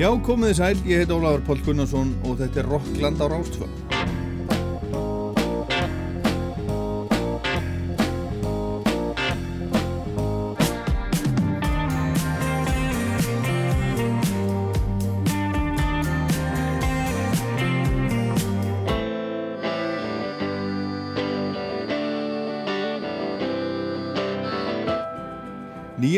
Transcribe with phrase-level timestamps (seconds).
[0.00, 3.89] Já, komið þið sæl, ég heit Ólafur Pól Gunnarsson og þetta er Rockland á Rástfjörn.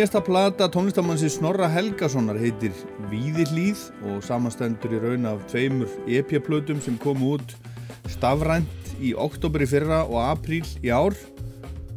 [0.03, 2.73] Nýjasta plata tónlistamansi Snorra Helgasonar heitir
[3.07, 7.53] Víðillíð og samanstendur í raun af tveimur EP-plötum sem kom út
[8.11, 11.15] stafrænt í oktober í fyrra og apríl í ár.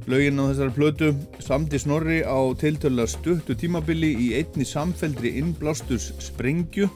[0.05, 1.09] Lauginn á þessari plötu
[1.41, 6.91] samti Snorri á tiltöla stuttu tímabili í einni samfeldri innblástus sprengju,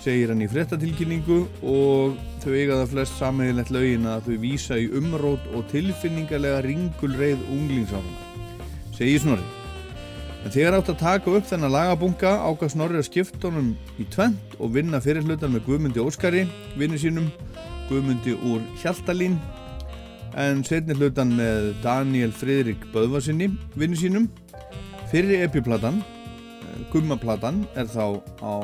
[0.00, 2.16] segir hann í frettatilkynningu og
[2.46, 8.50] þau eiga það flest sammeðilegt lauginn að þau vísa í umrót og tilfinningarlega ringulreið unglingsáðuna,
[8.96, 9.55] segir Snorri.
[10.46, 14.52] En þegar átt að taka upp þennan lagabunga ákast Snorri að skipta honum í tvent
[14.62, 16.44] og vinna fyrir hlutan með Guðmundi Óskari,
[16.78, 17.26] vinnu sínum,
[17.88, 19.40] Guðmundi úr Hjaltalín,
[20.38, 24.30] en setni hlutan með Daniel Fridrik Böðvarsinni, vinnu sínum.
[25.10, 25.98] Fyrir epiplatan,
[26.94, 28.54] Gummaplatan, er þá á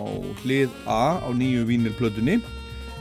[0.44, 2.38] hlið A á nýju vínirplötunni,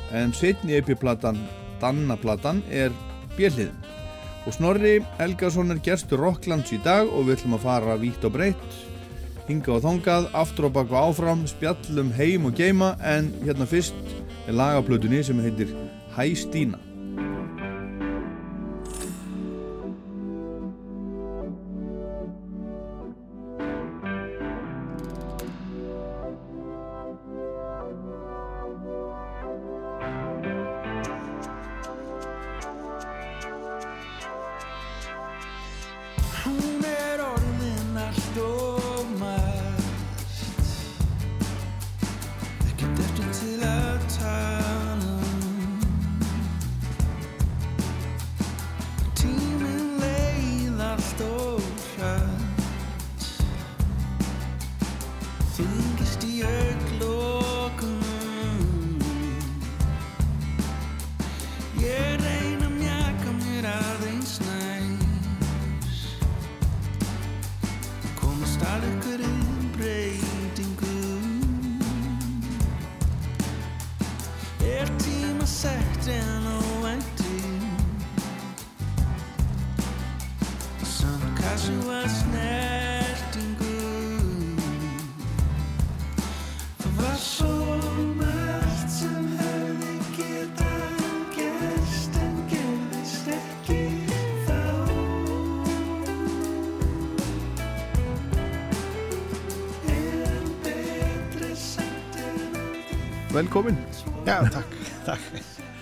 [0.09, 1.37] en setni epiplatan,
[1.85, 2.89] Dannaplatan, er
[3.37, 3.77] bjelliðin.
[4.47, 8.33] Og Snorri Helgason er gerstur Rocklands í dag og við ætlum að fara vítt og
[8.33, 8.77] breytt,
[9.45, 14.15] hinga og þongað, aftur og baka áfram, spjallum heim og geima en hérna fyrst
[14.47, 15.75] er lagaplötunni sem heitir
[16.15, 16.90] Hæ Stína.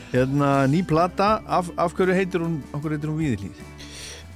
[0.10, 3.60] Hérna ný plata, af, af hverju heitir hún, hún Víðillíð?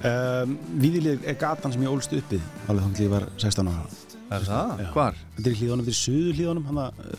[0.04, 3.86] Um, Víðileg er gatan sem ég ólst uppið alveg þá til ég var 16 ára.
[4.34, 4.70] Er það?
[4.84, 4.88] Já.
[4.94, 5.18] Hvar?
[5.36, 7.10] Þetta er í hlíðunum, þetta er hlíðunum, hann að uh,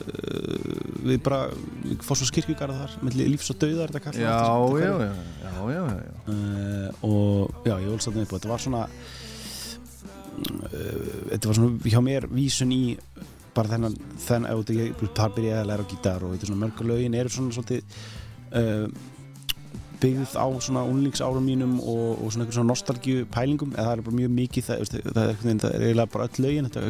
[1.09, 1.39] við bara,
[1.83, 4.21] við fórsvars kirkjugarða þar, með lífs og dauðar þetta kallar.
[4.23, 4.33] Já,
[4.79, 5.11] já, já,
[5.43, 6.13] já, já, já.
[6.31, 8.83] Uh, og já, ég ólst þarna upp og þetta var svona,
[10.41, 12.83] uh, þetta var svona hjá mér vísun í
[13.55, 16.89] bara þennan, þennan, ég, þar byrjaði að læra á gítar og þetta er svona mörgur
[16.91, 17.99] lögin eru svona svolítið
[18.55, 18.87] uh,
[20.01, 24.19] byggð á svona unlingsárum mínum og, og svona svona nostalgíu pælingum eða það er bara
[24.21, 26.83] mjög mikið það, veist, það, er, það er eiginlega bara öll lögin þetta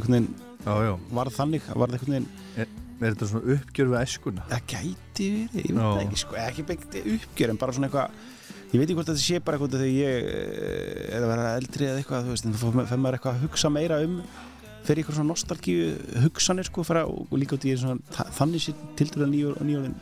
[0.80, 4.44] er varð þannig varð einhvern veginn Er þetta svona uppgjör við æskuna?
[4.48, 8.72] það gæti verið, ég veit það ekki sko, ekki byggt uppgjör en bara svona eitthvað
[8.72, 11.90] ég veit ekki hvort þetta sé bara eitthvað þegar ég eh, er að vera eldri
[11.90, 14.16] eða eitthvað þú veist, þá fer maður eitthvað að hugsa meira um
[14.86, 15.90] fyrir eitthvað svona nostalgíu
[16.26, 19.58] hugsanir sko, fara, og, og líka út í svona, þa- þannig sé til dæla nýjur
[19.60, 19.96] og nýjórinn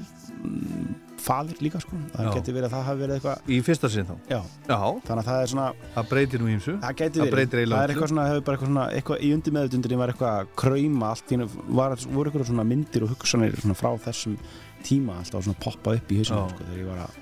[0.43, 2.31] mm, faðir líka sko, það Já.
[2.35, 4.15] geti verið að það hafi verið eitthvað Í fyrsta sinn þá?
[4.27, 6.73] já, Já, þannig að það er svona það breytir nú ímsu.
[6.83, 9.99] það geti verið, það er eitthvað svona, hefur bara eitthvað svona eitthvað í undir meðutundinni
[10.03, 11.33] var eitthvað að krauma allt
[11.79, 14.35] var, voru eitthvað svona myndir og hugsanir svona frá þessum
[14.83, 16.49] tíma alltaf að poppa upp í hausinu Já.
[16.51, 17.19] sko, þegar ég var að.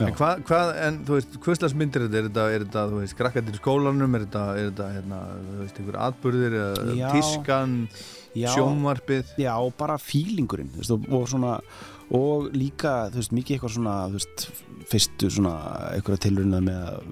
[0.00, 2.46] En hvað, hvað, en þú veist, hvað slags myndir er þetta?
[2.50, 4.16] Er þetta, þú veist, krakkandir í skólanum?
[4.16, 6.56] Er þetta, er þetta, hérna, þú veist, einhver atbyrðir
[6.98, 7.06] Já.
[7.12, 7.74] tískan,
[8.34, 9.34] já, sjónvarpið?
[9.42, 11.56] já, bara fílingurinn þú veist, og, og svona
[12.12, 14.46] og líka, þú veist, mikið eitthvað svona þú veist,
[14.92, 15.54] fyrstu svona
[15.92, 17.10] eitthvað tilruna með að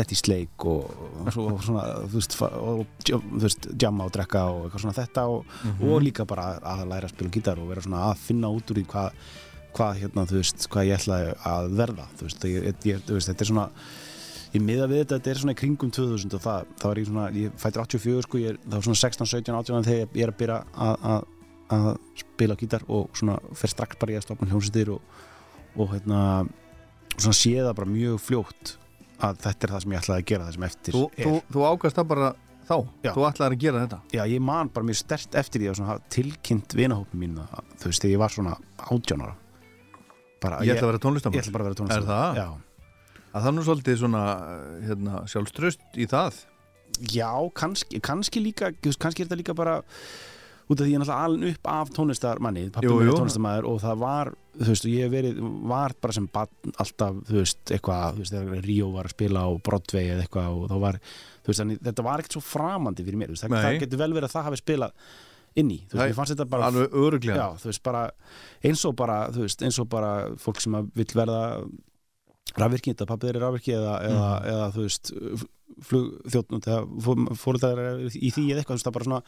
[0.00, 0.90] detti í sleik og,
[1.24, 4.98] og svo svona, þú veist, og, og, þú veist, jamma og drekka og eitthvað svona
[5.00, 8.52] þetta og, og líka bara að, læra að spila gítar og vera svona að finna
[8.54, 9.24] út úr því hvað
[9.76, 13.30] hvað hérna, þú veist, hvað ég ætlaði að verða þú veist, ég, ég, þú veist,
[13.30, 13.66] þetta er svona
[14.50, 17.26] ég miða við þetta, þetta er svona kringum 2000 og það, það var ég svona,
[17.36, 20.32] ég fættir 84 sko, ég er, það var svona 16, 17, 18 þegar ég er
[20.32, 21.06] að byrja að,
[21.70, 25.18] að, spila gítar og svona fer strax bara í að stopna hljómsveitir og,
[25.78, 26.20] og hérna
[27.14, 28.72] svona sé það bara mjög fljótt
[29.20, 31.26] að þetta er það sem ég ætlaði að gera það sem eftir Þú, er.
[31.28, 32.30] þú, þú ákast það bara
[32.70, 32.76] þá?
[33.04, 33.12] Já.
[33.14, 34.00] Þú ætlaðir að gera þetta?
[34.16, 38.14] Já, ég man bara mjög stert eftir því að tilkynnt vinahópin mín þú veist, þegar
[38.14, 38.56] ég var svona
[38.90, 39.36] átjánara
[40.42, 42.40] bara, Ég ætla að vera tónlistamæður ég ætla bara að vera tónlistar Er það?
[42.40, 42.48] Já,
[43.30, 44.24] að það nú svolítið svona
[44.88, 46.42] hérna, sjálfströst í það?
[47.14, 49.78] Já kannski, kannski líka kannski er þetta líka bara
[50.70, 52.98] út af því ég er náttúrulega alin upp af tónlistarmanni pappi jú.
[53.02, 55.40] er tónlistarmaður og það var þú veist, ég hef verið,
[55.70, 58.20] var bara sem barn alltaf, þú veist, eitthvað
[58.66, 61.00] Ríó var að spila á Broadway eða eitthvað og þá var,
[61.40, 64.10] þú veist, þannig, þetta var ekkert svo framandi fyrir mér, veist, það, það getur vel
[64.18, 65.10] verið að það hafi spilað
[65.58, 67.82] inn í, þú Það veist, er mér fannst þetta bara alveg öruglega Já, þú veist,
[67.82, 68.02] bara
[68.70, 71.40] eins og bara, þú veist, eins og bara fólk sem að vill verða
[72.58, 74.46] rafvirki, þetta pappi þeirri rafvirki eða, eða, Mm.
[74.52, 75.12] eða, þú veist
[75.86, 77.78] flugþjóttn eða fóröldar
[78.10, 79.20] í því eða eitthvað, þú veist, það bara svona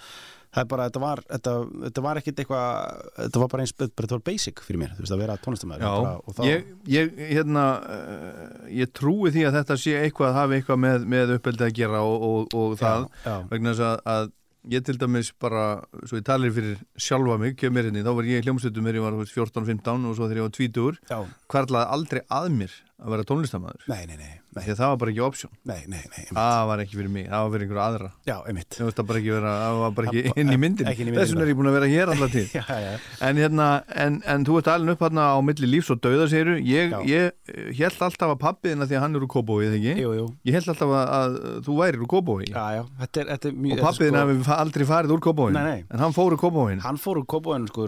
[0.52, 1.52] það er bara, þetta var, þetta,
[1.84, 5.14] þetta var ekkit eitthvað, þetta var bara eins, þetta var basic fyrir mér, þú veist,
[5.16, 6.66] að vera tónlistamæður Já, þá, ég,
[6.96, 11.34] ég, hérna, uh, ég trúi því að þetta sé eitthvað að hafa eitthvað með, með
[11.38, 14.32] uppeldi að gera og, og, og það já, vegna þess að, að
[14.70, 18.43] ég til dæmis bara, svo ég talir fyrir sjálfa mig, kemur hérna, þá var ég
[18.43, 21.19] í hljómsveitum þegar ég var þú veist, 14-15 og svo þegar ég var 20 já,
[21.55, 24.99] hvarlaði aldrei að mér að vera tónlistamæður nei, nei, nei, nei, því að það var
[25.02, 25.52] bara ekki option.
[25.69, 28.10] Nei, nei, nei það var ekki fyrir mig, það var fyrir einhverju aðra.
[28.28, 28.70] Já, einmitt.
[28.78, 29.52] Það var bara ekki, vera,
[29.82, 31.22] var bara ekki inn í myndin ekki inn í myndinni.
[31.22, 32.93] Þess vegna er ég búin að vera hér alltaf til já, já,
[33.28, 33.69] En, hérna,
[34.04, 37.81] en, en þú ert alveg upp hérna á milli lífs og dauða segiru ég, ég
[37.81, 39.94] held alltaf að pappiðina því að hann er úr Kóbói, eða ekki?
[40.02, 40.26] jú, jú.
[40.49, 41.31] Ég held alltaf að, að
[41.66, 44.60] þú værir úr Kóbói já, já, þetta er, þetta er mjög og pappiðina hefur fa-
[44.62, 45.20] aldrei farið úr
[45.56, 45.81] nei.
[45.88, 47.87] en hann fór úr Kóbóin hann fór úr kópóinu sko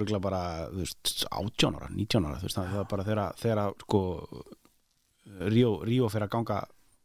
[5.25, 6.59] Ríó, Ríó fer að ganga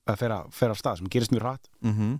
[0.09, 2.19] að fer að, fer að stað sem gerist mjög hratt mm -hmm.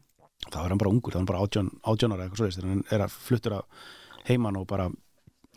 [0.51, 2.69] þá er hann bara ungur, þá er hann bara 18, 18 ára eitthvað svoleiðis, þegar
[2.69, 3.65] hann er að fluttur að
[4.29, 4.89] heiman og bara,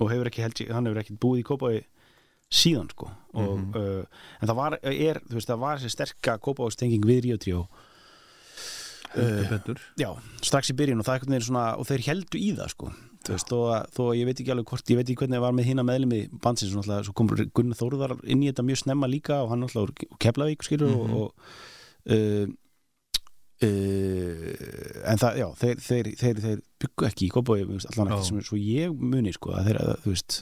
[0.00, 1.85] og hefur ekki held, hann hefur ekki búið í kópói
[2.53, 3.75] síðan sko og, Mhm.
[3.77, 4.05] uh,
[4.43, 7.69] en það var, er, þú veist, það var þessi sterka kópástenging við Ríó tríó
[9.12, 10.09] Heldur betur já,
[10.41, 12.93] strax í byrjun og það er veginn svona og þeir heldu í það sko
[13.31, 15.53] veist, að, þó að ég veit ekki alveg hvort ég veit ekki hvernig það var
[15.59, 19.07] með hína meðlumi bandsins og náttúrulega, svo kom Gunnar Þóruðar inn í þetta mjög snemma
[19.13, 21.01] líka og hann úr Keflavík skilur Mhm.
[21.01, 22.47] og, og uh,
[23.63, 28.41] uh, en það, já þeir, þeir, þeir, þeir byggu ekki í Kópói allan ekki sem
[28.47, 30.41] svo ég muni sko að þeir, að, þú veist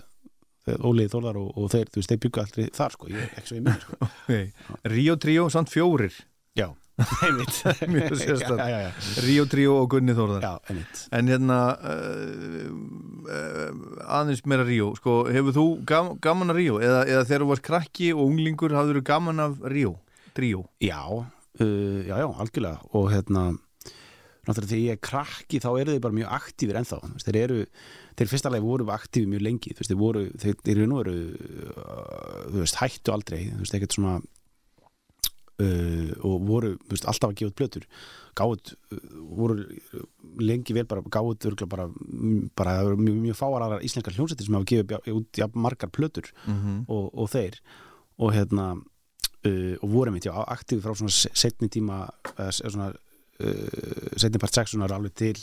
[0.71, 3.57] Óliði Þóruðar og, og þeir, þú veist, þeir byggu aldrei þar sko, ég, ekki svo
[3.59, 4.45] ég muni sko okay.
[4.93, 6.15] Ríó Tríó, samt fjórir
[7.93, 8.59] Mjög sérstakt.
[8.59, 8.91] já, já, já,
[9.25, 10.61] Ríó Tríó og Gunni Þórðar.
[11.17, 12.69] En hérna uh,
[13.25, 13.71] uh,
[14.19, 14.93] aðeins meira Ríó.
[14.99, 16.81] Sko, hefur þú gam, gaman af Ríó?
[16.83, 19.97] Eða, eða þegar þú varst krakki og unglingur hafður þú gaman af Ríó,
[20.37, 20.65] Tríó?
[20.83, 22.79] Já, uh, já, já, algjörlega.
[22.93, 23.51] Og hérna
[24.49, 27.59] náttúrulega þegar ég er krakki þá eru þeir bara mjög aktífir ennþá, þeir eru
[28.19, 29.75] þeir fyrsta leið voru aktífir mjög lengi.
[29.79, 31.17] Þeir eru nú eru
[31.71, 33.47] uh, þú veist, hættu aldrei.
[33.53, 34.19] Þú veist, ekkert svona
[35.61, 37.87] uh, og voru, veist, alltaf að gefa út plötur.
[38.39, 39.01] Gáðut, uh,
[39.39, 39.67] voru
[40.41, 44.71] lengi vel bara, gáðut bara, mm, bara mjög, mjög fáar aðrar íslenskar hljómsættir sem hafa
[44.73, 46.33] gefið út ja, margar plötur.
[46.47, 46.85] Mm -hmm.
[46.89, 47.61] og, og þeir.
[48.19, 48.75] Og hérna
[49.47, 52.09] uh, og voru mitt, já, aktífi frá svona se- setni tíma
[52.39, 52.93] uh, svona
[54.17, 55.39] setni part 6 svona alveg til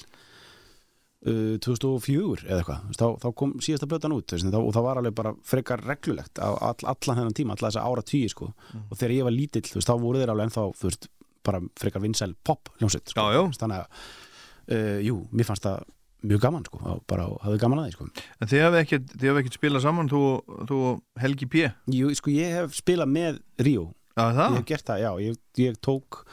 [1.25, 5.01] uh, 2004 eða eitthvað, þá, þá kom síðasta blötan út veist, þá, og það var
[5.01, 8.51] alveg bara frekar reglulegt all, allan þennan tíma, alla þessa ára tíu sko.
[8.83, 11.09] og þegar ég var lítill, þá voru þeir alveg ennþá, veist,
[11.47, 13.27] bara frekar vinsæl pop hljómsveit, sko.
[13.61, 15.85] Þannig að uh, jú, mér fannst það
[16.27, 18.27] mjög gaman, sko, bara hafði gaman að því, sko.
[18.41, 20.21] En þið hafið ekkert, ekkert spilað saman þú,
[20.67, 20.79] þú
[21.21, 21.67] Helgi P?
[21.93, 23.85] Jú, sko, ég hef spilað með Ríó.
[24.17, 26.23] Ég hef gert það, já, ég, ég tók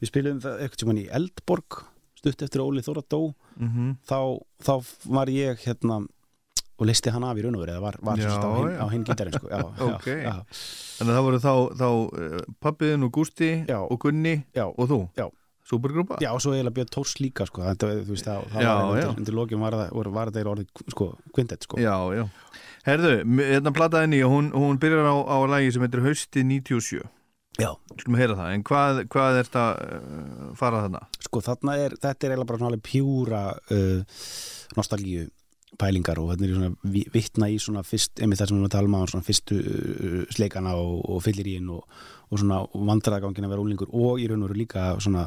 [0.00, 1.78] við spilum það eitthvað sem hann í Eldborg
[2.26, 3.22] stutt eftir Óli Þóra dó
[3.56, 4.18] Mm þá,
[4.66, 4.72] þá
[5.14, 6.02] var ég hérna
[6.76, 9.48] og listi hann af í raun og verið var, var Já, á hinn, gítarinn sko.
[9.48, 9.62] já,
[9.94, 10.06] Ok.
[10.12, 10.34] já, já,
[10.98, 13.78] Þannig að það voru þá, þá uh, pappiðin og Gústi Já.
[13.80, 15.30] og Gunni já, og þú Já.
[15.66, 16.18] Supergrúpa?
[16.22, 17.64] já, og svo eiginlega Björn Tórs líka sko.
[17.64, 21.64] þetta, þú veist, það, það var undir, lokin var það, það eiginlega orðið sko, kvintett
[21.66, 21.80] sko.
[21.82, 22.26] Já, já.
[22.86, 26.44] Herðu, m- hérna plataði ný og hún, hún byrjar á, á lagi sem heitir Hausti
[26.46, 27.00] 97
[27.60, 31.00] já, Skulum heyra það, en hvað, hvað er þetta uh, farað þarna?
[31.26, 34.22] sko þarna er þetta er eiginlega bara svona pjúra uh,
[34.76, 35.26] nostalgíu
[35.80, 38.68] pælingar og þetta er svona vi- vitna í svona fyrst, einmitt það sem við erum
[38.70, 41.84] að tala um á svona fyrstu uh, sleikana og, og fyllir í inn og,
[42.30, 45.26] og svona vandræðagangin að vera úlingur og í raun og veru líka svona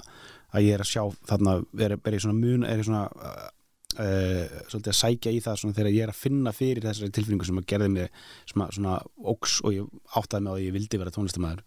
[0.50, 4.63] að ég er að sjá þarna er, er ég svona mun, er ég svona uh,
[4.69, 7.59] svolítið að sækja í það svona þegar ég er að finna fyrir þessari tilfinningu sem
[7.62, 8.09] að gerði mig
[8.50, 8.95] svona, svona
[9.33, 11.63] óks og ég áttaði mig á að ég vildi vera tónlistamæður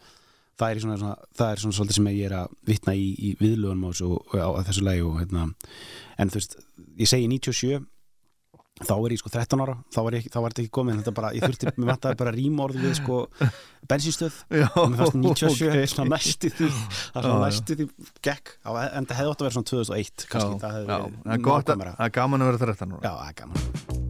[0.61, 3.33] það er, svona, svona, það er svona svolítið sem ég er að vitna í, í
[3.41, 5.49] viðlögunum á þessu, og, á, þessu og, hérna,
[6.21, 6.59] en þú veist,
[7.01, 7.81] ég segi 97
[8.83, 11.15] þá er ég sko 13 ára þá var, ég, þá var þetta ekki komin þetta
[11.17, 13.19] bara, ég þurfti, mér vantaði bara rímorð við sko
[13.91, 14.39] bensinstöð
[14.73, 15.81] og mér fannst 97 ok.
[15.95, 17.89] svona næstu því svona næstu því
[18.29, 18.55] gekk.
[18.65, 21.37] En það hefði átt að vera svona 2001 kannski, það hefði já, verið það er
[21.37, 21.99] að, nákvæmara.
[21.99, 23.03] það er gaman að vera 13 ára.
[23.03, 24.02] Já, það er gaman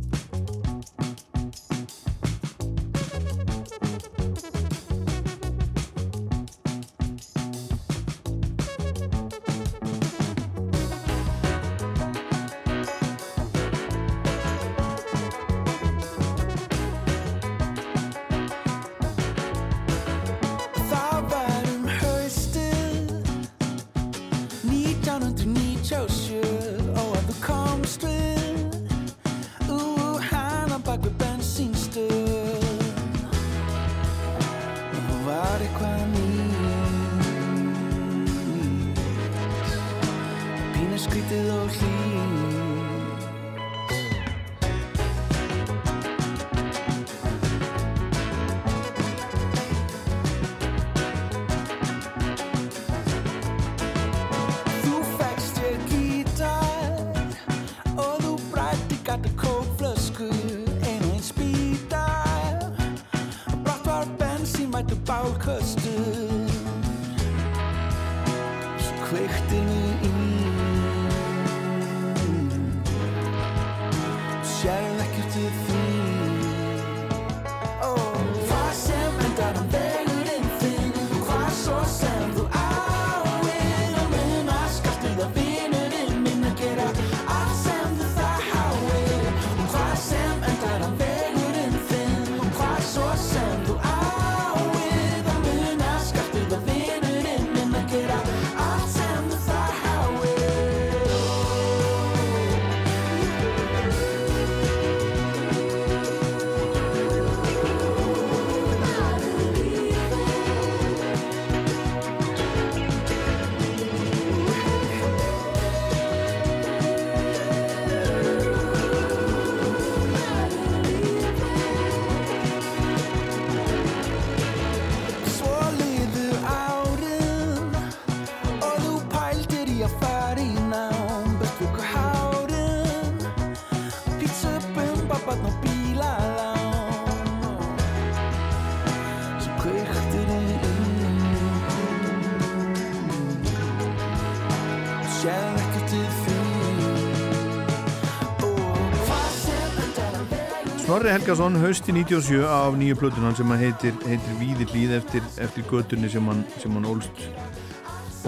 [151.02, 155.64] Snorri Helgason, hausti 97 af nýju plötunan sem að heitir, heitir Víðir líð eftir, eftir
[155.66, 157.24] götunni sem hann, sem hann ólst,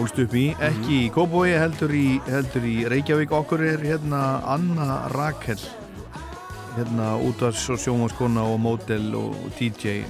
[0.03, 0.43] ólst upp í.
[0.59, 4.25] Ekki í Kópói, heldur í, heldur í Reykjavík, okkur er hérna
[4.57, 5.63] Anna Rakel
[6.75, 10.01] hérna út af svo sjómaskona og mótel og DJ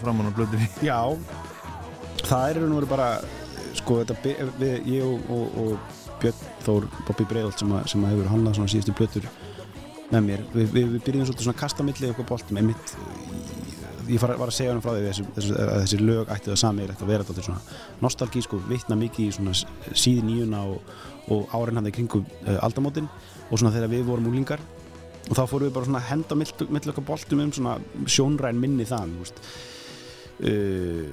[0.00, 0.72] framan á plötunni.
[0.88, 1.12] Já,
[2.24, 3.18] það er nú bara
[3.76, 8.32] sko þetta við, ég og, og, og Björn Þór Bobby Breiðolt sem, sem að hefur
[8.32, 9.28] handlað svona síðustu plötur
[10.14, 12.94] með mér, við, við, við byrjum svolítið svona að kasta milli okkur boltum einmitt
[14.08, 16.60] ég fara, var að segja hann frá því þessi, þessi, að þessi lög ætti það
[16.60, 19.54] sami að vera þetta svona nostalgísku, vitna mikið í svona
[19.92, 20.90] síði nýjuna og,
[21.34, 23.08] og árin hann í kringum uh, aldamótin
[23.48, 24.62] og svona þegar við vorum úlingar
[25.30, 27.78] og þá fórum við bara svona að henda mill, mill okkar boltum um svona
[28.10, 29.16] sjónræn minni þann.
[30.44, 31.06] Uh,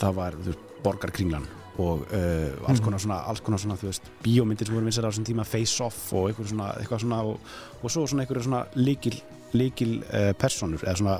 [0.00, 0.38] það var
[0.82, 1.46] borgarkringlan
[1.78, 5.10] og uh, alls konar svona, alls konar svona þú veist, bíómyndir sem voru vinsar á
[5.10, 8.64] þessum tíma face off og eitthvað svona, eitthvað svona og, og svo svona eitthvað svona
[8.78, 9.14] líkil
[9.56, 11.16] líkil uh, personur eða svona,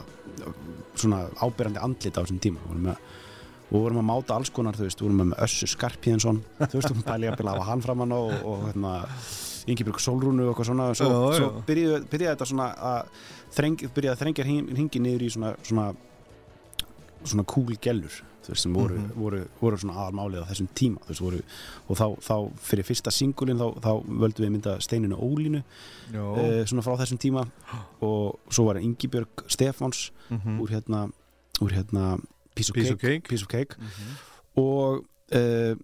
[0.98, 2.64] svona ábyrjandi andlit á þessum tíma.
[2.66, 3.06] Vorum með
[3.68, 6.92] og vorum að máta alls konar, þú veist, við vorum með Össur Skarpíðinsson, þú veist,
[6.94, 8.92] um pæli að hafa hann framann á og, og hérna
[9.68, 13.10] Ingeborg Solrúnu og eitthvað svona og svo, svo byrjaði, þetta svona að
[13.58, 15.90] að þrengja hringi niður í svona svona,
[17.24, 19.12] svona cool gellur veist, sem voru, Mhm.
[19.14, 21.42] voru, voru svona aðalmálið á þessum tíma veist, voru,
[21.88, 25.62] og þá, þá fyrir fyrsta singulin þá, þá völdum við mynda Steininu Ólínu
[26.14, 27.44] uh, svona frá þessum tíma
[28.00, 30.60] og svo var Ingibjörg Stefáns mhm.
[30.60, 31.10] úr hérna
[31.60, 32.18] úr hérna
[32.54, 33.28] Piece of Piece Cake, Cake.
[33.28, 33.76] Piece of Cake.
[33.78, 34.16] Mhm.
[34.56, 35.76] og, uh,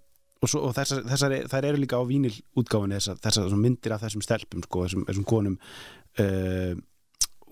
[0.43, 4.03] og, svo, og þessar, þessar, þær eru líka á vínil útgáfinni þessar, þessar myndir af
[4.03, 5.59] þessum stelpum sko, þessum, þessum konum
[6.19, 6.75] uh,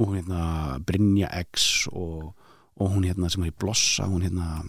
[0.00, 2.32] og hérna Brynja X og,
[2.80, 4.62] og hún hérna sem er í Blossa hún hérna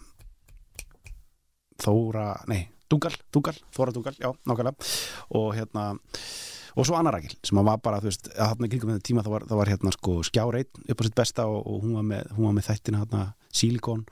[1.84, 4.92] Þóra, nei, Dungal, Dungal Þóra Dungal, já, nákvæmlega.
[5.36, 5.88] Og hérna
[6.74, 9.32] og svo Anna Rækil sem var bara, þú veist, að hann kringum þetta tíma þá
[9.34, 12.32] var, þá var hérna sko skjáreit upp á sitt besta og, og hún, var með,
[12.58, 14.04] með þættina hérna Silikon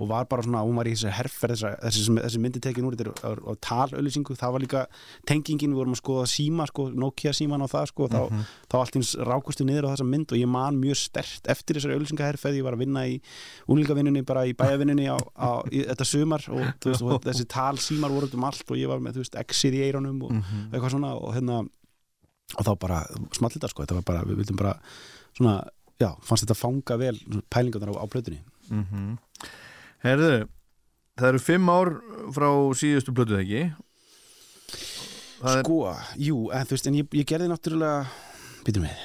[0.00, 2.96] og var bara svona, hún var í þessi herferð þessi, þessi, þessi myndi tekin úr
[2.96, 4.82] þetta er á talauðlýsingu, það var líka
[5.28, 8.20] tengingin, við vorum að skoða síma, sko, Nokia síman á það, sko, þá,
[8.72, 11.98] þá allt eins rákustu niður á þessa mynd og ég man mjög stert eftir þessari
[11.98, 13.18] auðlýsingaherferð, ég var að vinna í
[13.68, 18.14] úlingavinnunni, bara í bæjavinnunni á, á í, þetta sumar og, veist, og þessi tal símar
[18.14, 20.32] voru um allt og ég var með, þú veist, exið í eironum og
[20.72, 21.60] eitthvað svona og hérna
[22.56, 23.00] og þá bara
[23.34, 24.74] small þetta sko, þetta var bara, við vildum bara
[25.36, 25.56] svona,
[26.00, 27.16] já, fannst þetta fanga vel
[27.52, 28.38] pælingarnar á, á plötunni
[30.06, 30.32] Herðu,
[31.16, 31.88] það eru fimm ár
[32.36, 33.62] frá síðustu þegar ekki?
[35.36, 35.76] Það er, Sko,
[36.26, 37.98] jú, en þú veist, en ég, ég gerði náttúrulega
[38.66, 38.96] býtum við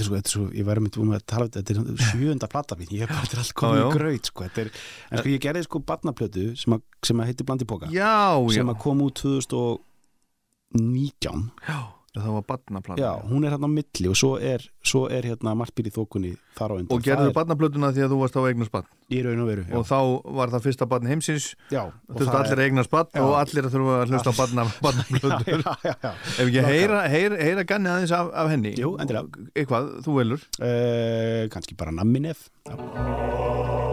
[0.00, 2.74] er sko, er svo, ég myndið um að tala um þetta, þetta er sjöunda plata
[2.80, 4.68] mín, ég er bara, þetta er allt komið í graut, sko, þetta er,
[5.10, 6.70] en sko, ég gerði sko barnaplötu sem
[7.04, 11.78] sem að heitir Blandi Póka, já, já, sem að kom út 2019, já
[12.22, 15.54] það var barnaplata já, hún er hérna á milli og svo er, svo er hérna
[15.58, 16.94] Martbýr í þokunni þar á undan.
[16.94, 19.64] Og gerðu er barnaplötuna því að þú varst á eignast barn Í raun og veru,
[19.68, 19.74] já.
[19.76, 19.98] og þá
[20.38, 23.20] var það fyrsta barn heimsins já, þú veist allir barn Já.
[23.24, 26.12] og allir þurfa að hlusta á barna, barnaplötur já, já, já.
[26.38, 29.46] Ef ekki heyra, heyra, heyra ganni aðeins af, af henni Jú, endilega.
[29.54, 33.83] Eitthvað, þú velur Uh, kannski bara namminef já.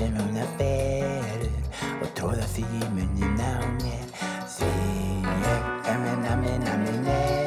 [0.00, 3.52] Sem hún það berur og tróða því í munnin á
[3.82, 4.06] mér.
[4.54, 4.70] Því
[5.26, 7.39] ég er með namni, namni nef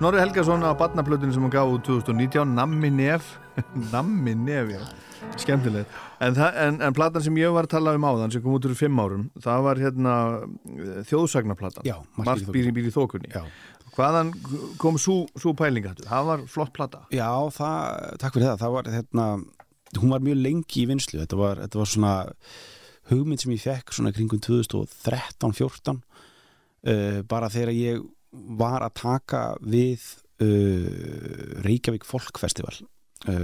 [0.00, 3.34] Snorri Helgason á barnaplötunni sem hann gaf út 2019 Nammi Nef.
[3.92, 4.84] Nammi Nef, já,
[5.36, 5.90] skemmtilegt.
[6.24, 8.72] En, en, en platan sem ég var að tala um áðan sem kom út úr
[8.78, 12.92] fimm árum það var hérna eh, þjóðsagnaplatan Já, Margt Margt býr í býr, býr í
[12.94, 13.28] þokunni.
[13.34, 13.44] Já.
[13.98, 14.30] hvaðan
[14.80, 17.02] kom svo pælinga það var flott plata.
[17.12, 19.26] Já, það, takk fyrir það, það var hérna,
[19.98, 22.14] hún var mjög lengi í vinslu, þetta var, þetta var svona
[23.12, 30.04] hugmynd sem ég fekk svona kringum 2013-14 uh, bara þegar ég var að taka við
[30.42, 33.40] uh, Reykjavík Folk Festival uh,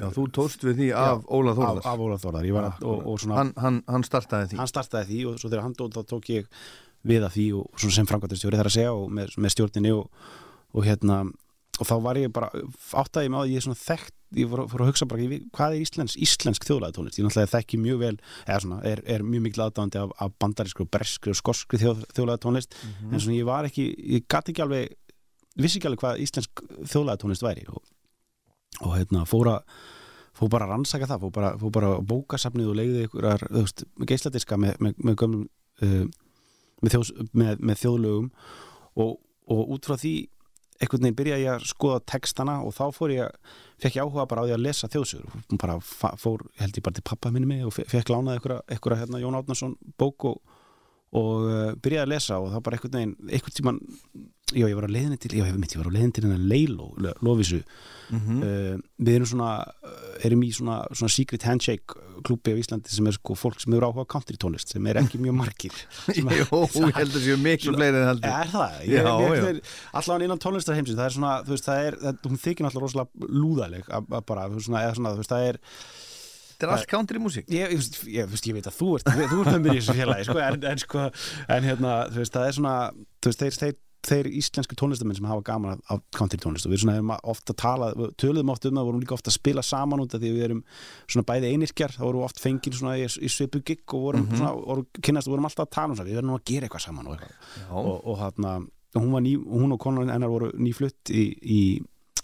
[0.00, 1.88] Já, þú tóst við því af Óla af, Þórðar.
[1.90, 2.46] af Þórðar.
[2.48, 4.60] Ég var að, og, og svona, hann, hann, hann startaði því.
[4.62, 6.48] Hann startaði því og svo þegar hann dót þá tók ég
[7.10, 10.26] við að því og svona sem framkvæmtastjóri þar að segja og með, með stjórninni og,
[10.76, 11.22] og hérna
[11.80, 12.50] og þá var ég bara,
[13.00, 15.44] áttaði ég með að ég er svona þekkt, ég fór, fór að hugsa bara ég,
[15.56, 19.24] hvað er íslensk, íslensk þjóðlega tónlist ég náttúrulega þekki mjög vel, eða svona er, er
[19.26, 23.38] mjög mikil aðdáðandi af, af bandarískri og breskri og skorskri þjóð, þjóðlega tónlist en svona
[23.38, 23.86] ég var ekki,
[24.18, 24.92] ég gæti ekki alveg
[25.58, 27.80] vissi ekki alveg hvað íslensk þjóðlega tónlist væri og,
[28.84, 29.80] og hérna fór að
[30.36, 33.84] fór bara að rannsaka það, fór bara, fór bara að bókasafnið og leiði ykkur veist,
[34.08, 35.46] geisladiska með, með, með, gömlum,
[35.84, 36.04] uh,
[36.80, 38.28] með, þjós, með, með þjóðlögum
[39.04, 39.16] og,
[39.50, 40.14] og út frá því
[40.80, 43.34] einhvern veginn byrjaði ég að skoða textana og þá fór ég,
[43.82, 45.76] fekk ég áhuga bara á því að lesa þjóðsögur, bara
[46.16, 49.20] fór held ég bara til pappa minni mig og fe- fekk lánaði einhverja, einhverja hérna,
[49.20, 50.40] Jón Átnarsson bók og,
[51.16, 53.80] og uh, byrjaði að lesa og þá bara einhvern veginn, einhvern tíman
[54.50, 56.44] já, ég var á leiðinni til, já, ég veit, ég var á leiðinni til hennar
[56.52, 56.92] Leilo,
[57.26, 57.62] Lovísu
[58.10, 58.40] Mhm.
[58.42, 59.48] uh, við erum svona
[59.86, 61.94] uh, erum í svona, svona secret handshake
[62.26, 65.20] klúbi á Íslandi sem er sko fólk sem eru áhuga country tónlist sem er ekki
[65.22, 65.76] mjög margir
[66.18, 66.24] Jó,
[66.90, 68.74] ég held að séu miklu fleiri en heldur Er það?
[68.90, 69.62] Já, já.
[69.94, 73.30] Allavega innan tónlistarheimsins það er svona, þú veist, það er, það, hún þykir náttúrulega rosalega
[73.44, 75.60] lúðaleg að, að bara, þú veist, svona, eða svona, þú veist, það er
[76.60, 79.54] Þetta er allt country músík ég, ég, ég, ég veit að þú ert þú ert
[79.54, 81.04] með mér í þessu félagi, sko, en, en sko
[81.56, 82.74] en hérna, þú veist, það er svona
[83.24, 83.78] veist, þeir, þeir,
[84.10, 87.96] þeir íslensku tónlistamenn sem hafa gaman af, country tónlist og við svona hefum ofta talað,
[87.96, 90.36] við töluðum oft um það vorum líka ofta að spila saman út af því að
[90.36, 90.62] við erum
[91.06, 94.28] svona bæði einirkjar, þá vorum við oft fengið svona í, í svipu gig og vorum
[94.34, 96.86] svona, vorum, kynnast og vorum alltaf að tala um það, við verðum að gera eitthvað
[96.86, 97.50] saman og eitthvað.
[97.80, 98.54] Og, og hérna,
[98.96, 101.60] hún, ný, hún og konan hennar voru nýflutt í, í,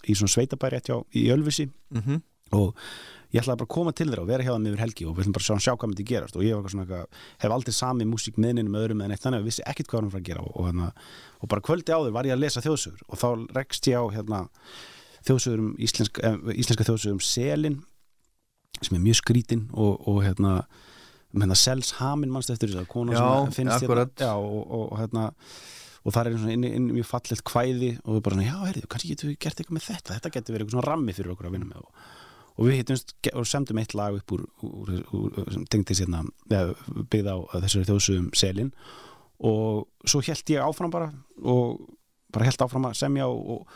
[0.07, 0.81] í svona sveitabæri
[1.13, 1.69] í Ölfusi.
[1.93, 2.25] Mhm,
[2.57, 2.73] og
[3.33, 5.25] ég ætlaði bara að koma til þeirra og vera hjá þeim yfir helgi og við
[5.25, 7.75] ætlum bara að sjá, sjá hvað myndi gerast og ég var svona eitthvað, hef aldrei
[7.75, 10.29] sami músík meðninu með öðrum en eitt þannig að vissi ekkit hvað hann var að
[10.29, 10.89] gera og, og, hérna,
[11.41, 14.41] og bara kvöldi áður var ég að lesa þjóðsögur og þá rekst ég á hérna,
[15.27, 17.79] þjóðsögur um íslenska, eh, íslenska þjóðsögur um selin
[18.79, 20.61] sem er mjög skrítin og, og hérna
[21.35, 24.13] um hérna Sels Hamin mannst eftir þess að kona Já, sem finnst akkurat.
[24.15, 25.25] hérna, já, og, hérna
[26.07, 29.09] og það er inn, inn mjög fallegt kvæði og við bara svona, já, heyrðu, kannski
[29.11, 31.57] getum við gert eitthvað með þetta þetta getur verið eitthvað svona rammi fyrir okkur að
[31.57, 32.05] vinna með og,
[32.57, 36.23] og við hittumst og semdum eitt lag upp úr, úr, úr, úr sem tengdi sérna
[36.49, 38.71] byggð á þessari þjóðsugum selin.
[39.45, 41.11] Og svo held ég áfram bara
[41.45, 41.77] og
[42.33, 43.67] bara held áfram að semja og, og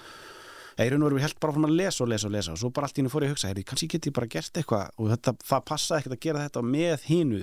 [0.78, 2.56] eða í raun og veru held bara áfram að lesa og lesa og lesa.
[2.56, 4.30] Og svo bara allt í hennu fór ég að hugsa, heyrðu, kannski get ég bara
[4.32, 4.89] gert eitthvað.
[4.98, 7.41] Og þetta, það passaði ekkert að gera þetta með hínu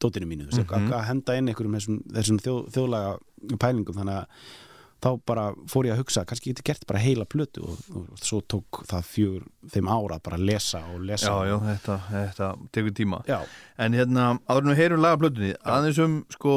[0.00, 0.92] dótinu mínu, mm Mhm.
[0.96, 4.26] að henda inn einhverjum þessum, þessum þjóð, þjóðlaga pælingum þannig að
[5.00, 8.40] þá bara fór ég að hugsa kannski ég gert bara heila plötu og, og svo
[8.42, 11.30] tók það fjögur, þeim ára bara að lesa og lesa.
[11.32, 13.22] Já, já, þetta, þetta tekur tíma.
[13.28, 13.40] Já,
[13.80, 16.56] En hérna, áður við heyrum lagaplötunni aðeins um sko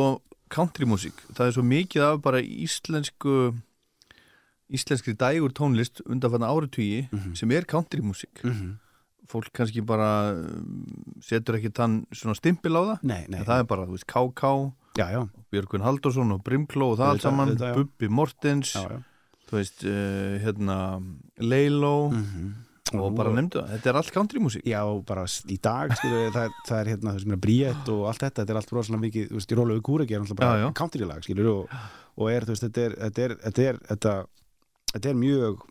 [0.53, 1.23] country músík.
[1.33, 3.53] Það er svo mikið af bara íslensku
[4.73, 7.35] íslenskri dægur tónlist undanfanna áratugji Mhm.
[7.35, 8.43] sem er country músík.
[8.43, 8.79] Mm
[9.33, 10.83] fólk kannski bara um,
[11.23, 12.97] setur ekki þann svona stimpil á það.
[13.07, 15.21] Nei, nei það er bara, þú veist, KK já, já,
[15.53, 17.55] Björgvin Halldórsson og Brimkló og það allt saman.
[17.61, 18.75] Bubbi Mortens
[19.49, 20.77] þú veist, uh, hérna
[21.41, 22.53] Leilo Mm
[22.99, 24.65] og bara nefndu það, þetta er allt country músík.
[24.69, 28.43] Já, bara í dag skilur, það, það er hérna, þessum er bríett og allt þetta,
[28.43, 30.67] þetta er allt rosalega mikið, þú veist, í rólegu kúregi er alltaf bara já.
[30.77, 31.77] countrylag, skilur og,
[32.19, 34.15] og er, þú veist, þetta er þetta er, þetta er, þetta,
[34.93, 35.63] þetta er mjög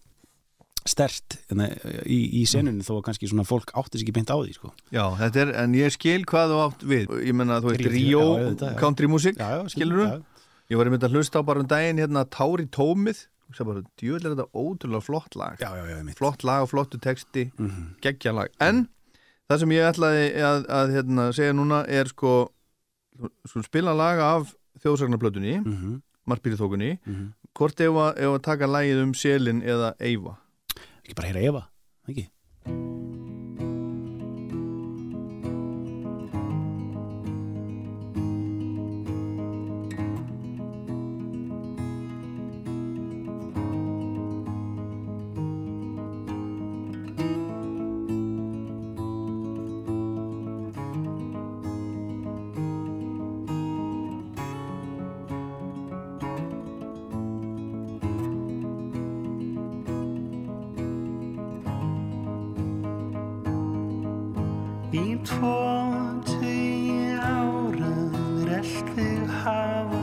[0.88, 1.68] stert hérna,
[2.06, 4.72] í, í senunni þó að kannski svona fólk átti sig ekki beint á því, sko.
[4.94, 7.12] Já, þetta er, en ég skil hvað þú átt við.
[7.28, 8.78] Ég menna, þú veist, Ríó, Ríó já, auðvitað, já.
[8.80, 10.06] country músík Já, Skilurðu?
[10.08, 13.26] já, Ég var einmitt að hlusta á bara um daginn hérna Tári Tómið.
[13.50, 15.58] Og það bara, djúvel er þetta ótrúlega flott lag.
[15.60, 17.50] Já, já, já, mitt flott lag og flottu texti.
[17.58, 17.88] Mm -hmm.
[18.00, 18.88] geggja lag, en
[19.50, 22.48] það sem ég ætlaði að, að hérna, segja núna er sko,
[23.44, 26.00] sko spila laga af þjóðsagnarplötunni Mm -hmm.
[26.26, 26.98] Marpýri þókunni,
[27.52, 30.38] hvort ef að, ef að taka lagið um selin eða eiva
[31.02, 31.62] Ekki bara heyra Eva,
[32.08, 32.28] ekki?
[65.32, 65.58] Í tvo
[66.28, 67.92] tugi ára
[68.44, 70.01] relt þig hafa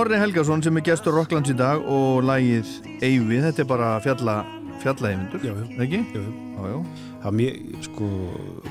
[0.00, 2.68] Snorri Helgason sem er gestur Rocklands í dag og lagið
[3.04, 4.36] Eyvi, þetta er bara fjalla
[4.80, 5.52] já.
[5.84, 6.00] ekki?
[6.14, 6.30] Jú, jú.
[6.56, 6.78] Já, já.
[7.20, 8.08] Það var mjög, sko,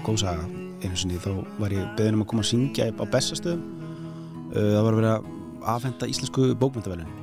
[0.08, 0.48] góð saga
[0.82, 1.30] einu sinni, þá
[1.62, 5.14] var ég beðin um að koma að syngja á Bessastöðum uh, það var að vera
[5.20, 5.30] að
[5.76, 7.14] afhenda íslensku bókmyndavelun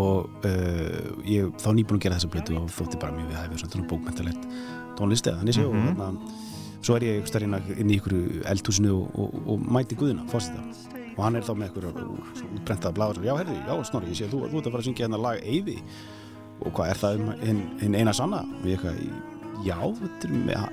[0.00, 3.64] og uh, ég þá nýbúin að gera þessa blötu og þótti bara mjög við hæfið
[3.66, 4.50] svona bókmyndalegt
[4.96, 5.92] tónlist eða þannig sé og Mhm.
[6.00, 8.16] þarna svo er ég starinn inn í ykkur
[8.48, 13.24] eldhúsinu og, og, og mæti Guðina, fórstita og hann er þá með ykkur útbrentaða bláður
[13.24, 15.40] já, herði, já, Snorri, ég sé þú, þú ert að fara að syngja hérna lag
[15.44, 15.76] Eyvi
[16.60, 18.42] og hvað er það um hinn, hinn eina sanna?
[18.60, 19.00] Og ég eitthvað,
[19.66, 19.76] já,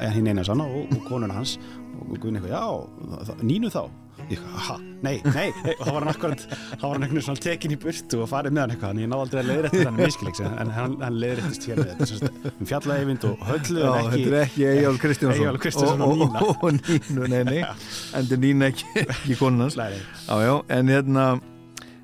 [0.04, 1.58] er hinn eina sanna og, og konuna hans.
[2.04, 3.82] Og Guðin eitthvað, já, það- nínu þá
[4.30, 5.48] ég eitthvað, ha, nei, nei
[5.78, 8.30] og þá var hann akkurat, þá var hann einhvern veginn svona tekin í burtu og
[8.32, 11.20] farið með hann eitthvað, en ég náði aldrei að leiðrætti þannig miskiliks, en, hann, hann
[11.24, 14.68] leiðrættist hér með þetta, sem sagt, um fjallaeyvind og höllu en ekki, þetta er ekki
[14.74, 15.62] Eyjál Kristjánsson.
[15.64, 16.44] Kristjánsson og Nína.
[16.44, 17.58] og, og Nínu, nei, nei.
[17.64, 20.06] En þetta er Nína ekki, ekki konans Nei, nei.
[20.28, 21.28] Já, já, en hérna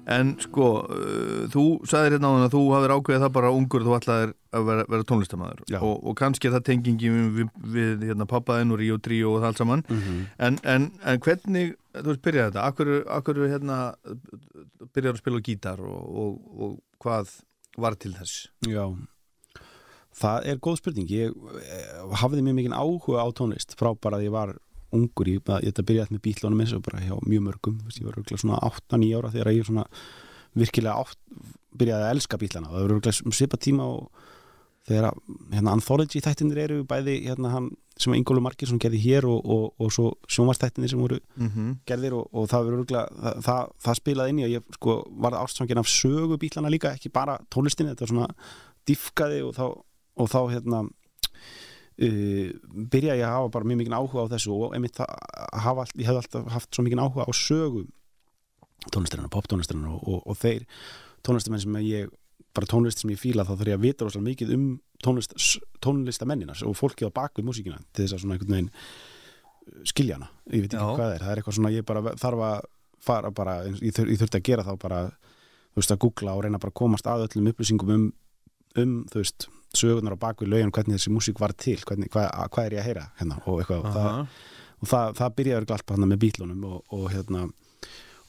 [0.09, 3.95] en sko, uh, þú sagðir hérna á að þú hafðir ákveðið það bara ungur þú
[3.99, 8.81] ætlaðir að vera, vera tónlistamæður og, og kannski það tengingi við, við hérna, pappaðinn og
[8.81, 9.83] Ríó Tríó og það allt saman.
[9.93, 10.23] Mhm.
[10.47, 12.65] en, en, en hvernig, þú veist, byrjaði þetta.
[12.65, 13.79] Akkur, akkur hérna
[14.93, 17.35] byrjaði að spila gítar og, og, og hvað
[17.79, 18.47] var til þess?
[18.67, 18.85] Já,
[20.19, 21.11] það er góð spurning.
[21.11, 24.55] Ég eh, hafði mjög mikið áhuga á tónlist frá bara að ég var
[24.95, 25.29] ungur.
[25.29, 27.77] Ég, ég þetta byrjaði með bítlónum eins og bara hjá mjög mörgum.
[27.93, 29.85] Ég var örugglega svona 8-9 ára þegar ég svona
[30.57, 31.19] virkilega átt,
[31.79, 34.23] byrjaði að elska bítlana það var örugglega um svipa tíma og
[34.89, 35.19] þegar að,
[35.53, 39.91] hérna Anthology þættinir eru bæði hérna hann sem Ingólu Markinsson gerði hér og, og, og
[39.91, 41.73] svo sjónvarstættinir sem voru mm -hmm.
[41.85, 45.41] gerðir og, og það, örugglega, það, það, það spilaði inn í að ég sko varð
[45.41, 48.27] ástfangin af sögu bílana líka, ekki bara tónlistinni, þetta var svona
[48.87, 49.65] diffkaði og þá,
[50.27, 52.49] þá hérna uh,
[52.91, 56.15] byrjaði ég að hafa bara mjög mikið áhuga á þessu og einmitt hafa, ég hef
[56.15, 57.85] alltaf haft svo mikið áhuga á sögu
[58.93, 60.63] tónlistarinnar, poptónlistarinnar og, og, og þeir
[61.25, 62.07] tónlistamenn sem ég
[62.55, 64.65] bara tónlist sem ég fíla þá þarf ég að vita rosalega mikið um
[65.05, 65.35] tónlist,
[65.83, 68.71] tónlistamennina og fólkið á baku músíkina til þess að svona einhvern veginn
[69.87, 70.95] skilja hana, ég veit ekki Já.
[70.97, 71.23] hvað er.
[71.23, 72.67] Það er eitthvað svona ég bara þarf að
[73.05, 76.43] fara bara, ég, þur, ég þurfti að gera þá bara þú veist að googla og
[76.43, 78.07] reyna bara að komast að öllum upplýsingum um,
[78.81, 82.65] um þú veist, sögurnar á baku lögin hvernig þessi músík var til, hvernig, hvað, hvað
[82.65, 83.85] er ég að heyra hérna og eitthvað.
[83.85, 84.35] Og það,
[84.79, 87.45] og það, það byrjaði örugglega allt bara hann með bítlunum og, og hérna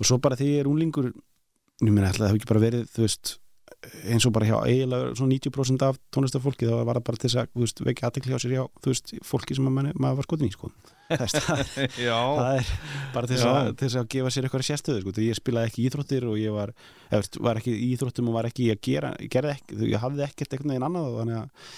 [0.00, 2.90] og svo bara þegar ég er unlingur ég meina ætla það hefur ekki bara verið
[2.94, 3.34] þú veist
[3.80, 7.76] eins og bara hjá eiginlega svona 90% af tónlistafólki þá var það bara til þess
[7.78, 10.50] að vekja aðtekli á sér hjá þú veist, fólki sem að manni, maður var skotin
[10.50, 10.70] í sko.
[11.08, 11.36] það,
[11.96, 12.72] það, er
[13.14, 15.14] bara til þess, að, til þess að gefa sér eitthvað sérstöðu sko.
[15.24, 16.74] Ég spilaði ekki íþróttir og ég var,
[17.14, 20.74] veist, var ekki íþróttum og var ekki gera ég, gerði ekki, ég hafði ekkert einhvern
[20.74, 21.72] veginn annað þannig að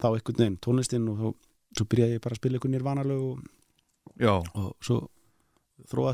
[0.00, 1.34] þá einhvern veginn tónlistin og svo,
[1.76, 3.46] svo byrjaði ég bara að spila einhvern nirvanalög og,
[4.16, 5.02] já, og svo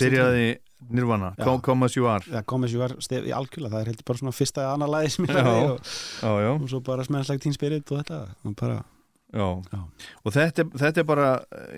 [0.03, 0.51] byrjaði
[0.91, 1.45] Nirvana, Já.
[1.45, 3.91] Come, come as you are það kom eins og var stef í algjörlega það er
[3.93, 5.45] heldur bara svona fyrsta eða annar lagi sem ég Já.
[5.47, 5.93] lagði og,
[6.23, 8.19] Já, já, og svo bara smennslag Teen Spirit og þetta
[8.51, 8.81] og bara
[9.33, 9.81] já, Já.
[10.25, 11.29] og þetta, þetta er bara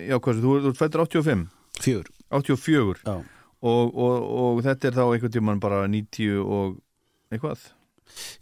[0.09, 1.45] já, hvað, þú, þú ert fættur 85
[1.85, 3.15] fjör 84 Já.
[3.61, 6.77] og, og, og þetta er þá einhvern tímann bara 90 og
[7.31, 7.71] eitthvað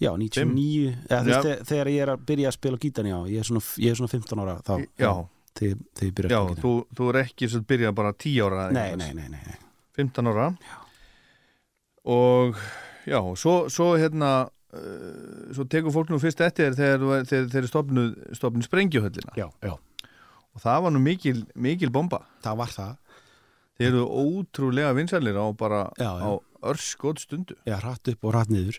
[0.02, 1.38] Já, 99 eða, Já.
[1.39, 3.93] veist, þegar, ég er að byrja að spila á gítarni já, ég er svona, ég
[3.93, 5.12] er svona 15 ára þá, Já,
[5.60, 8.12] þegar, ég byrja já, að spila á gítarni þú, þú er ekki sem byrjað bara
[8.26, 9.62] 10 ára Nei, nei, nei, nei, nei.
[9.97, 10.49] 15 ára.
[12.03, 12.58] Og
[13.08, 14.34] já, svo, svo hérna
[14.73, 19.36] uh, svo tekur fólk nú fyrst eftir þegar, þeir stopnu, stopnu sprengjuhöllina.
[19.39, 19.75] Já, já,
[20.53, 22.23] og það var nú mikil, mikil bomba.
[22.43, 22.97] Það var það.
[23.73, 26.25] Þeir eru ótrúlega vinsælir á bara Já, já.
[26.29, 26.32] á
[26.69, 27.56] örskot stundu.
[27.65, 28.77] Já, hratt upp og hratt niður.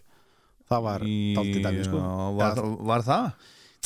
[0.70, 1.98] Það var dálítið dæmi sko.
[2.00, 2.61] Já, var,
[2.92, 3.27] var það?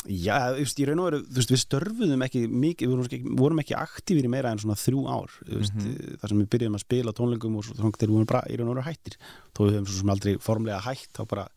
[0.07, 3.59] Já, þú veist, í raun og veru, þú veist, við störfuðum ekki mikið, við vorum
[3.59, 6.15] ekki, aktífir í meira en svona þrjú ár, þú veist, Mhm.
[6.21, 8.43] þar sem við byrjuðum að spila á tónlingum og svo þannig þegar við vorum bara
[8.49, 9.17] í raun og veru hættir,
[9.53, 11.47] þó við höfum svo sem aldrei formlega hætt, þá bara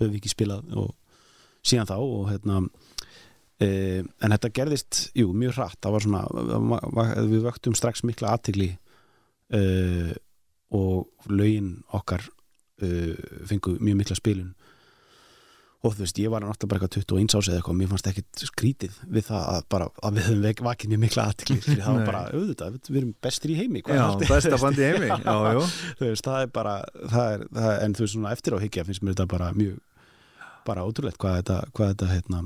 [0.00, 0.94] höfum við ekki spilað og
[1.62, 2.68] síðan þá og hérna
[3.60, 3.68] e,
[4.20, 5.78] en þetta gerðist, jú, mjög hratt.
[5.80, 6.22] Það var svona,
[7.30, 8.76] við vöktum strax mikla aðtigli
[9.54, 10.14] e,
[10.74, 12.26] og lögin okkar
[12.82, 13.14] e,
[13.46, 14.54] fengu mjög mikla spilun
[15.84, 18.44] og þú veist, ég var náttúrulega bara eitthvað 21 ás eða eitthvað, mér fannst ekkit
[18.48, 22.22] skrítið við það að, bara, að við höfum vakið mjög mikla aðtikli, það var bara
[22.32, 25.36] auðvitað, við, erum bestir í heimi Já, besta bandi í heimi Já,
[26.00, 26.74] þú veist, það er bara
[27.12, 29.52] það er, það er, en þú veist, svona eftir á higgja finnst mér þetta bara
[29.58, 29.80] mjög
[30.64, 32.42] bara ótrúlegt hvað þetta, hvað þetta hérna,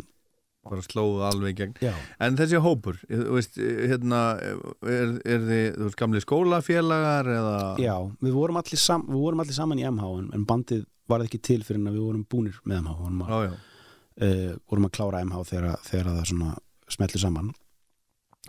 [0.69, 1.75] bara slóðu alveg gegn.
[1.81, 1.93] Já,
[2.25, 7.59] En þessi hópur, þú veist, hérna er, er þið, þú veist, gamli skólafélagar eða?
[7.83, 11.41] Já við vorum allir, sam, við vorum allir saman í MH en bandið var ekki
[11.49, 14.29] til fyrir en að við vorum búnir með MH, vorum að, já, já.
[14.29, 16.55] uh, vorum að klára MH þegar, þegar það svona
[16.89, 17.51] smellir saman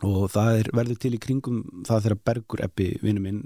[0.08, 3.42] og það er, verður til í kringum það þegar Bergur Ebbi, vinnu minn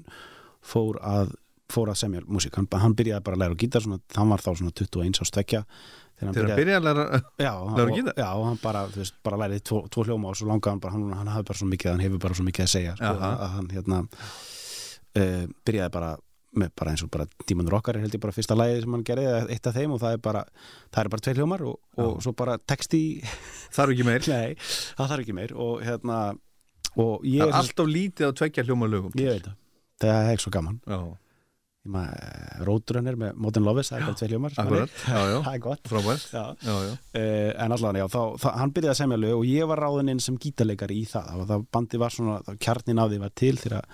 [0.63, 1.34] fór að,
[1.73, 4.43] fór að semja músík, hann, hann byrjaði bara að læra á gítar svona, hann var
[4.43, 7.06] þá svona 21 ást tvekja þegar hann Þegar að læra
[7.41, 8.17] já, læra á gítar?
[8.21, 10.93] já, hann bara, þú veist, bara læriði tvo, tvo hljóma og svo langaði hann bara,
[10.93, 13.49] hann, hann hafði bara svo mikið hann hefur bara svo mikið að segja sko, að
[13.58, 16.13] hann hérna uh, byrjaði bara
[16.53, 19.25] bara eins og bara Dímanur okkar er held ég bara fyrsta lagið sem hann gerði,
[19.31, 20.43] eða eitt af þeim og það er bara,
[20.93, 23.01] það er bara tvei hljómar og, og svo bara texti
[23.73, 24.29] Þarf ekki meir.
[24.33, 24.53] Nei,
[24.99, 26.21] það þarf ekki meir og hérna
[26.93, 29.59] og ég Það er alltaf lítið að tvekja hljóma lögum ég veit það,
[30.05, 30.79] það er ekki svo gaman.
[30.85, 30.99] Já,
[32.63, 35.89] Róturönnir með Modern Lovis, það er bara tvei hljómar akkurat, hann já, já, það gott.
[35.91, 36.27] Frábært.
[36.31, 36.43] Já.
[36.63, 39.79] Já, Uh, en allan, já, þá, þá, hann byrjaði að semja lög og ég var
[39.83, 41.27] ráðinn inn sem gítarleikari í það.
[41.37, 43.85] Og það bandi var svona, það kjarnin af því var til þegar,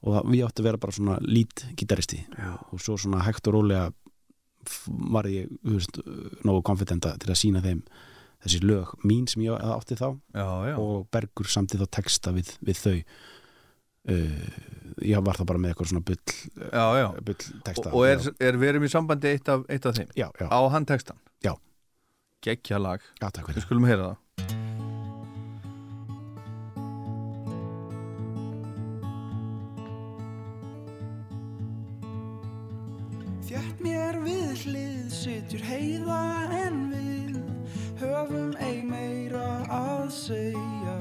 [0.00, 2.52] og það, við áttu að vera bara svona lít gítaristi Já.
[2.72, 3.90] og svo svona hægt og rólega
[5.10, 6.00] var ég, veist,
[6.44, 7.82] nógu konfidenta til að sína þeim
[8.44, 10.14] þessi lög mín sem ég átti þá.
[10.36, 10.74] Já, já.
[10.80, 12.96] og Bergur samtið þá texta við, við þau.
[14.10, 14.46] Uh,
[15.04, 16.04] ég var þá bara með eitthvað svona
[16.96, 17.08] já.
[17.20, 17.36] bull
[17.66, 17.90] texta.
[17.90, 20.14] Og, og er, er við erum í sambandi eitt af, eitt af þeim?
[20.16, 21.52] Já, Á hann textan Já.
[22.40, 24.16] Gekkja lag, við skulum heyra það
[35.20, 36.18] hlið sitjur heiða
[36.56, 37.34] en við
[38.00, 40.94] höfum ei meira að segja.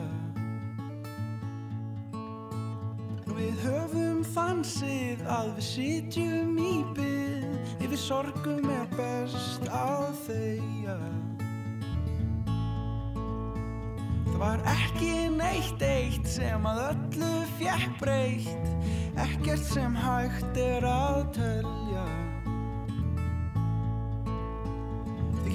[3.29, 10.11] Við höfum þann sið að við sitjum í byð Yfir sorgum er best að
[14.25, 18.69] Það var ekki neitt eitt sem að öllu fjekk breytt
[19.19, 21.23] Ekkert sem hægt er að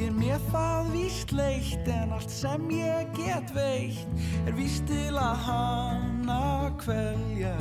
[0.05, 4.07] telja Þykir mér það víst leitt En allt sem ég get veitt
[4.47, 7.57] Er víst til að hana kvelja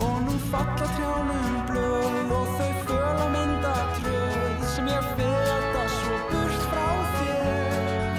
[0.00, 6.16] Og nú falla trjánum blöð Og þau föl og mynda tröð Sem ég feta svo
[6.30, 6.88] burt frá
[7.18, 8.18] þér.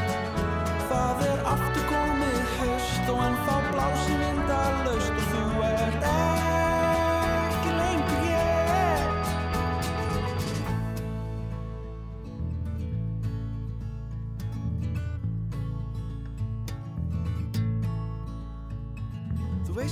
[0.89, 5.18] Það er aftur komið haust og ennþá blási vindalaust og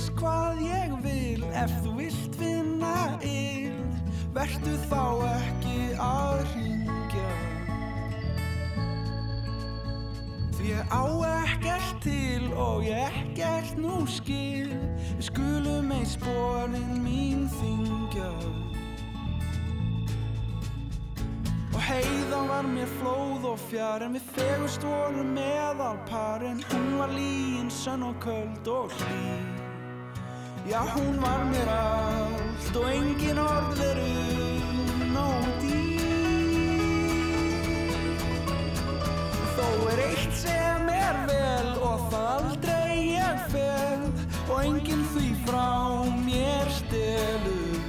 [0.08, 3.74] veist hvað ég vil ef þú vilt vinna ill
[4.32, 7.32] Vertu þá ekki að hringja.
[10.54, 11.04] Því ég á
[11.44, 14.72] ekkert til og ég ekkert nú skil
[15.18, 18.32] Við skulum ei sporin mín þingja
[21.74, 26.92] Og heiðan var mér flóð og fjár En við fegust vorum meðal par En hún
[26.98, 29.67] var líin, sönn og köld og hlý
[30.66, 34.16] Já, hún var mér allt og engin orð veru
[35.14, 36.88] nóg dýr.
[39.56, 44.04] Þó er eitt sem er vel og það aldrei ég fel
[44.48, 45.70] og enginn því frá
[46.26, 47.80] mér stelur.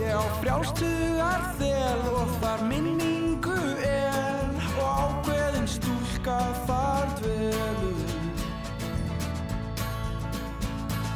[0.00, 4.50] Ég á frjálstugar þel og þar minningu er
[4.80, 6.77] og ákveðin stúlka þar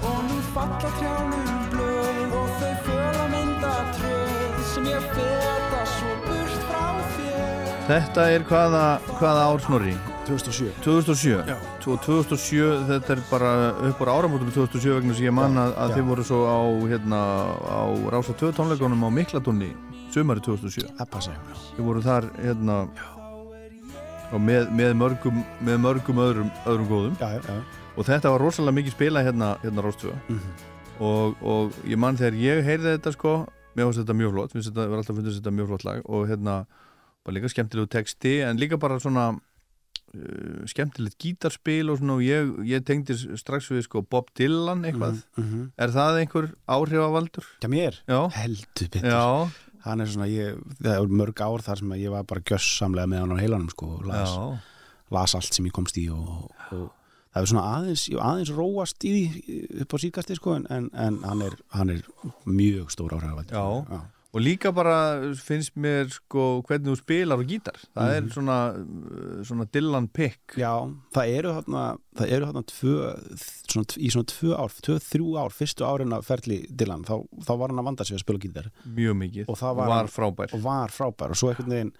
[0.02, 6.56] Og nú falla trjánum blöð og þau föla mynda tröð sem ég feta svo burt
[6.70, 6.86] frá
[7.16, 7.68] þér.
[7.90, 8.82] Þetta er hvaða,
[9.20, 9.94] hvaða ár snorri?
[10.22, 11.56] 2007 2007 Já.
[11.82, 13.48] Tvo- 2007, þetta er bara
[13.88, 16.58] upp á áramótum 2007 vegna sem ég man að, að þið voru svo á,
[16.92, 17.20] hérna,
[17.66, 17.82] á
[18.14, 19.72] Rása 2 tónleikunum á Miklatónni
[20.14, 21.40] sumari 2007 það passa já.
[21.74, 22.76] þið voru þar hérna
[24.32, 27.16] og með, með mörgum með mörgum öðrum, öðrum góðum.
[27.20, 27.81] Já, já, já.
[27.96, 30.52] Og þetta var rosalega mikið spila hérna, hérna Rás 2 Mhm.
[31.00, 33.34] og, og ég man þegar ég heyrði þetta sko
[33.76, 36.02] mér finnst þetta mjög flott, mér finnst þetta, var alltaf fundist þetta mjög flott lag.
[36.12, 36.66] Og hérna
[37.24, 42.18] bara líka skemmtilegu texti en líka bara svona uh, skemmtilegt gítarspil og svona.
[42.18, 45.22] Og ég, ég tengdi strax við sko Bob Dylan eitthvað.
[45.36, 45.66] Mhm, mhm.
[45.78, 47.46] er það einhver áhrifavaldur?
[47.64, 48.00] Já, mér?
[48.08, 49.08] Já, heldur betur.
[49.08, 49.50] Já,
[49.86, 53.24] hann er svona, ég, það er mörg ár þar sem ég var bara gjössamlega með
[53.24, 54.36] hann á heilanum sko, las,
[55.10, 56.90] las allt sem ég komst í og, og
[57.32, 61.20] það er svona aðeins, aðeins róast í því upp á síkasti sko, en, en, en
[61.24, 62.02] hann, er, hann er
[62.46, 63.86] mjög stór áhrifavaldur Já.
[63.92, 64.02] já.
[64.32, 67.76] Og líka bara finnst mér sko hvernig þú spilar á gítar.
[67.92, 68.16] Það Mhm.
[68.16, 70.40] er svona, uh, svona Dylan pick.
[70.56, 71.82] Já, það eru þarna
[72.16, 72.94] það eru þarna tvö,
[73.68, 77.52] svona, í svona tvö ár, tvö, þrjú ár, fyrstu árin að ferli Dylan, þá, þá
[77.58, 79.44] var hann að vanda sig að spila gítar Mjög mikið.
[79.52, 80.54] Og var- var frábær.
[80.54, 81.92] og var frábær og svo einhvern veginn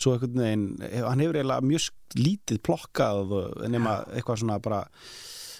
[0.00, 3.36] svo einhvern veginn, hann hefur eiginlega mjög lítið plokkað
[3.72, 4.82] nema eitthvað svona bara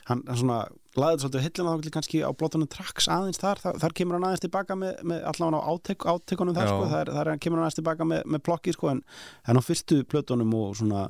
[0.09, 0.62] hann, hann svona
[0.99, 4.45] laðið svolítið hillina þá kannski á blótunum tracks aðeins þar, þar, þar kemur hann aðeins
[4.45, 8.09] tilbaka með, með allan á átek, átekunum þar sko, þar, þar kemur hann aðeins tilbaka
[8.09, 9.05] með, með plokki sko, en,
[9.49, 11.07] en á fyrstu plötunum og svona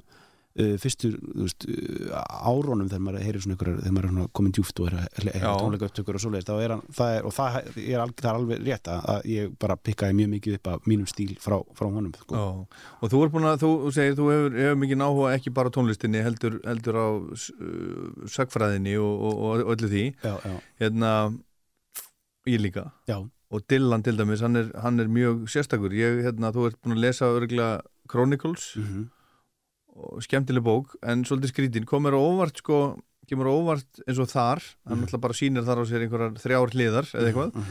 [0.59, 4.29] uh, fyrstu þú veist, uh, árónum þegar maður heyrir svona ykkur, þegar maður er svona
[4.39, 7.37] komin djúft og er að heyra tónleika upptökur og svoleiðist, er hann, það er, og
[7.37, 10.89] það er, alg, það er alveg rétt að, ég bara pikkaði mjög mikið upp af
[10.93, 12.43] mínum stíl frá, frá honum sko.
[13.03, 16.25] Og þú er búin að, þú segir, þú hefur, hefur mikið áhuga ekki bara tónlistinni,
[16.27, 20.05] heldur, heldur á uh, sagfræðinni og, og, og öllu því.
[20.23, 21.13] já, já, Hérna,
[22.49, 22.91] ég líka.
[23.09, 23.21] já,
[23.53, 25.93] Og Dylan til dæmis, hann er, hann er mjög sérstakur.
[25.93, 29.11] Ég, hérna, þú ert búin að lesa örgulega Chronicles mm
[29.97, 31.85] og skemmtileg bók, en svolítið skrítin.
[31.89, 35.05] Komur óvart, sko, kemur óvart eins og þar, hann Mhm.
[35.07, 37.67] náttúrulega bara sýnir þar á sér einhverjar þrjár hliðar eða eitthvað.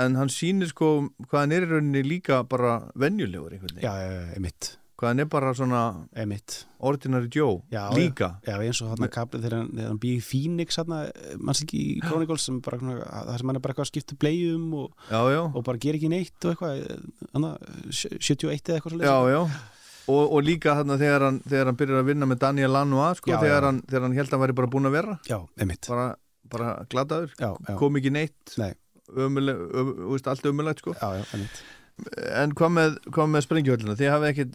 [0.00, 3.92] en hann sýnir sko hvað hann er í rauninni líka bara venjulegur einhvern veginn, já,
[4.00, 5.80] já, já, emitt, hvað hann er bara svona
[6.16, 8.30] emitt ordinary Joe, Já, líka.
[8.46, 11.00] Já, eins og þarna kaplið þegar hann, hann býr í Phoenix þarna,
[11.44, 14.72] manns ekki í Chronicles sem bara, það sem hann er bara eitthvað að skipta bleiðum
[14.80, 17.04] og, já, já, og bara gera ekki neitt og eitthvað,
[17.36, 17.52] hana,
[17.92, 19.42] 71 eða eitthvað svo já, já
[20.10, 23.32] og, og líka þarna þegar hann, þegar hann byrjar að vinna með Daniel Lanois sko,
[23.32, 23.66] Já, þegar, já.
[23.70, 25.16] Hann, þegar hann held að hann væri bara búin að vera.
[25.30, 25.38] Já,
[25.88, 26.06] bara,
[26.54, 27.34] bara gladaður,
[27.80, 28.56] kom ekki neitt.
[28.60, 28.72] Nei.
[29.10, 30.94] ömuleg, öm, veist, allt ömulegt sko.
[32.32, 32.94] En hvað með,
[33.28, 34.54] með sprengjuhöllina þið hafið ekkit,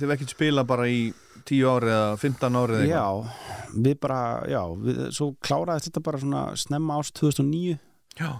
[0.00, 1.00] þið, ekkit spila bara í
[1.48, 3.04] 10 ári eða 15 ári eða Já,
[3.74, 7.76] við bara, já, við, svo kláraðist þetta bara svona snemma ást 2009
[8.20, 8.30] já,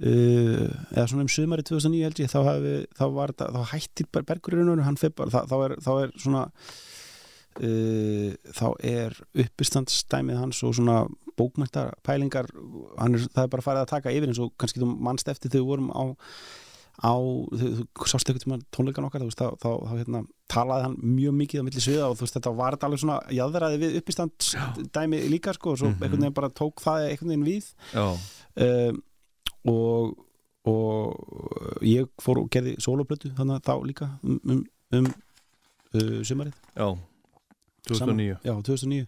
[0.00, 4.80] eða svona um sumari 2009 held ég þá, hafi, þá, var, þá hættir Ber- Bergurinn
[4.86, 5.44] hann fer bara, þá,
[5.84, 6.44] þá, er, svona
[7.60, 11.02] uh, þá er uppistandsdæmið hans og svona
[11.40, 15.28] bókmæntar pælingar er, það er bara farið að taka yfir eins og kannski þú mannst
[15.32, 16.04] eftir þegar við vorum á
[17.00, 17.68] á, þú,
[18.04, 20.20] sást eitthvað tíma tónleikan okkar, veist, þá, þá, þá hérna,
[20.52, 23.78] talaði hann mjög mikið á milli sviða og þú veist, þetta var alveg svona jáðraði
[23.80, 26.02] við uppistandsdæmi líka sko, og svo Mhm.
[26.02, 27.70] einhvern veginn bara tók það einhvern veginn við.
[27.94, 28.04] Já,
[28.66, 29.00] um,
[29.68, 30.16] og
[30.68, 34.58] og ég fór og gerði soloplötu þannig að þá líka um, um,
[34.92, 35.06] um
[35.96, 36.52] uh, sumarið.
[36.76, 36.88] Já
[37.88, 39.06] 2009 já, 2009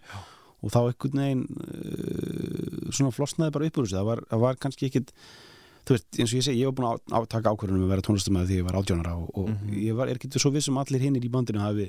[0.62, 3.98] og þá einhvern veginn uh, svona flosnaði bara upp úr þessu.
[3.98, 5.12] Það var, það var kannski ekkit
[5.82, 8.06] þú veist, eins og ég segi, ég var búin að á- taka ákvörðunum að vera
[8.06, 9.72] tónlistamæður því ég var átjónara og, og Mhm.
[9.82, 11.88] ég var, er ekki svo viss um að allir hinnir í bandinu hafi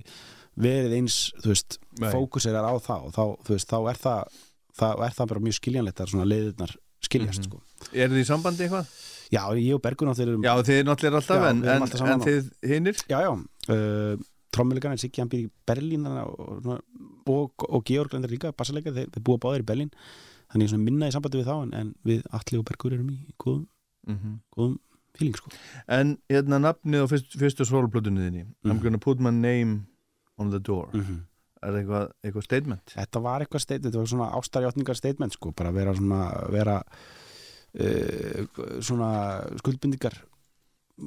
[0.60, 1.78] verið eins, þú veist
[2.12, 3.06] fókusirar á það.
[3.08, 4.42] Og þá, veist, þá er það
[4.74, 6.76] þá er það bara mjög skiljanlegt að svona leiðirnar
[7.08, 7.50] skiljast, Mhm.
[7.50, 7.62] sko
[7.94, 8.86] Er þið í sambandi eitthvað?
[9.34, 12.22] Já, ég og Bergur náttúrulega erum Já, þið náttúrulega alltaf Já, en, en, alltaf en
[12.22, 12.26] á.
[12.26, 12.96] þið hinnir?
[13.10, 14.18] Já, já, uh,
[14.54, 16.82] trommuleikarinn Siggi hann býr í Berlín og,
[17.28, 19.90] og, og Georg Lendar líka, bassaleikar, þeir, þeir búa báðir í Berlín
[20.54, 22.94] þannig ég er svona minna í sambandi við þá en, en við Atli og Bergur
[22.94, 23.68] erum í góðum,
[24.08, 24.78] Mm góðum
[25.18, 25.50] fíling sko.
[25.88, 28.82] En hérna nafnið á fyrst, fyrstu sólplötunni þinni I'm Mhm.
[28.84, 29.86] gonna put my name
[30.38, 31.22] on the door -hmm.
[31.64, 32.96] Er það eitthvað, eitthvað statement?
[32.98, 36.22] Þetta var eitthvað statement, þetta var svona ástarjátningar statement sko, bara vera svona
[36.54, 36.78] vera
[37.80, 39.12] uh, svona
[39.62, 40.20] skuldbindingar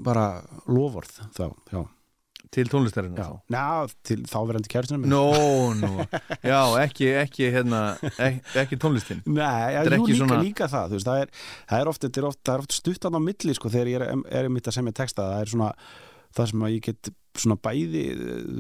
[0.07, 0.30] bara
[0.66, 1.84] lofórð þá, já,
[2.54, 3.26] Til tónlistarinn já.
[3.50, 3.62] Ná,
[4.07, 5.22] til þáverandi kærtunum Nó,
[5.78, 6.07] nó
[6.46, 7.80] Já, ekki, ekki, hérna,
[8.22, 9.22] ekki, ekki tónlistin.
[9.26, 11.32] Nei, er jú, líka, svona- líka það, þú veist, það er,
[11.72, 14.04] það er oft, þetta er oft, það er oft stuttan á milli, sko, þegar ég
[14.07, 15.70] er, er einmitt að semja texta, það er svona
[16.36, 17.12] það sem að ég get
[17.43, 18.07] svona bæði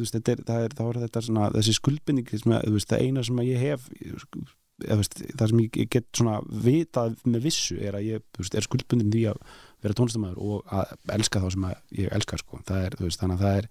[0.00, 3.88] veist, er, það er, er þetta svona þessi skuldbinding, veist, það eina sem ég hef
[3.96, 9.24] veist, það sem ég get svona vitað með vissu er að ég, er skuldbindin því
[9.32, 9.40] að
[9.84, 11.66] vera tónlistamæður og að elska þá sem
[12.00, 13.68] ég elska, sko, það er, þannig að það er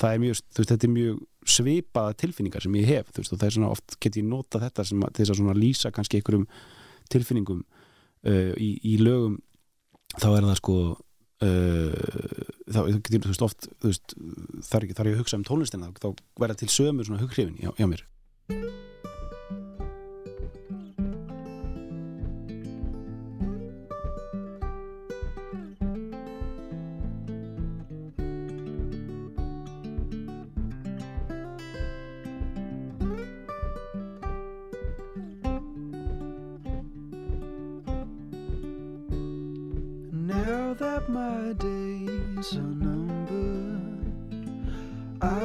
[0.00, 1.22] það er mjög, þetta er mjög
[1.56, 5.06] svipaða tilfinningar sem ég hef og það er svona oft get ég nota þetta sem,
[5.18, 6.46] þess að svona lýsa kannski einhverjum
[7.12, 9.38] tilfinningum uh, í, í lögum
[10.16, 10.76] þá er það sko
[11.44, 11.92] uh,
[12.72, 14.16] þá get ég þú veist oft þú veist,
[14.70, 16.10] þar, þar ég hugsa um tónlistina þá
[16.40, 18.06] verða til sömu svona hughrifin hjá, hjá mér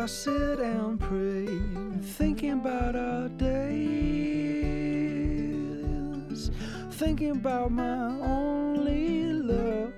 [0.02, 1.46] I sit and pray,
[2.18, 3.62] thinking about our days,
[6.94, 9.94] thinking about my only love.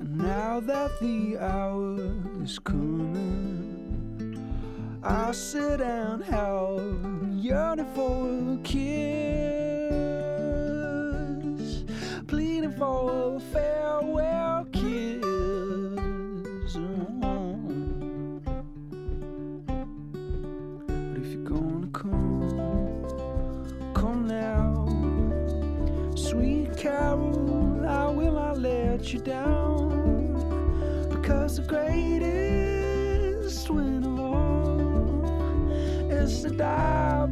[0.00, 4.34] And now that the hour is coming.
[5.04, 6.82] I sit and howl,
[7.36, 9.55] yearning for a kiss,
[29.12, 30.32] you down
[31.10, 37.25] because the greatest win of all is to die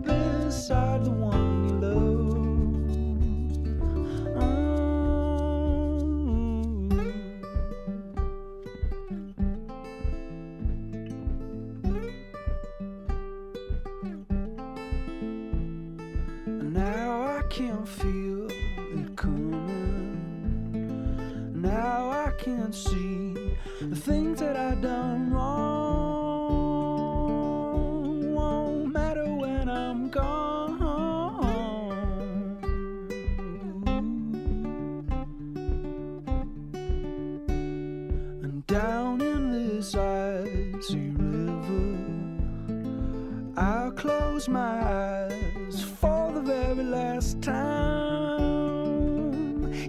[44.45, 48.42] close my eyes for the very last time.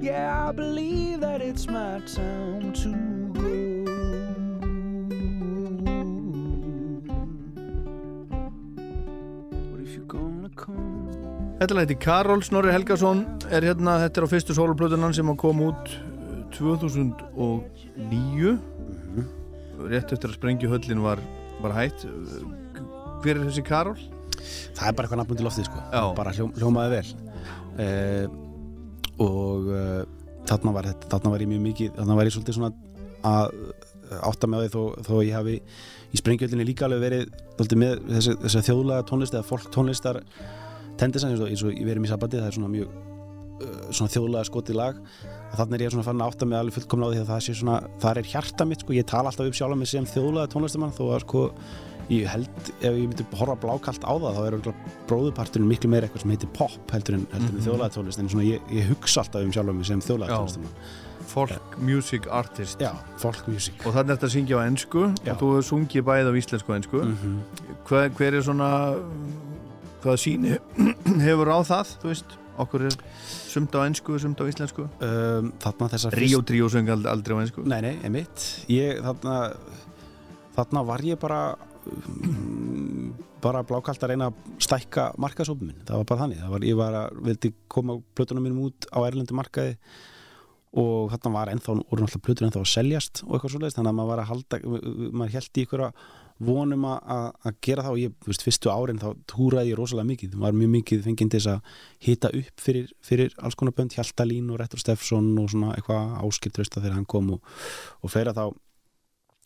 [0.01, 2.91] Yeah, I believe that it's my time to
[3.33, 3.41] go.
[9.71, 11.09] But if you're gonna come,
[11.59, 15.87] Þetta læti Karol Snorri Helgason er hérna, þetta er á fyrstu soloplötunan sem kom út
[15.87, 15.93] uh,
[16.55, 18.59] 2009
[19.85, 21.19] rétt eftir að sprengjuhöllin var,
[21.63, 22.05] var hætt
[23.23, 24.14] hver er þessi Karol?
[24.75, 25.83] Það er bara eitthvað nafnum til loftið sko.
[25.93, 26.03] Já.
[26.17, 27.09] bara hljó, hljómaði vel.
[27.75, 28.25] Uh,
[29.25, 30.03] og uh,
[30.47, 32.71] þarna var, þetta- þarna var ég mjög mikið þarna var ég svolítið svona
[33.25, 33.55] að
[34.29, 35.55] átta með því þó, þó ég hafi
[36.13, 40.19] í sprengjöldinni líka alveg verið með þessi, þessi þjóðlega tónlist eða fólk tónlistar
[40.99, 44.13] tendisan eins og, eins og ég verið í sabati það er svona mjög uh, svona
[44.13, 44.99] þjóðlega skotið lag.
[45.49, 47.41] Að þannig er ég svona fann að átta með alveg fullkomna á því að það
[47.47, 50.51] sé svona, það er hjarta mitt sko, ég tala alltaf upp sjálf mig sem þjóðlega
[50.53, 51.43] tónlistamann þó að sko
[52.13, 54.59] ég held, ef ég myndi horfa blákalt á það þá er
[55.09, 58.45] bróðuparturinn miklu meira eitthvað sem heitir pop heldur en, heldur en þjóðlega tónlist en svona
[58.45, 60.71] ég, ég hugsa alltaf um sjálf mig sem tónlistamann
[61.25, 62.79] Folk Music Artist.
[62.79, 63.73] Já, folk music.
[63.85, 66.71] Og þannig er þetta að syngja á ennsku og þú hefur sungið bæði á íslensku
[66.71, 67.39] og ennsku mm
[67.85, 68.69] hver, hver er svona
[70.03, 70.55] hvaða síni
[71.27, 72.97] hefur á það þú veist, okkur er
[73.51, 74.87] sumt á ennsku sumt á íslensku.
[75.01, 79.53] Um, Þarna þessar Ríó Tríó ald- aldrei á ennsku Nei, nei, emitt ég, þarna,
[80.55, 81.74] þarna var ég bara um,
[83.45, 86.43] bara blákalt að reyna að stækka markaðsópum minn, það var bara þannig.
[86.49, 89.77] Var, ég var að, vildi koma plötunum mínum út á erlendi markaði
[90.75, 93.97] og þarna var ennþá, voru náttúrulega plötur ennþá að seljast og eitthvað svoleiðist, þannig að
[93.99, 94.59] maður var að halda
[95.15, 95.83] maður held í ykkur
[96.45, 99.79] vonum að, að, að gera það og ég, þú veist, fyrstu árin þá túraði ég
[99.79, 101.77] rosalega mikið, það var mjög mikið fenginn til þess að
[102.09, 106.83] hita upp fyrir, fyrir alls konar bönd, Hjaltalín og Rettur Steffsson og svona eitthvað áskiltrösta
[106.83, 107.53] þegar hann kom og,
[108.03, 108.49] og fleira þá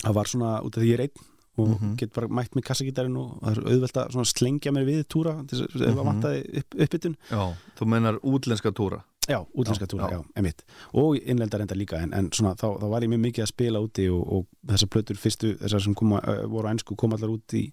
[0.01, 1.27] það var svona út af því ég er einn
[1.59, 1.95] og Mhm.
[1.97, 5.61] get bara mætt með kassagítarinn og það er auðvelt að slengja mér við túra þess
[5.67, 5.99] að ef Mhm.
[5.99, 10.17] að vantaði upp, uppbytun Já, þú mennar útlenska túra Já, útlenska túra, já.
[10.17, 13.43] já, emitt og innlendar enda líka, en, en svona þá, þá var ég mjög mikið
[13.43, 17.11] að spila úti og, og þessar plötur fyrstu, þessar sem koma, voru á ennsku kom
[17.13, 17.71] allar út í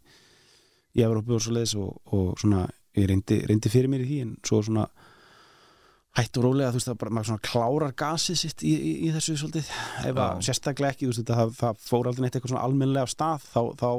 [0.97, 4.21] í Evrópu og svo leiðis og, og svona ég reyndi, reyndi fyrir mér í því
[4.23, 4.87] en svo svona
[6.17, 9.13] hætt og rólega, þú veist, það bara, maður svona klárar gasið sitt í, í, í
[9.15, 9.69] þessu svolítið.
[10.01, 10.47] Ef að Já.
[10.49, 13.61] sérstaklega ekki, þú veist, það, það fór aldrei neitt eitthvað svona almennlega af stað, þá,
[13.83, 13.91] þá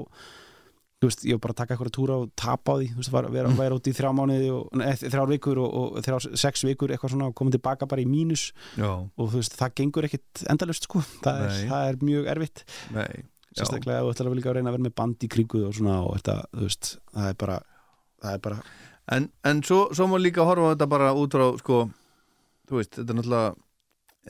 [0.97, 3.13] þú veist, ég var bara að taka eitthvað túra og tapa á því, þú veist,
[3.13, 6.65] var, vera, vera út í þrjá mánuði og e, þrjár vikur og, og þrjár, sex
[6.65, 8.49] vikur eitthvað svona og koma tilbaka bara í mínus.
[8.81, 12.65] Já, og þú veist, það gengur ekkit endalust sko, það er, það er mjög erfitt.
[12.97, 13.09] Nei
[13.57, 13.61] já.
[13.61, 15.77] sérstaklega ef þú ætlar að líka að reyna að vera með band í kringu og
[15.77, 17.57] svona og þetta, þú veist, það er bara
[18.21, 18.59] það er bara,
[19.07, 21.77] En, en svo, svo má líka horfa á þetta bara út frá sko,
[22.67, 23.55] þú veist, þetta er náttúrulega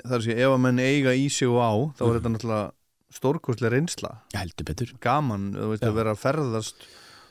[0.06, 3.74] að segja, ef að menn eiga í sig og á þá er þetta náttúrulega stórkostlega
[3.74, 4.12] reynsla.
[4.36, 4.94] Ég heldur betur.
[5.04, 5.90] Gaman, þú veist, Já.
[5.90, 6.88] að vera að ferðast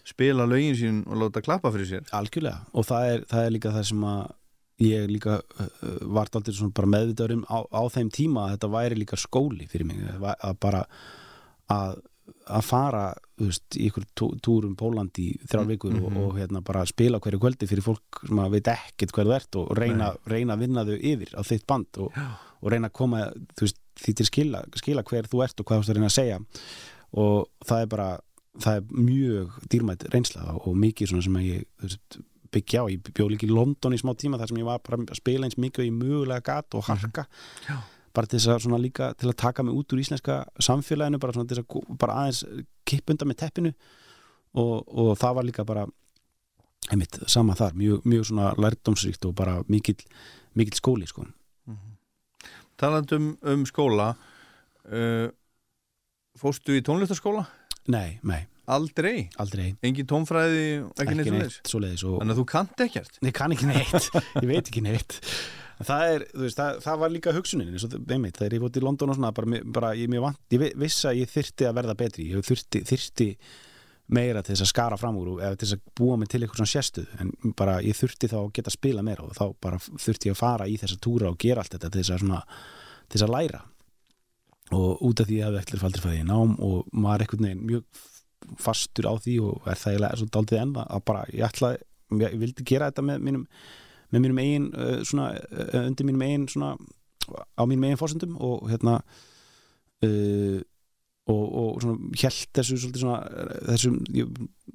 [0.06, 2.10] spila lögin sín og láta klappa fyrir sér.
[2.16, 2.64] Algjörlega.
[2.78, 4.26] Og það er, það er líka það sem að
[4.86, 5.70] ég líka uh,
[6.16, 9.68] var aldrei svona bara meðvitaður um á, á þeim tíma að þetta væri líka skóli
[9.70, 10.02] fyrir mig.
[10.20, 10.82] Að bara
[11.72, 11.96] að,
[12.46, 13.04] að fara
[13.38, 16.04] veist, í ykkur tú, túrum Póland í þrjár vikur Mhm.
[16.06, 19.34] og, og hérna bara spila hverju kvöldi fyrir fólk sem að veit ekkert hver þú
[19.36, 22.12] ert og reyna, reyna að vinna þau yfir á þitt band og,
[22.62, 23.24] og reyna að koma
[23.60, 26.16] veist, því til skila, skila hver þú ert og hvað þú ert að reyna að
[26.18, 26.38] segja.
[27.16, 28.08] Og það er bara
[28.56, 32.18] það er mjög dýrmætt reynsla og mikið svona sem ég veist,
[32.56, 34.96] byggja á, ég bjóð líka í London í smá tíma þar sem ég var bara
[35.02, 37.26] að spila eins mikið ég mögulega gat og harka.
[37.68, 37.76] Já.
[38.16, 41.60] Bara til þess að líka til að taka mig út úr íslenska samfélaginu bara svona
[41.60, 42.42] að bara aðeins
[42.88, 43.72] kipp undan með teppinu.
[44.56, 45.84] Og, og það var líka bara
[46.92, 49.98] einmitt, sama þar, mjög, mjög svona lærdómsríkt og bara mikill
[50.56, 51.26] mikill skóli sko.
[52.76, 55.28] Talandi um, um skóla uh,
[56.36, 57.46] Fóstu í tónlistaskóla?
[57.88, 59.28] Nei, nei, Aldrei?
[59.40, 59.70] aldrei.
[59.86, 63.20] Engin tónfræði, ekki, ekki neitt neitt svoleiðis Þannig að þú kannt ekkert?
[63.24, 64.10] Ég kann ekki neitt,
[64.42, 65.16] ég veit ekki neitt
[65.84, 68.76] það er, þú veist, það, það var líka hugsunin eins og einmitt, þegar ég fótt
[68.80, 71.74] í London og svona bara, bara ég, vant, ég vi- vissi að ég þyrti að
[71.80, 73.28] verða betri, ég þyrti, þyrti
[74.16, 76.60] meira til þess að skara fram úr eða til þess að búa mig til eitthvað
[76.62, 77.06] svona sérstuð.
[77.20, 80.36] En bara ég þurfti þá að geta að spila meira og þá bara þurfti ég
[80.36, 83.26] að fara í þessa túra og gera allt þetta til þess að svona til þess
[83.26, 83.60] að læra.
[84.76, 87.48] Og út af því að ég eftir faldri fæði í nám og maður er einhvern
[87.48, 88.04] veginn mjög
[88.62, 91.78] fastur á því og er það eiginlega svo daldið enn að bara ég ætlaði,
[92.14, 93.44] ég, ég vildi gera þetta með mínum,
[94.12, 96.74] með mínum eigin uh, svona, uh, undir mínum eigin svona
[97.26, 99.00] á mínum eigin fórsendum og hérna
[100.06, 100.60] uh,
[101.26, 103.98] og, og svona hjælt þessu svolítið svona þessum,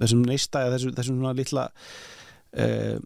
[0.01, 2.97] þessum neista eða þessum, þessum svona litla uh,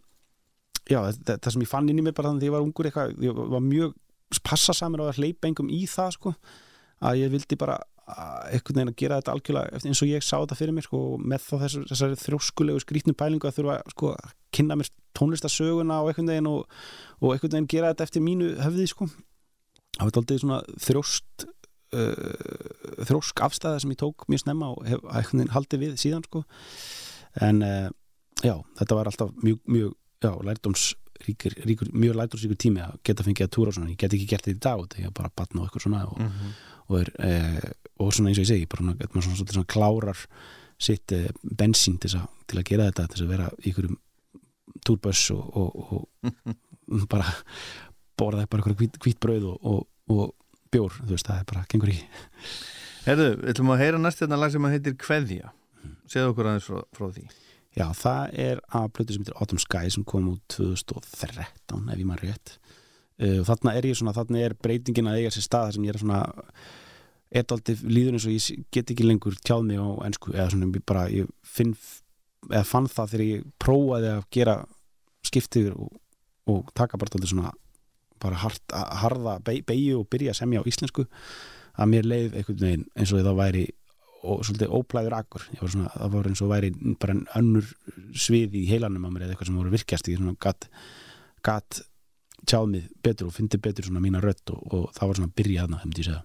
[0.90, 2.90] já, það, það sem ég fann inn í mig bara þannig að ég var ungur
[2.90, 3.94] eitthvað, ég var mjög
[4.46, 6.34] passa samir á að hleypa engum í það sko,
[7.06, 10.58] að ég vildi bara einhvern veginn að gera þetta algjörlega eins og ég sá þetta
[10.60, 14.36] fyrir mér sko, og með þá þessu, þessari þrjóskulegu skrýtnu pælingu að þurfa sko, að
[14.54, 16.68] kynna mér tónlistasöguna og einhvern veginn og,
[17.22, 19.08] og einhvern veginn gera þetta eftir mínu höfði sko.
[19.98, 21.48] það var aldrei svona þrjóst
[21.96, 26.28] uh, þrjósk afstæða sem ég tók mjög snemma og hef einhvern veginn haldið við síðan
[26.28, 26.44] sko.
[27.42, 27.90] en uh,
[28.44, 30.86] já, þetta var alltaf mjög, mjög já, lærdóms
[31.26, 34.46] ríkur, ríkur, mjög lærdómsríkur tími að geta fengið að túra svona, ég get ekki gert
[34.46, 36.56] þetta í dag þegar ég bara batna og eitthvað svona og, Mhm.
[36.90, 37.70] Og, er, eh,
[38.00, 40.26] og svona eins og ég segi bara svona, svona, svona, svona klárar
[40.82, 44.00] sitt eh, bensín til, að, til að gera þetta til að vera í ykkurum
[44.86, 46.08] túrböss og, og,
[46.92, 47.28] og bara
[48.20, 50.34] borða ykkur hvít, hvít brauð og, og, og
[50.72, 52.08] bjór, þú veist, það er bara, gengur ekki
[53.06, 55.52] Herðu, við ætlum að heyra næst þetta lag sem að heitir Kveðja.
[56.10, 57.26] Segðu okkur aðeins frá, frá því.
[57.76, 62.08] Já, það er að plötu sem heitir Autumn Sky sem kom út 2013 ef ég
[62.10, 62.56] maður rétt
[63.16, 66.02] og þarna er ég svona, þarna er breytingin að eiga sér stað sem ég er
[66.02, 66.24] svona
[67.36, 70.86] aldrei líður eins og ég get ekki lengur tjáð mig á ennsku eða svona ég
[70.88, 71.74] bara ég finn
[72.52, 74.58] eða fann það þegar ég prófaði að gera
[75.26, 75.94] skiptið og,
[76.52, 77.54] og taka bara aldrei svona
[78.22, 81.08] bara hart, harða beigju og byrja að semja á íslensku
[81.76, 83.66] að mér leið einhvern veginn eins og það væri
[84.26, 87.68] og svolítið óplæður akkur svona, það var eins og væri bara en önnur
[88.18, 90.70] svið í heilanum á mér eða eitthvað sem voru virkjast í svona gatt
[91.46, 91.82] gat
[92.46, 95.38] tjáð mig betur og fyndi betur svona mína rödd og, og það var svona að
[95.42, 96.24] byrja þarna, hefndi ég segja.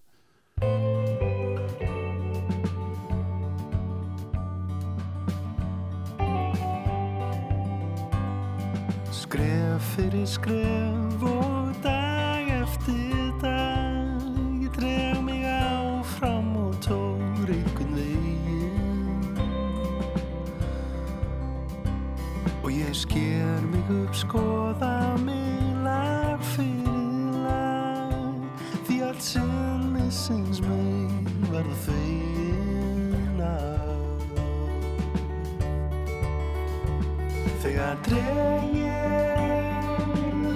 [9.20, 14.00] Skref fyrir skref og dag eftir dag
[14.60, 19.38] Ég dreg mig áfram og tór einhvern veginn.
[22.62, 25.19] Og ég sker mig upp, skoða
[30.10, 31.10] sem missins mig
[31.52, 33.90] verður fegin af
[37.62, 39.86] Þegar dreg ég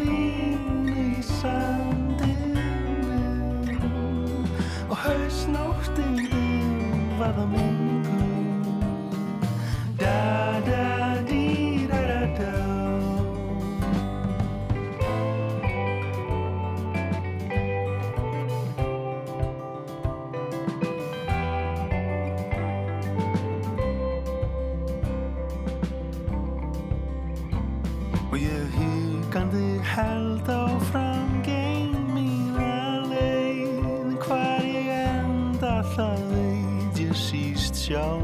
[0.00, 2.66] línu í sandinu
[4.88, 6.28] og hausnóttinu
[7.20, 7.73] varða mungu
[37.86, 38.23] 想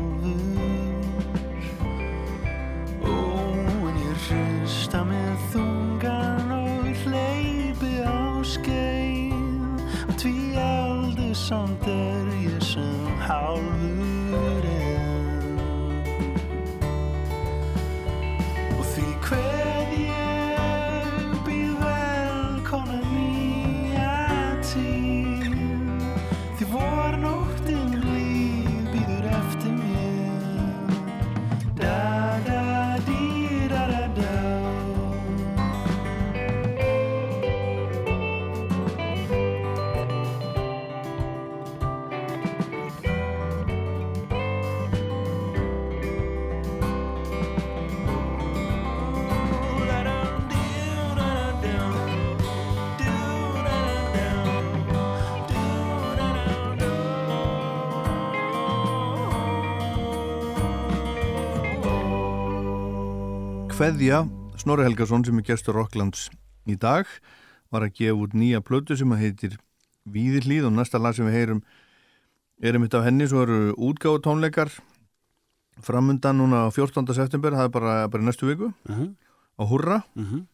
[63.81, 64.27] Kveðja,
[64.61, 66.27] Snorri Helgason sem er gestur Rocklands
[66.69, 67.09] í dag
[67.73, 69.55] var að gefa út nýja plötu sem að heitir
[70.05, 71.63] Víðirlíð og næsta lag sem við heyrum
[72.61, 74.69] er einmitt af henni, svo eru útgáðu tónleikar
[75.81, 77.09] framundan núna á 14.
[77.17, 79.17] september, það er bara, bara næstu viku Mhm,
[79.57, 80.45] á Hurra mhm.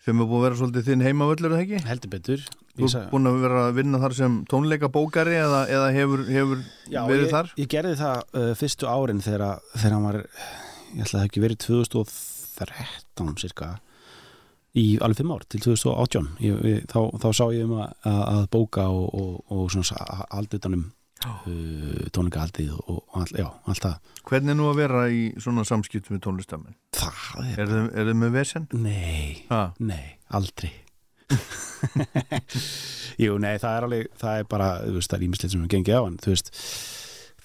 [0.00, 1.84] sem er búið að vera svolítið þinn heimavöllur, er það ekki?
[1.92, 6.24] heldur betur Þú er búin að vera að vinna þar sem tónleikabókari eða, eða hefur,
[6.24, 7.52] hefur Já, verið ég, þar?
[7.60, 11.50] ég gerði það uh, fyrstu árin þegar, þegar hann var ég ætla að það ekki
[11.50, 11.66] verið
[12.56, 13.70] 2013 cirka
[14.78, 18.42] í alveg fimm ár til 2018 ég, ég, þá, þá sá ég um að, að,
[18.54, 20.86] bóka og, og, og svona aldutanum
[21.26, 23.98] uh, tónleikahaldið og, all, já, allt það
[24.30, 26.78] Hvernig er nú að vera í svona samskiptum með tónlistamenn?
[26.96, 28.68] það er, þið, er þið með vesen?
[28.72, 29.62] nei, Ha?
[29.84, 30.72] nei, aldrei
[33.22, 35.72] Jú, nei, það er alveg það er bara, þú veist, það er ímislegt sem við
[35.76, 36.50] gengið á en þú veist,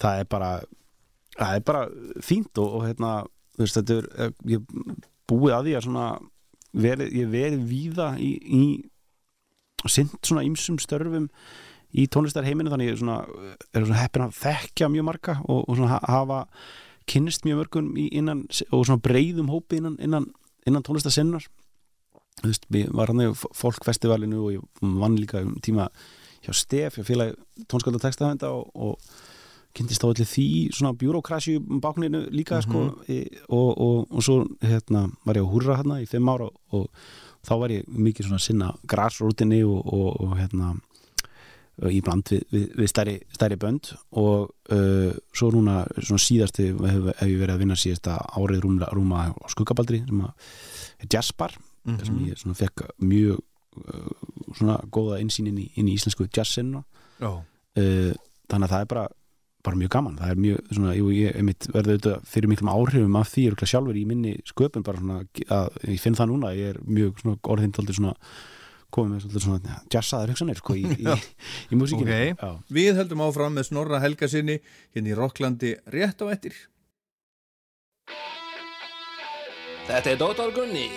[0.00, 0.50] það er bara
[1.38, 1.82] það er bara
[2.24, 3.12] fínt og, og hérna,
[3.64, 4.64] veist, þetta er eh, ég
[5.28, 6.06] búið að því að svona
[6.78, 8.62] verið, ég verið víða í, í
[9.88, 11.28] sint svona ýmsum störfum
[11.96, 13.22] í tónlistarheiminu þannig ég svona,
[13.72, 16.42] er svona heppin að þekkja mjög marga og, og svona ha- hafa
[17.08, 20.28] kynnist mjög mörgum innan og svona breyðum hópi innan, innan,
[20.68, 21.46] innan tónlistarsinnar
[22.42, 25.88] þú veist, ég var hann í fólkfestivalinu og ég vann líka um tíma
[26.44, 29.00] hjá Stef, hjá félagi tónskölda textafenda og, og
[29.76, 35.06] kynntist á allir því svona bjúrókrasju bákninu líka sko e, og, og, og svo hérna
[35.26, 36.88] var ég á húrra hérna í fimm ára og, og
[37.46, 40.74] þá var ég mikið svona sinna grassrútinni og, og, og hérna
[41.88, 47.04] í bland við, við, við stærri, stærri bönd og uh, svo núna svona síðasti hef,
[47.20, 51.54] hef ég verið að vinna síðasta árið rúma, rúma á skuggabaldri sem að jazzbar
[51.88, 52.04] Mhm.
[52.04, 54.08] sem ég svona fekk mjög uh,
[54.58, 56.82] svona góða innsýn inn í, inn í íslensku jazzinu
[57.22, 57.30] Já.
[57.38, 58.10] uh,
[58.50, 59.04] þannig að það er bara,
[59.66, 63.18] bara mjög gaman það er mjög svona, jú, ég einmitt verði auðvitað fyrir miklum áhrifum
[63.18, 65.18] af því örugglega sjálfur í minni sköpun bara svona,
[65.58, 68.14] að ég finn það núna ég er mjög svona orðindaldi svona
[68.94, 71.18] komið með svona jazzaðar hugsanir sko, í, í, í,
[71.74, 72.40] í músíkinu Ok.
[72.40, 72.52] Já.
[72.78, 74.60] Við heldum áfram með Snorra Helga sinni
[74.96, 76.56] hérna í Rocklandi rétt á ettir.
[79.88, 80.88] Þetta er Dóttar Gunni,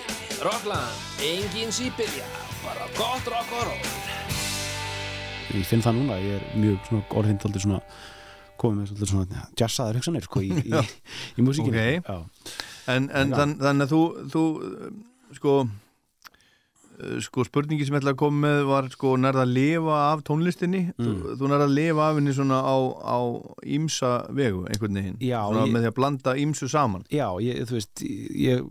[0.44, 2.28] Rockland, engin sípilja,
[2.64, 3.92] bara gott rock og roll.
[5.52, 7.80] ég finn það núna, ég er mjög svona orðindaldi svona
[8.62, 10.84] komið með svolítið svona jazzaðar hugsanir sko, í, í,
[11.38, 12.10] í músíkinu Ok.
[12.10, 12.20] Já.
[12.96, 14.02] En, en þann, þannig að þú,
[14.34, 14.44] þú
[15.38, 19.98] sko, uh, sko spurningi sem ég ætla að koma með var sko nærða að lifa
[20.12, 21.36] af tónlistinni þú, Mm.
[21.40, 23.18] þú nærða að lifa af henni svona á, á
[23.78, 27.62] ímsa vegu einhvern veginn Já, svona ég- með því að blanda ímsu saman Já, ég,
[27.70, 28.04] þú veist,
[28.48, 28.66] ég,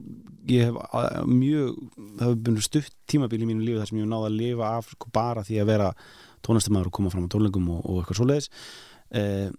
[0.50, 1.80] ég hef að- mjög,
[2.18, 4.70] það hefur búin stutt tímabil í mínu lífi þar sem ég hef náð að lifa
[4.78, 5.90] af sko, bara því að vera
[6.46, 8.50] tónlistamæður og koma fram á tónleikum og, og eitthvað svoleiðis
[9.12, 9.50] eh,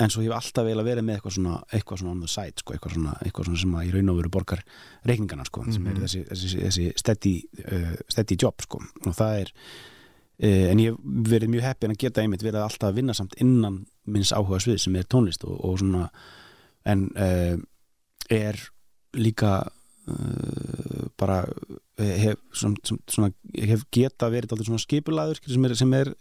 [0.00, 2.30] en svo hef ég alltaf vel að vera með eitthvað svona, eitthvað svona on the
[2.30, 4.64] side, sko, eitthvað svona, eitthvað svona sem að í raun og veru borgar
[5.08, 7.34] reikningana, sko, sem er þessi, þessi, þessi steady,
[7.66, 12.02] uh, steady job, sko, og það er uh, en ég hef verið mjög heppin að
[12.04, 15.58] geta einmitt verið alltaf að vinna samt innan minns áhuga svið sem er tónlist og,
[15.68, 16.08] og svona
[16.88, 17.56] en uh,
[18.30, 18.58] er
[19.18, 19.54] líka
[20.08, 21.42] uh, bara
[21.98, 26.12] eh, hef, svona, ég hef geta verið alltaf svona skipulaður sem er, sem er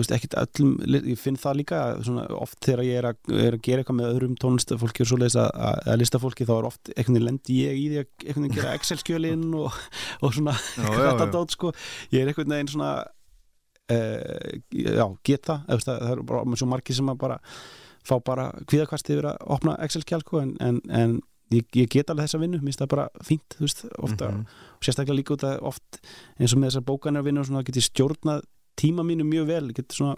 [0.00, 0.72] veist, ekkit öllum,
[1.10, 4.10] ég finn það líka svona, oft þegar ég er að, er að gera eitthvað með
[4.14, 7.78] öðrum tónlistafólki og svoleiðis að, að, að listafólki þá er oft einhvern veginn lendi ég
[7.78, 9.78] í því að einhvern veginn gera Excel-skjölin og,
[10.22, 11.72] og svona þetta dót sko
[12.14, 12.92] ég er einhvern veginn svona
[13.92, 17.40] uh, já, eða, þú veist, það er bara svo margir sem að bara
[18.08, 21.18] fá bara kvíðakvast yfir að opna Excel-skjál sko, en, en, en
[21.52, 24.46] ég, ég get alveg þessa vinnu, minnst það bara fínt þú veist, ofta, Mhm.
[24.78, 25.98] og sérstaklega líka út að oft
[26.38, 28.44] eins og með þessar bókanir vinnu og svona get ég stjórnað
[28.78, 30.16] tíma mínu mjög vel, svona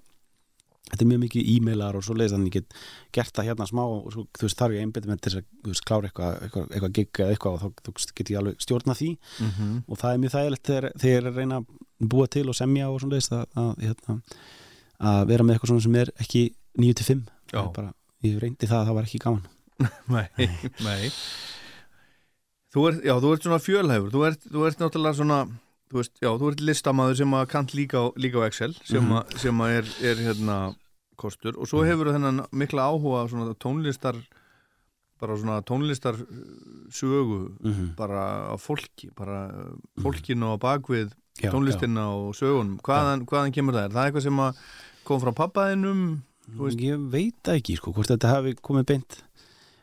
[0.90, 2.78] þetta er mjög mikið e-mailar og svo leiðis þannig ég get
[3.14, 5.68] gert það hérna smá og svo, þú veist, þarf ég einbæti mér til þess að
[5.68, 9.10] veist, klára eitthvað, eitthvað, eitthvað gig eða eitthvað og þá get ég alveg stjórnað því.
[9.44, 9.68] Mhm.
[9.86, 12.98] og það er mjög þægilegt þegar, ég að reyna að búa til og semja og
[13.00, 14.18] svona leiðist að, að, hérna,
[15.12, 16.44] að vera með eitthvað svona sem er ekki
[16.80, 17.58] 9-5 Já.
[17.58, 17.94] Það er bara,
[18.26, 19.48] ég reyndi það að það var ekki gaman.
[20.14, 20.26] Nei,
[20.84, 21.10] nei.
[22.70, 24.10] Þú ert, já, þú ert svona fjölhæfur.
[24.14, 25.38] Þú ert, þú ert náttúrulega svona
[25.90, 29.02] þú veist, já, þú ert listamaður sem að kant líka á, líka á Excel sem,
[29.02, 29.12] Mhm.
[29.18, 30.58] að, sem að er, er hérna
[31.20, 31.56] kostur.
[31.58, 34.16] Og svo hefur þennan mikla áhuga á svona tónlistar
[35.20, 36.26] bara svona tónlistar uh,
[36.88, 41.10] sögu mm bara á fólki bara uh, fólkinu á bakvið
[41.42, 42.78] já, tónlistina og sögunum.
[42.80, 43.84] Hvaðan, hvaðan kemur það?
[43.84, 44.62] Er það eitthvað sem að
[45.04, 46.22] kom frá pappaðinum?
[46.80, 49.20] Ég veit ekki, sko, hvort þetta hafi komið beint.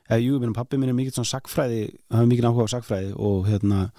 [0.09, 3.45] Eða jú, minnum pappi minn er mikið svona sagfræði, hafi mikið áhuga á sagfræði og
[3.47, 3.91] hérna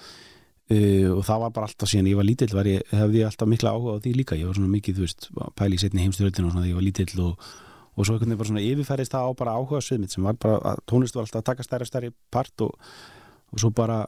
[0.70, 3.48] uh, og það var bara alltaf síðan ég var lítill var ég, hefði ég alltaf
[3.50, 4.38] mikla áhuga á því líka.
[4.38, 6.78] Ég var svona mikið, þú veist, að pæla í setni heimstyröldinu og svona þegar ég
[6.80, 7.50] var lítill og,
[7.98, 10.58] og svo einhvern veginn bara svona yfirfærist það á bara áhuga mitt sem var bara,
[10.72, 12.74] að tónlist var alltaf að taka stærri stærri part og,
[13.52, 14.02] og svo bara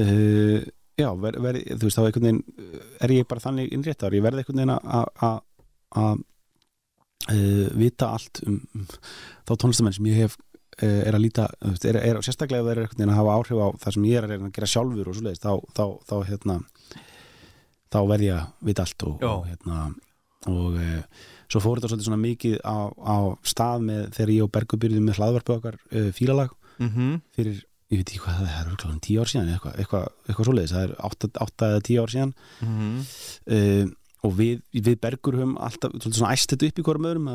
[0.00, 0.60] uh,
[1.00, 4.24] já, ver, ver, þú veist, þá einhvern veginn uh, er ég bara þannig innréttar, ég
[4.24, 5.10] verði einhvern veginn að-
[7.76, 8.86] vita allt um, um
[9.44, 10.38] þá tónlistamenn sem ég hef
[10.88, 11.48] er að líta,
[11.84, 14.20] er, er, sérstaklega ef það er einhvern veginn að hafa áhrif á það sem ég
[14.20, 16.60] er að gera sjálfur og svoleiðis, þá, þá, þá hérna
[17.90, 19.80] þá verð ég að vita allt og, og hérna
[20.48, 24.52] og uh, svo fór þetta svolítið svona mikið á, á stað með þegar ég og
[24.54, 27.20] Bergur byrjuðum með hlaðvarpu okkar uh, fílalag Mm -hmm.
[27.36, 29.74] fyrir, ég veit ekki hvað það er, það er örugglega um tíu ár síðan eitthvað,
[29.78, 30.92] eitthvað, eitthvað svoleiðis, það er
[31.44, 32.32] átta, eða tíu ár síðan.
[33.52, 33.84] Uh,
[34.24, 37.28] og við, við Bergur höfum alltaf svolítið svona æst þetta upp í hverjum öðrum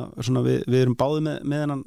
[0.45, 1.83] við, við erum báðið með, með hennan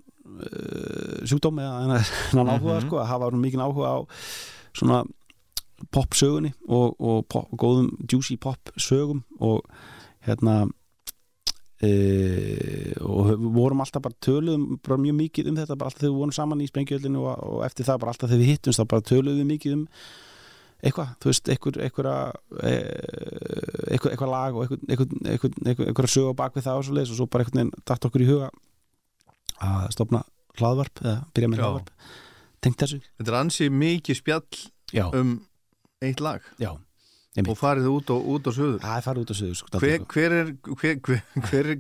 [1.29, 2.87] sjúkdóm eða hennan, áhuga Mhm.
[2.87, 3.99] sko, að hafa mikið áhuga á
[4.79, 5.05] svona
[5.95, 9.63] pop sögunni og, og pop, góðum juicy pop sögum og
[10.27, 10.69] hérna
[11.83, 16.13] e, og við vorum alltaf bara töluðum bara mjög mikið um þetta bara alltaf þegar
[16.15, 18.89] við vorum saman í sprengjöldinu og, og eftir það bara alltaf þegar við hittumst þá
[18.91, 19.85] bara töluðum við mikið um
[20.79, 21.79] eitthvað, þú veist, eitthvað,
[23.91, 27.73] eitthvað lag og einhver sög á bakvið það og svo leiðis og svo bara veginn
[27.83, 28.51] dætt okkur í huga
[29.65, 30.25] að stopna
[30.59, 31.95] hlaðvarp eða byrja með hlaðvarp.
[32.65, 35.37] Tengt þessu, Þetta er ansi mikið spjall já, um
[36.03, 36.43] eitt lag.
[36.59, 36.73] Já
[37.47, 40.05] og farið út og, út og söður það er farið út á sögur sko, hver,
[40.11, 41.21] hver, er, hver, hver,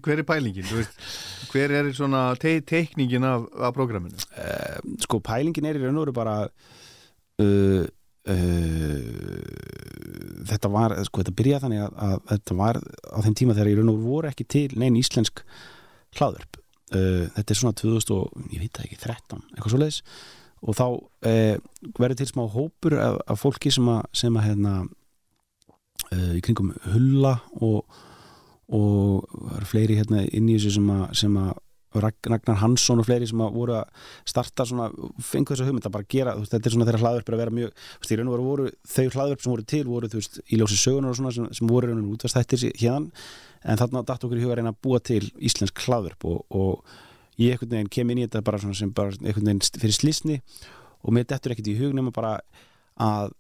[0.04, 0.66] hver, er, pælingin?
[1.50, 4.18] Hver er svona te teikningin af, af prógraminu?
[4.38, 7.84] uh, sko pælingin er í raun og veru bara uh,
[8.28, 9.00] uh,
[10.52, 13.76] þetta var sko þetta byrjaði þannig að, að þetta var á þeim tíma þegar í
[13.80, 15.42] raun og veru voru ekki til neinn íslensk
[16.20, 20.02] hlaðverp uh, þetta er svona 2000 og ég veit ekki 13, eitthvað svo leiðis
[20.58, 21.56] og þá uh,
[21.98, 26.74] verður til smá hópur af, af fólki sem að, sem að hérna uh, í kringum
[26.90, 27.84] hulla og
[28.68, 31.52] og það eru fleiri hérna inn í þessu sem að, sem að
[31.94, 34.88] Ragnar Hansson og fleiri sem að voru að starta svona,
[35.24, 37.84] fengu þessu hugmynd að bara gera, veist, þetta er svona þeirra hlaðverp að vera mjög,
[38.02, 40.60] veist, í raun og veru voru þau hlaðverp sem voru til, voru, þú veist, í
[40.60, 43.24] ljósi sögunar og svona sem, sem voru raun og veru útvastættir hérna,
[43.64, 46.98] en þarna datt okkur í huga að reyna að búa til íslensk hlaðverp og, og
[47.38, 50.38] ég einhvern veginn kem inn í þetta bara svona sem bara einhvern veginn fyrir slísni
[51.02, 52.36] og mér dettur ekkert í hug nema bara
[52.98, 53.32] að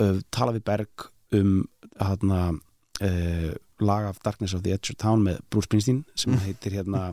[0.00, 1.58] uh, tala við Berg um
[2.00, 6.78] hérna uh, lag af Darkness of the Edge of Town með Bruce Springsteen sem heitir
[6.78, 7.10] hérna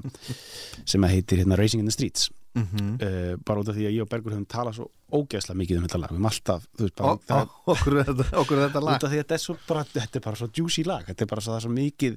[0.86, 2.30] sem heitir hérna Racing in the Streets.
[2.54, 2.94] Mm -hmm.
[3.04, 5.84] uh, bara út af því að ég og Bergur höfum talað svo ógeðslega mikið um
[5.84, 8.96] þetta lag, við höfum alltaf þú veist, bara, það, okkur, er þetta, okkur þetta lag
[8.96, 11.06] út af því að þetta er, svo bara, þetta er bara svo juicy lag.
[11.06, 12.14] Þetta er bara svo, er svo mikið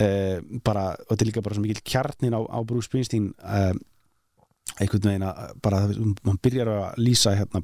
[0.00, 3.74] uh, bara, og þetta er líka bara svo mikið kjarnin á, á Bruce Springsteen uh,
[4.80, 5.80] einhvern veginn að bara,
[6.26, 7.62] hann byrjar að lýsa hérna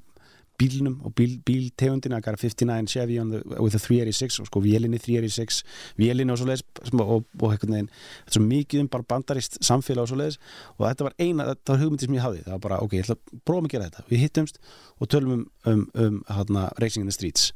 [0.59, 4.63] bílnum og bíl, bíltegundina I got a 59 Chevy the, with a 386 og sko
[4.65, 5.63] vélinni 386
[5.99, 7.91] vélinni og svo leiðis og, og einhvern veginn,
[8.25, 10.41] þetta er svo mikið um bara bandarist samfélag og svo leiðis
[10.77, 13.07] og þetta var eina, þetta var hugmyndi sem ég hafði það var bara, ok, ég
[13.07, 14.07] ætla að prófa að gera þetta.
[14.09, 14.63] Við hittumst
[14.99, 17.53] og tölum um, um, um hérna, Racing in the Streets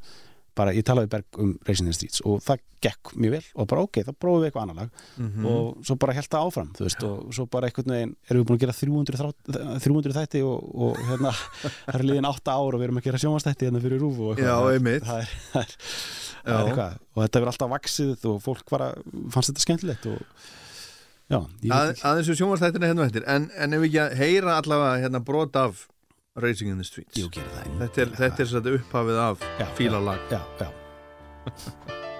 [0.55, 3.68] bara, ég talaði Berg um Racing in the Streets og það gekk mjög vel og
[3.70, 4.90] bara ok, þá prófum við eitthvað annar lag
[5.22, 5.46] Mhm.
[5.46, 8.59] og svo bara held það áfram veist, og svo bara einhvern veginn erum við búin
[8.59, 11.32] að gera 300, þrá- 300 þætti og, og hérna,
[11.86, 14.38] það er liðin 8 ár og við erum að gera sjónvastætti hérna fyrir rúf og
[14.42, 15.07] Já, það er- einmitt.
[15.07, 15.76] það er, það er,
[16.42, 16.59] það Já.
[16.59, 18.90] er eitthvað og þetta hefur alltaf vaksið og fólk bara
[19.30, 20.20] fannst þetta skemmtilegt og
[21.32, 21.38] já,
[21.70, 25.03] Að, aðeins við sjónvarsþættina hérna á eftir en, en ef við ekki að heyra allavega
[25.07, 25.86] hérna brot af
[26.35, 27.18] Racing in the Streets.
[27.20, 28.14] Jú, þetta er,
[28.62, 29.45] er upphafið af
[29.76, 30.22] fílalag.
[30.30, 30.70] já, já,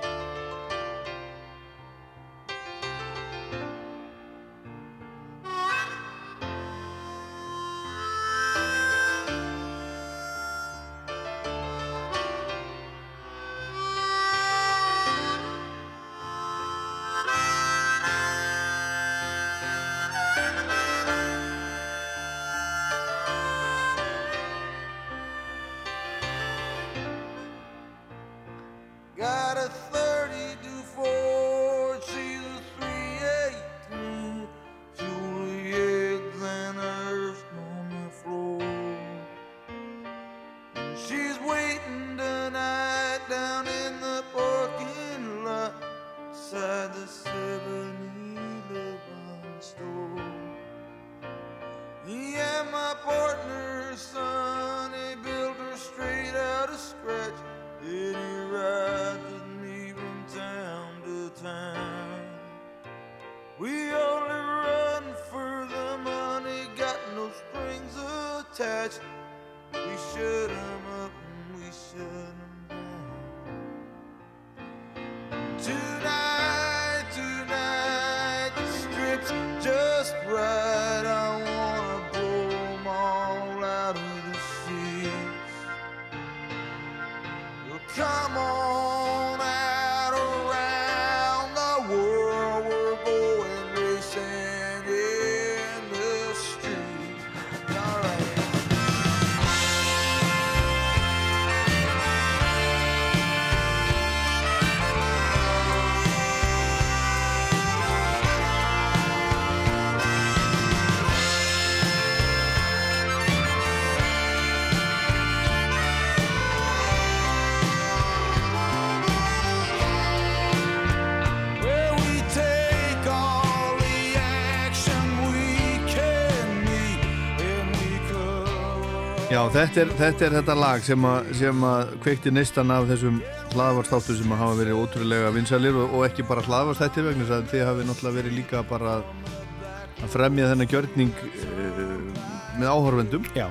[129.33, 133.15] Já, þetta er, þetta er þetta lag sem að, sem að kveikti neistan af þessum
[133.55, 137.63] hlaðvarstáttu sem hafa verið ótrúlega vinsalir og, og ekki bara hlaðvarstættir vegna þess að þið
[137.65, 142.27] hafi náttúrulega verið líka bara að fremja þennan gjörning uh,
[142.59, 143.31] með áhorfendum.
[143.33, 143.47] Já,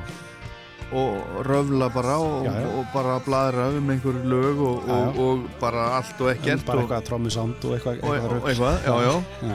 [0.91, 2.67] og röfla bara og, Já, já.
[2.79, 6.77] og bara bladra um einhver lög og, Já, og, og bara allt og ekkert bara
[6.81, 9.13] og, eitthvað trommusánd og eitthvað, og, eitthvað, já, já.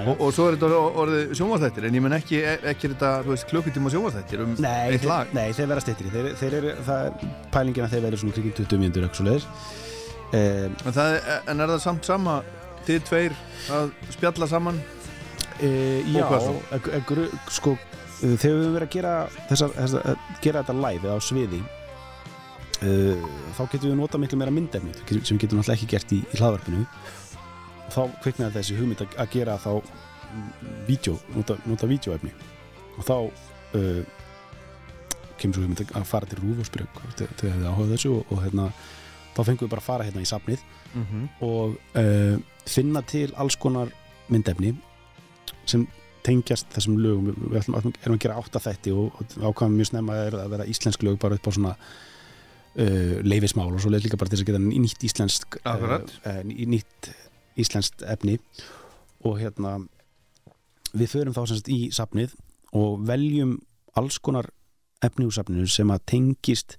[0.08, 2.40] Og, og svo er þetta orðið- sjónvarsþættir en ég menn ekki,
[2.72, 5.32] ekki er þetta, þú veist, klukkutíma sjónvarsþættir um Nei, eitt lag?
[5.36, 8.56] nei, þeir vera stittri þeir, þeir eru, það er pælingin að þeir verður svona kringin
[8.62, 9.48] 20 mínútur eitthvað svo leiðis
[10.32, 11.20] um, En,
[11.52, 12.38] en er það samt sama
[12.86, 13.36] þið tveir
[13.76, 14.80] að spjalla saman?
[15.60, 15.70] e,
[16.12, 16.26] Já,
[16.72, 19.14] e, e, sko e, þegar við höfum verið að gera
[19.50, 21.60] þessar, þessar, gera þetta live eða á sviði
[22.80, 22.90] e,
[23.56, 24.92] þá getum við nota miklu meira myndefni
[25.24, 26.86] sem getum náttúrulega ekki gert í, í hlaðvarpinu
[27.94, 29.72] þá kviknaði þessi hugmynd að, að gera þá
[30.88, 32.32] vídeo, nota, nota vídeoefni
[32.96, 33.14] og þá
[33.78, 34.00] uh,
[35.36, 38.32] kemur svo hugmynd að- fara til Rúf og spyrja þau þau hefði áhugað þessu og,
[38.32, 38.66] og hérna,
[39.36, 40.64] þá fengum við bara að fara hérna í safnið
[40.94, 41.28] mm -hmm.
[41.46, 42.36] og uh,
[42.66, 43.92] finna til alls konar
[44.28, 44.74] myndefni
[45.66, 45.86] sem
[46.26, 50.18] tengjast þessum lögum við, ætlum, erum að gera átta þætti og, og ákvæmum mjög snemma
[50.26, 54.20] er að vera íslensk lög bara upp á svona uh, leifismál og svo leið líka
[54.20, 56.16] bara til þess að geta nýtt íslensk Akkurat.
[56.26, 57.10] uh, nýtt
[57.56, 58.38] íslenskt efni
[59.24, 59.78] og hérna
[60.96, 62.36] við förum þá sem sagt í safnið
[62.76, 63.58] og veljum
[63.96, 64.50] alls konar
[65.04, 66.76] efni úr safninu sem að tengist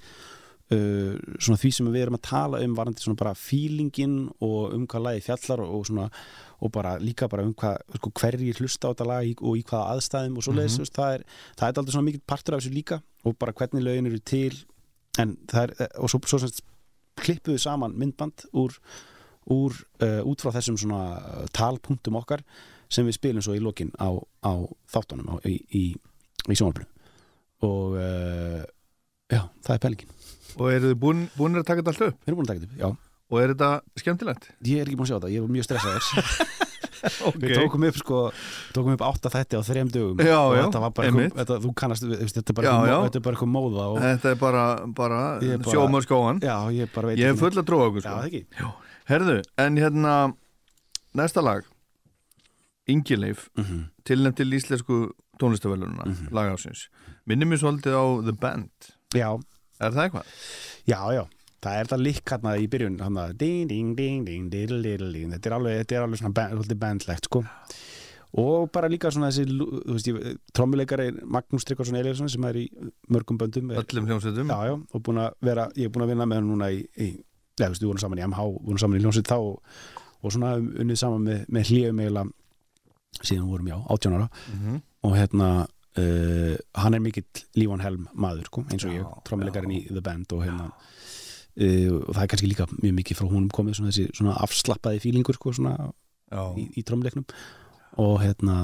[0.73, 4.85] uh, svona því sem við erum að tala um varandi svona bara feelingin og um
[4.89, 6.09] hvað lagi fjallar og, og svona
[6.57, 9.63] og bara líka bara um hvað sko, hverjir hlusta á þetta lag í, og í
[9.67, 11.25] hvaða aðstæðum og svo leiðis, mm það er
[11.59, 14.55] það er aldrei svona mikið partur af þessu líka og bara hvernig lögin eru til
[15.21, 16.65] en það er, eh, og svo, svo sem sagt
[17.17, 18.75] klippuðu saman myndband úr,
[19.53, 22.43] úr uh, út frá þessum svona talpunktum okkar
[22.93, 24.13] sem við spilum svo í lokin á,
[24.45, 24.53] á
[24.93, 25.83] þáttunum á, í, í,
[26.45, 26.87] í sjónvarpinu.
[27.65, 28.61] Og uh,
[29.33, 30.13] já, það er pælingin.
[30.57, 32.21] Og eru þið búin, búin að taka þetta allt upp?
[32.21, 34.49] við erum búin að taka þetta upp, já Og er þetta skemmtilegt?
[34.63, 36.03] ég er ekki búin að sjá þetta, ég er mjög stressaður.
[37.27, 37.35] Ok.
[37.37, 38.19] við tókum upp sko
[38.73, 40.17] tókum upp átta þætti á þrejum dögum.
[40.25, 43.03] Já, og já, þetta var bara eitthvað, þetta, þú kannast, við- þetta er bara eitthvað
[43.05, 44.63] þetta er móða og, Þetta er bara,
[44.97, 46.39] bara, er bara- sjóma skóan.
[46.41, 48.71] Já, ég bara veit Ég er ekki- full að tróða okkur sko.
[49.11, 50.15] Herðu, en hérna
[51.21, 51.63] Næsta lag.
[52.87, 53.83] Ingileif, mm -hmm.
[54.03, 56.27] tilnæmt til íslensku tónlistavælununa, Mhm.
[56.31, 56.89] lagásins
[57.27, 58.69] Minnir mér svolítið á The Band.
[59.13, 59.39] Já,
[59.79, 60.25] Er það eitthvað?
[60.87, 61.25] já, já
[61.63, 63.93] það er þetta lík hérna í byrjun hana, ding, ding,
[65.13, 65.31] ding.
[65.33, 66.33] Þetta, er alveg, þetta er alveg svona
[66.83, 67.43] bandlegt sko.
[68.37, 72.65] og bara líka svona þessi trommuleikari Magnús Tryggvarsson Eliasson sem er í
[73.09, 75.03] mörgum böndum er, Öllum hljómsveitum já, já, og
[75.41, 77.07] vera, ég er búin að vinna með hann núna í, í
[77.57, 79.79] já, veist, við vorum saman í MH vorum saman í Ljónsveit þá og,
[80.21, 84.77] og svona unnið saman með, með hlíum eiginlega síðan vorum já, 18 ára Mhm.
[85.07, 85.49] og hérna
[85.97, 87.25] uh, hann er mikill
[87.57, 90.67] Lífan Helm maður sko, eins og Já, ég, trommuleikarinn í The Band og hérna
[91.57, 95.01] uh, og það er kannski líka mjög mikið frá húnum komið svona þessi svona afslappaði
[95.03, 95.75] fílingur sko, svona
[96.59, 97.25] í, í trommuleiknum
[98.03, 98.57] og hérna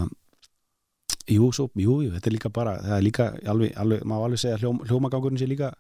[1.32, 4.42] jú, svo, jú, jú, þetta er líka bara það er líka, alveg, alveg, má alveg
[4.44, 5.72] segja hljóm, hljómagangurinn sé líka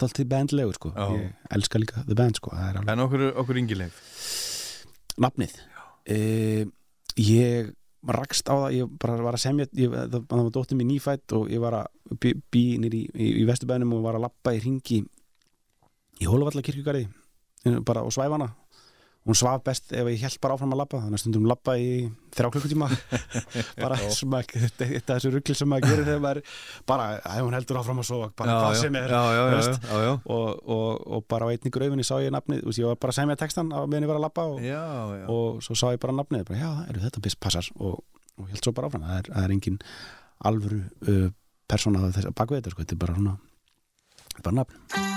[0.00, 1.06] dálítið bandlegur sko, Já.
[1.16, 3.98] ég elska líka The Band sko, það er alveg En okkur, okkur Ingileif
[5.22, 5.56] nafnið?
[6.06, 6.68] Uh,
[7.18, 7.72] ég
[8.06, 11.50] rakst á það, ég bara var að semja ég, það, var dóttir mér nýfætt og
[11.50, 14.60] ég var að bí, bí nýr í, í, í vesturbænum og var að lappa í
[14.62, 15.00] ringi
[16.20, 17.08] í Hóluvalla kirkjugarði
[17.86, 18.52] bara og svæfana.
[19.26, 21.86] Hún svaf best ef ég held bara áfram að labba þannig að stundum labba í
[22.36, 22.86] þrjá klukkutíma.
[23.82, 26.40] Bara sem að þetta er þessu ruggli sem maður gerir þegar maður
[26.86, 29.88] bara, að hún heldur áfram að sofa bara hvað sem er já, þú já, veist.
[29.90, 30.12] já, já.
[30.36, 33.18] Og, og, og bara á einni gröfinni sá ég nafnið veist, ég var bara að
[33.18, 34.62] segja mér textan á meðan ég var að labba og,
[35.34, 37.72] og svo sá ég bara nafnið bara, já, eru þetta best passar?
[37.82, 37.98] Og,
[38.38, 39.10] og held svo bara áfram.
[39.10, 39.82] Það er, það er engin
[40.46, 41.28] alvöru uh,
[41.66, 42.86] persóna að þetta sko.
[42.86, 43.38] þetta er bara svona
[44.36, 45.15] er bara nafn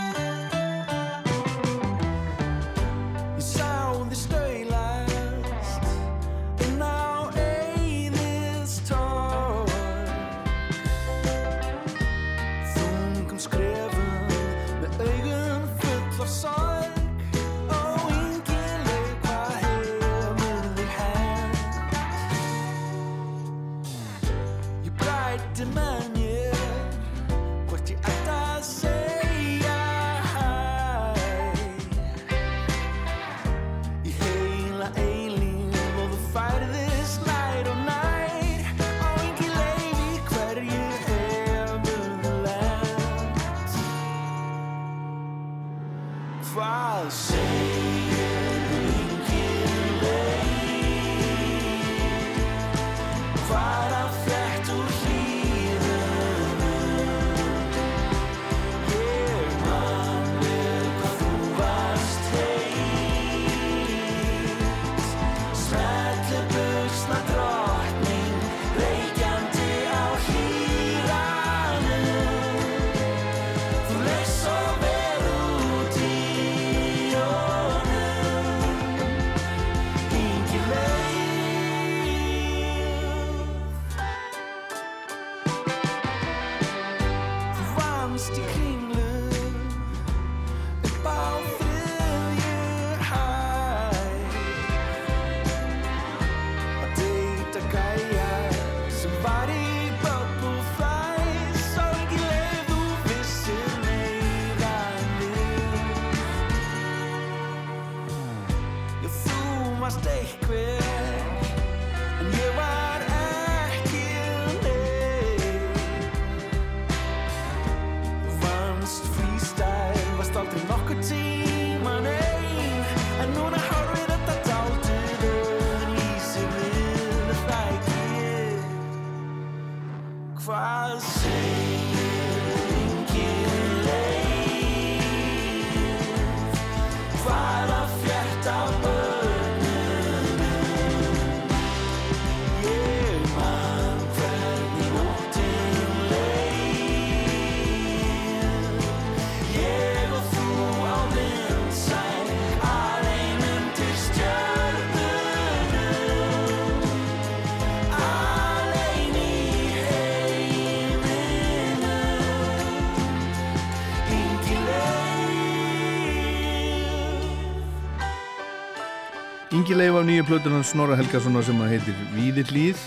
[169.60, 172.80] Ingi Leif af nýju plötunan Snorra Helgasonar sem að heitir Víðirlíð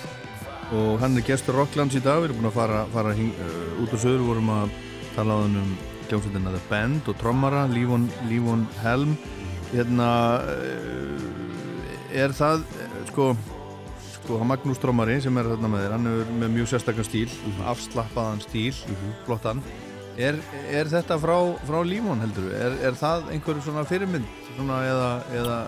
[0.72, 2.22] og hann er gestur Rocklands í dag.
[2.22, 4.72] Við erum búin að fara, fara hing, uh, út og söður vorum að
[5.12, 5.74] tala á hann um
[6.06, 9.12] hljómsveitina The Band og trommara Lífon, Lífon Helm.
[9.74, 10.08] Hérna
[10.48, 13.28] uh, er það uh, sko
[14.16, 17.28] sko Magnús trommari sem er þarna með þér hann er með mjög sérstakkan stíl
[17.68, 18.72] afslappaðan stíl,
[19.26, 19.60] flottan
[20.16, 20.40] er,
[20.70, 21.36] er þetta frá,
[21.68, 24.28] frá Lífon heldur við, er, er það einhverju svona fyrirmynd?
[24.56, 25.08] Svona eða,
[25.38, 25.58] eða,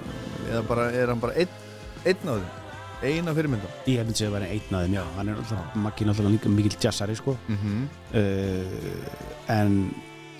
[0.50, 1.58] eða bara, er hann bara einn,
[2.04, 2.60] einn af þeim?
[3.04, 5.04] Eina fyrirmynda Ég myndi segja að vera einn af þeim, já.
[5.18, 7.36] Hann er alltaf, er náttúrulega líka mikill jazzari, sko.
[7.48, 7.82] Mm -hmm.
[8.20, 9.94] uh, En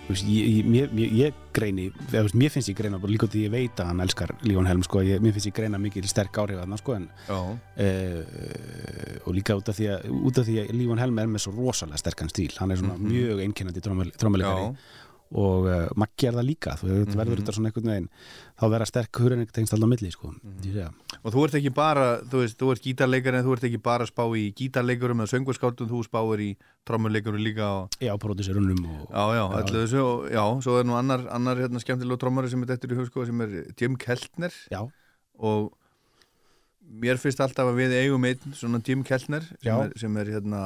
[0.09, 3.45] veist, ég, ég, ég, ég, ég greini veist, Mér finnst ég greina, bara líka því
[3.47, 6.41] ég veit að hann elskar Lífon Helm, sko ég, Mér finnst ég greina mikil sterk
[6.43, 8.21] áhrif að hann, sko en, uh,
[9.25, 10.05] Og líka út af því að,
[10.45, 14.69] að Lífon Helm er með svo rosalega sterkan stíl Hann er svona mjög einkennandi trómalegari
[14.69, 14.75] já,
[15.35, 18.09] og uh, Maggi er það líka þú veist, verður þetta svona einhvern veginn
[18.55, 20.31] þá verða sterk hurinn tengst alltaf milli sko.
[20.31, 23.81] mm og þú ert ekki bara þú veist, þú ert gítarleikari en þú ert ekki
[23.83, 26.51] bara að spá í gítarleikurum eða söngvarskáttum, þú spáir í
[26.85, 30.99] trommuleikurum líka og Já, pródúsirunum og Já, já, allir þessu og já, svo er nú
[30.99, 34.53] annar, annar hérna skemmtilega trommari sem er dettur í hugsko sem er Jim Keltner.
[34.69, 34.85] Já,
[35.41, 35.73] og
[36.85, 39.77] mér finnst alltaf að við eigum einn svona Jim Keltner sem Já.
[39.87, 40.65] er, sem er hérna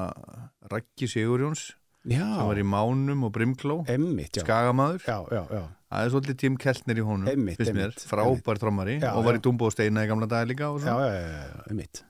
[0.73, 1.71] Raggi Sigurjóns
[2.17, 3.77] sem var í Mánum og Brimkló.
[3.91, 4.43] Emmitt já.
[4.47, 5.63] Skagamaður, já, já, já,
[5.93, 9.69] það er svolítið Jim Keltner í honum mér, einmitt, frábær trommari og var í Dumbo
[9.69, 12.03] og Steina í gamla daga líka og já, svona, já, já, já, emmitt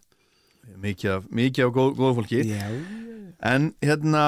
[0.78, 2.40] mikið af, mikið af góð, góð fólki.
[2.46, 2.66] Já,
[3.38, 4.24] En hérna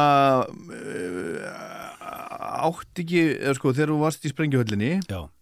[0.47, 4.91] uh, átt ekki, eða sko, þegar þú varst í sprengjuhöllinni,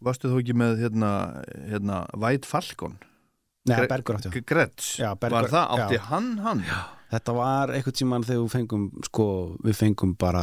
[0.05, 1.11] varstu þú ekki með hérna,
[1.71, 2.97] hérna, White Falcon?
[3.69, 6.03] Nei, Bergur átti G- Gretsch, Já, Bergur- var það, átti já.
[6.09, 6.63] hann hann?
[6.65, 6.79] Já.
[7.09, 9.27] Þetta var eitthvað tímann þegar við fengum sko,
[9.65, 10.43] við fengum bara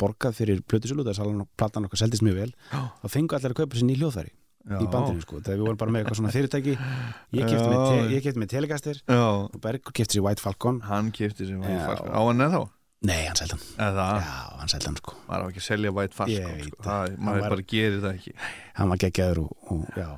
[0.00, 2.80] borgað fyrir plötusölu, þess að platan okkar seldist mjög vel Já.
[3.02, 4.32] þá fengu allir að kaupa sér ný hljóðfæri
[4.80, 7.94] í bandinu sko, þegar við vorum bara með eitthvað svona fyrirtæki ég kefti með, te
[8.00, 8.08] Já.
[8.14, 11.86] ég með Telecaster Já, og Bergur kefti sér White Falcon hann kefti sem White Já.
[11.88, 12.74] Falcon á hann eða þá?
[13.08, 13.38] Nei, hann
[13.80, 16.56] hann það, Já, hann seldi hann sko maður á ekki að selja White Ég Falcon
[16.60, 16.82] veit sko.
[16.82, 16.90] það.
[16.90, 18.34] það, Hann maður var- bara gerir það ekki
[18.80, 20.08] hann var geggjaður og, og já,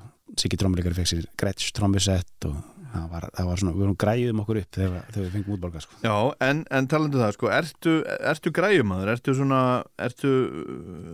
[0.43, 2.59] Siggi trommuleikari fekk sér Gretsch trommusett og
[2.93, 5.85] það var, það var svona, við vorum græðum okkur upp þegar, þegar við fengum útborgað
[5.87, 6.01] sko.
[6.05, 6.17] Já,
[6.49, 7.95] en, en talandu það, sko, ertu,
[8.33, 9.63] ertu græjumadur, ertu svona,
[10.09, 10.33] ertu,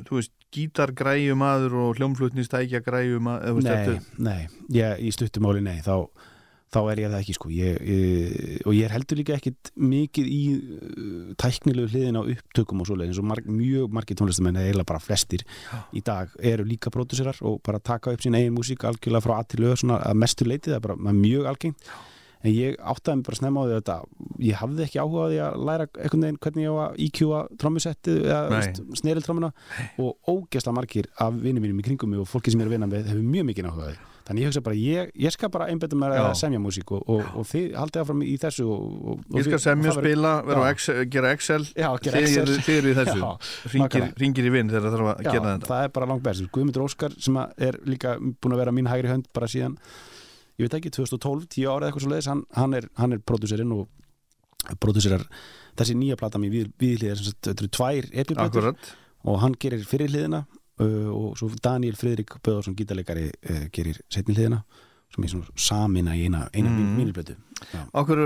[0.08, 2.80] þú veist, gítargræjumadur og hljómflutnistækja
[3.58, 4.40] veist, Nei, ertu, nei,
[4.74, 6.08] ég, í stuttumáli nei þá,
[6.72, 7.50] þá er ég það ekki sko.
[7.54, 12.82] Ég, ég, og ég er heldur líka ekkit mikið í uh, tæknilegu hliðin á upptökum
[12.82, 15.46] og svoleið eins og marg, mjög margir tónlistamenn eða bara flestir
[15.96, 19.50] í dag eru líka pródúserar og bara taka upp sín eigin músík algjörlega frá að
[19.54, 21.90] til lög svona að mestu leiti það er bara mjög algengt.
[22.38, 25.38] En ég áttaði mig bara snemma á því að ég hafði ekki áhuga á því
[25.42, 28.28] að læra einhvern veginn hvernig ég á að EQ-a trommusettið Nei.
[28.36, 29.50] eða sneriltrommuna
[30.04, 32.76] og ógeðslega margir af vinnum mínum í kringum mig og fólki sem ég er að
[32.76, 35.50] vinna með hefur mjög mikið áhuga á því þannig ég hugsa bara, ég, ég skal
[35.52, 39.22] bara einbetta mér að semja músík og, og, og þið haldið áfram í þessu og,
[39.38, 40.32] ég skal semja, spila.
[40.68, 42.52] Excel, gera Excel, Já, gera Excel.
[42.66, 43.30] þið eru í þessu, Já,
[43.74, 45.70] ringir, ringir í vinn þegar það þarf að Já, gera þetta.
[45.72, 46.46] það er bara langt best.
[46.52, 49.78] Guðmundur Óskar sem er líka búin að vera mín hægri hönd bara síðan
[50.58, 53.74] ég veit ekki, 2012, 10 ára eða eitthvað svo leiðis hann, hann er, er pródúserinn
[53.76, 55.24] og pródúserar
[55.78, 58.72] þessi nýja plata mér við, sem sagt, þetta eru tvær epiplötur
[59.28, 60.44] og hann gerir fyrir hliðina
[60.80, 64.62] uh, og svo Daniel Friðrik Böðarsson gítarleikari uh, gerir setni hliðina
[65.08, 67.86] sem er svona samina í eina, eina Mm.
[67.96, 68.20] okkur,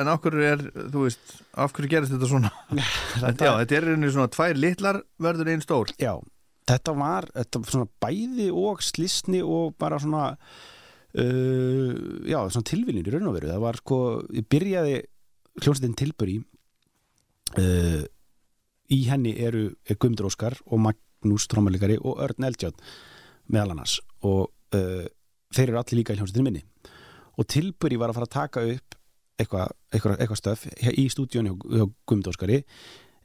[0.00, 1.34] en okkur er, þú veist,
[1.76, 2.50] hverju gerist þetta svona?
[3.20, 5.92] Þetta, já, þetta er einu svona tvær litlar verður einn stór.
[6.00, 6.14] Já,
[6.66, 11.92] þetta var, þetta svona bæði og slisni og bara svona uh,
[12.26, 14.00] já, svona tilviljun í raun og veru það var sko,
[14.34, 14.96] ég byrjaði
[15.62, 16.36] hljómsveitin Tilbury
[17.60, 18.02] uh,
[18.92, 20.80] í henni eru er Guðmundur Óskar og
[21.22, 22.82] Magnús Trómalikari og Örn Eldjátt
[23.52, 23.98] meðal annars.
[24.26, 25.06] Og uh,
[25.54, 26.64] þeir eru allir líka í hljómsveitin minni.
[27.36, 28.96] Og Tilbury var að fara að taka upp
[29.36, 30.64] eitthvað eitthva, eitthva stöf
[30.96, 32.62] í stúdíónu hjá, hjá Guðmundur Óskari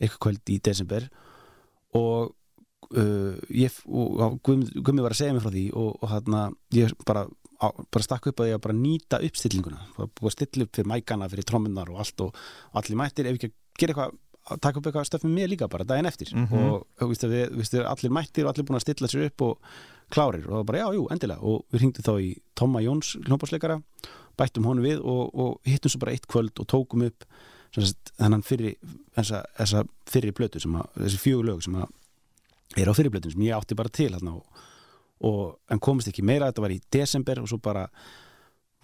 [0.01, 1.05] eitthvað kvöld í desember.
[1.97, 2.33] Og
[2.97, 6.41] uh, ég, og, Guðmi, Guðmi var að segja mig frá því og, og þarna
[6.75, 7.25] ég bara,
[7.61, 9.85] á, bara stakk upp að ég bara nýta uppstillinguna.
[9.99, 12.43] Bara stilla upp fyrir mækana, fyrir trommunar og allt og
[12.81, 13.29] allir mættir.
[13.29, 14.19] Ef ekki að gera eitthvað
[14.49, 16.31] að taka upp eitthvað stöf með mér líka bara daginn eftir.
[16.33, 16.63] Mhm.
[16.65, 19.71] og þú veist, við, við, allir mættir og allir búin að stilla sér upp og
[20.11, 20.45] klárir.
[20.47, 21.41] Og það var bara já, jú, endilega.
[21.41, 23.81] Og við hringdum þá í Tóma Jóns hljómbásleikara
[24.39, 27.25] bættum honum við og, og hittum svo bara eitt kvöld og tókum upp
[27.71, 28.75] þennan fyrri
[29.15, 29.85] þessa,
[30.35, 33.77] plötu sem að, þessi fjögur lög sem að er á fyrri plötun sem ég átti
[33.79, 34.65] bara til hérna og,
[35.27, 36.49] og, en komist ekki meira.
[36.51, 37.87] Þetta var í desember og svo bara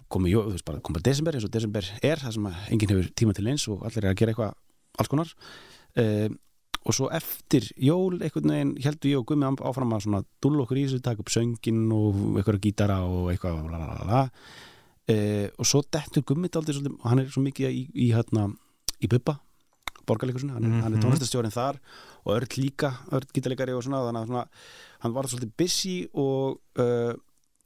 [0.08, 2.72] komi, jú, þú veist, bara, kom bara desember eins og desember er það sem að
[2.72, 4.56] enginn hefur tíma til eins og allir er að gera eitthvað
[4.98, 5.32] alls konar
[5.98, 6.28] uh,
[6.88, 10.78] og svo eftir jól einhvern veginn heldur ég og Gummi áfram að svona dúlla okkur
[10.80, 13.66] í þessu, taka upp söngin og eitthvað gítara og eitthvað
[14.14, 18.48] uh, og svo dettur Gummi daldið svolítið, hann er svo mikið í, í, hérna,
[19.02, 19.38] í Bubba
[20.08, 21.04] borgarleikursunni, hann, mm hann er Mhm.
[21.04, 21.76] tónlistastjórinn þar
[22.24, 24.44] og Örn líka, Örn gítarleikari og svona, þannig að svona,
[25.04, 27.12] hann var svolítið busy og uh,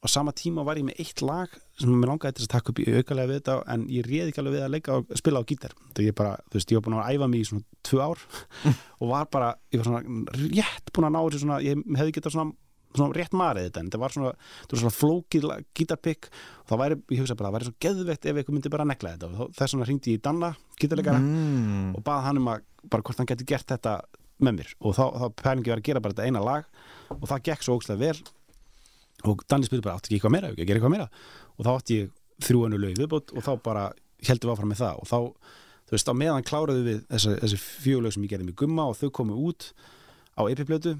[0.02, 2.80] á sama tíma var ég með eitt lag sem mér langaði til að taka upp
[2.82, 5.46] í aukalega við þetta en ég réði ekki alveg við að leika og spila á
[5.46, 5.76] gítar.
[5.94, 8.24] Þegar ég bara, þú veist, ég var búin að æfa mig í svona tvö ár
[9.00, 10.02] og var bara, ég var svona
[10.42, 12.58] rétt búin að ná þessu svona, ég hefði getað svona
[12.92, 15.46] svona rétt marið þetta en þetta var svona, þetta var svona flókið
[15.78, 18.84] gítarpikk og það væri, ég hugsa bara, það væri svo geðveitt ef eitthvað myndi bara
[18.90, 19.30] negla þetta.
[19.46, 20.50] Og þess vegna hringdi ég í Danna,
[20.82, 21.94] gítarleikara Mm.
[21.96, 23.94] og bað hann um að bara hvort hann geti gert þetta
[24.44, 24.74] með mér.
[24.84, 26.68] Og þá, þá pælingi var að gera bara þetta eina lag
[27.16, 28.20] og það gekk svo ógstlega vel
[29.28, 31.08] og Danni spurði bara, átti ekki eitthvað meira, ekki að gera eitthvað meira?
[31.56, 32.10] Og þá átti ég
[32.42, 33.84] þrjú önnu lög í viðbót og þá bara
[34.26, 35.00] heldum við áfram með það.
[35.02, 35.18] Og þá,
[35.86, 38.98] þú veist, á meðan kláruðu við þessi, þessi fjögulög sem ég gerði með gumma og
[38.98, 39.70] þau komu út
[40.38, 40.96] á epiplötu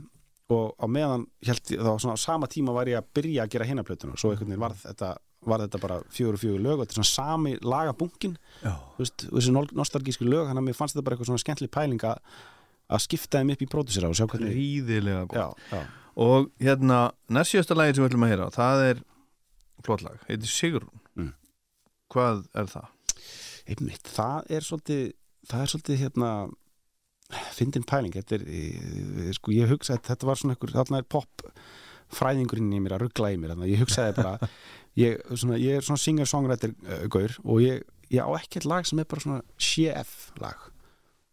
[0.52, 3.68] og á meðan held þá svona á sama tíma var ég að byrja að gera
[3.70, 5.12] hinnaplötuna og svo einhvern veginn varð þetta,
[5.48, 8.34] varð þetta bara fjögur og fjögur lög og þetta er svona sami lagabunkin.
[8.66, 12.04] Þú veist, þessi nostalgísku lög þannig að mér fannst þetta bara eitthvað svona skemmtileg pæling
[12.92, 15.38] að skipta þeim upp í pródusera og sjá hvernig Ríðilega gott.
[15.72, 19.04] já, já, Og hérna, næst síðasta lagi sem við ætlum að heyra, það er
[19.82, 21.00] flott lag, heitir Sigrún.
[21.16, 21.32] Mm.
[22.12, 22.90] Hvað er það?
[23.70, 25.06] einmitt, það er svolítið
[25.50, 26.32] það er svolítið hérna
[27.56, 31.08] fyndin pæling þetta er, e, sko, ég hugsa að þetta var svona einhver, þarna er
[31.08, 31.46] pop
[32.12, 34.50] fræðingurinn í mér að ruggla í mér þannig að ég hugsaði bara
[35.02, 39.00] ég, svona, ég er svona singer-songwriter uh, gaur og ég, ég á ekkert lag sem
[39.00, 40.68] er bara svona CF lag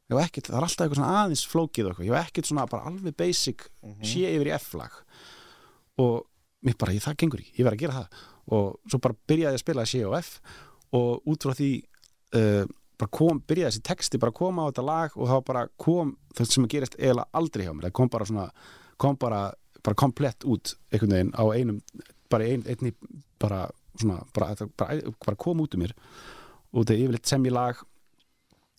[0.10, 2.66] ég var ekkert, það er alltaf eitthvað svona aðeins flókið eitthvað, ég var ekkert svona
[2.72, 3.68] bara alveg basic
[4.02, 4.96] sé yfir í F-lag.
[6.02, 6.26] Og
[6.66, 8.26] mér bara, ég, það gengur ekki, ég verð að gera það.
[8.58, 10.32] Og svo bara byrjaði að spila C og F
[10.98, 11.70] og út frá því
[12.40, 12.66] uh,
[13.00, 16.50] bara kom, byrjaði þessi texti bara koma á þetta lag og þá bara kom það
[16.50, 17.86] sem að gerist eiginlega aldrei hjá mér.
[17.90, 18.48] Það kom bara svona,
[18.98, 19.44] kom bara
[19.86, 21.78] bara komplett út einhvern veginn á einum
[22.30, 22.90] bara ein, einni
[23.40, 23.62] bara
[23.96, 25.94] svona, bara, bara, bara kom út um mér.
[26.74, 28.79] Og þetta er yfirleitt sem ég lag eða, þú veist, la-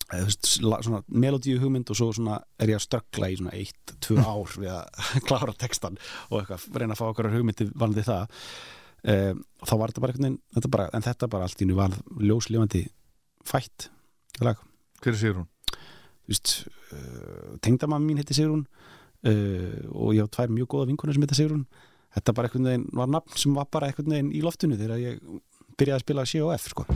[1.07, 4.73] melodíu hugmynd og svo svona er ég að stöggla í svona eitt, tvö ár við
[4.73, 8.37] að klára textan og eitthvað, reyna að fá okkur hugmyndi vanandi það.
[9.01, 11.73] Um, þá var þetta bara einhvern veginn þetta bara, en þetta bara allt í nú
[11.79, 12.83] var ljóslifandi
[13.49, 13.87] fætt
[15.01, 15.17] Hver er
[16.29, 16.51] veist,
[16.93, 18.67] uh, tengdamann mín heiti Sigrún
[19.25, 21.65] uh, og ég á tvær mjög góða vinkunar sem heita Sigrún.
[22.11, 25.19] Þetta bara einhvern veginn var nafn sem var bara einhvern veginn í loftinu þegar ég
[25.79, 26.87] byrjaði að spila C og F sko.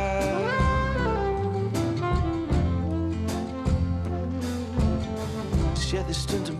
[5.74, 6.58] Sé þið stundum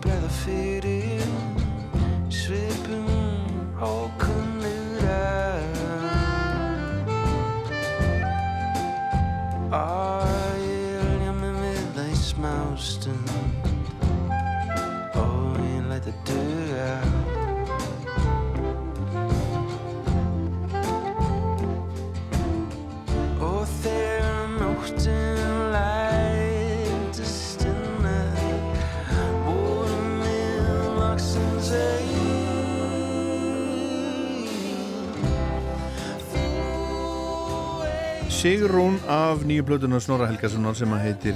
[38.40, 41.34] Sigrún af nýju plötunar Snorra Helgasonar sem heitir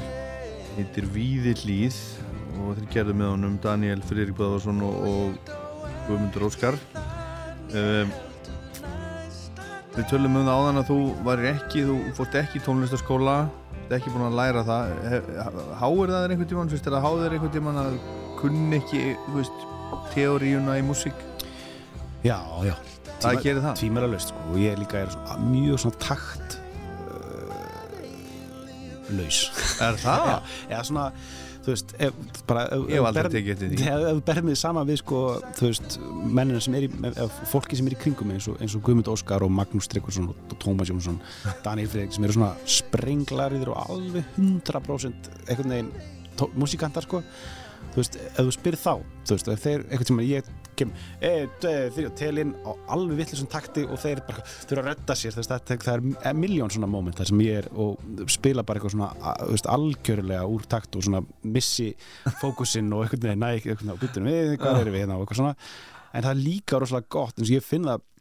[0.73, 1.97] heitir Víði hlýð
[2.63, 5.51] og þeir gerðu með honum Daniel Friðrik Böðvarsson og, og
[6.07, 6.79] Guðmundur Óskar.
[7.77, 8.15] Um,
[9.99, 13.83] Við tölum um það áðan að þú var ekki, þú fórst ekki í tónlistaskóla þú
[13.83, 14.95] ert ekki búin að læra það.
[15.83, 17.99] Háir það þér einhvern tímann, finnst þér að háir þér einhvern tímann að
[18.41, 19.03] kunni ekki,
[20.17, 21.21] teóriuna í músík?
[22.25, 22.79] Já, já.
[23.21, 23.77] Það gerir það.
[23.83, 26.44] Tvímæla löst sko og ég líka er svona, mjög svona takt
[29.11, 29.41] laus
[29.81, 30.53] Er það?
[30.71, 31.05] eða svona,
[31.65, 32.17] þú veist ef,
[32.49, 33.89] bara, ef, Ég hef ef aldrei tekið eftir því.
[33.89, 35.21] ef ef þú berð mig saman við sko,
[35.59, 35.99] þú veist,
[36.39, 39.11] mennina sem er í ef, fólki sem er í kringum eins og, eins og Guðmund
[39.15, 41.21] Óskar og Magnús Tryggvason og, Tómas Jónsson
[41.65, 45.93] Daniel Freyrik sem eru svona sprenglariður og alveg 100% einhvern veginn
[46.59, 47.21] músíkantar sko
[47.95, 48.93] þú veist, ef þú spyrir þá
[49.25, 50.93] þú veist, ef þeir, einhvern tíma ég kem
[51.23, 55.37] einn, tveir, þrjú, telinn á alveg vittlisum takti og þeir bara þurfa að redda sér,
[55.39, 58.97] veist, það, það er miljón svona moment þar sem ég er og spila bara eitthvað
[58.97, 61.93] svona, veist, algjörlega úr takt og svona missi
[62.43, 65.19] fókusinn og einhvern veginn næ ekki, einhvern veginn, byttum við, hvað erum við hérna?
[65.21, 65.55] og eitthvað svona,
[66.11, 68.14] en það er líka rosalega gott, eins og ég finn það þú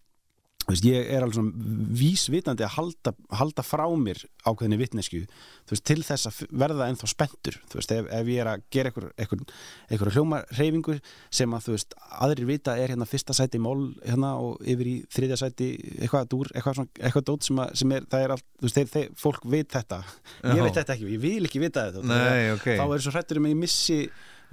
[0.67, 6.29] veist, ég er alveg svona vísvitandi að halda, halda frá mér ákveðinni veist, til þess
[6.29, 9.43] að verða ennþá spenntur, þú veist, ef, ef ég er að gera einhver, einhver,
[9.89, 10.97] einhver hljómarreyfingu
[11.33, 15.39] sem að, veist, aðrir vita er hérna fyrsta sæti mól hérna og yfir í þriðja
[15.43, 15.69] sæti
[15.99, 19.09] eitthvað dúr, eitthvað svona, eitthvað dót sem, að, sem er, það er allt, þeir, þeir,
[19.23, 20.03] fólk veit þetta
[20.49, 22.69] ég veit þetta ekki, ég vil ekki vita þetta Nei, ok.
[22.79, 23.99] þá er svo hrættur um að ég missi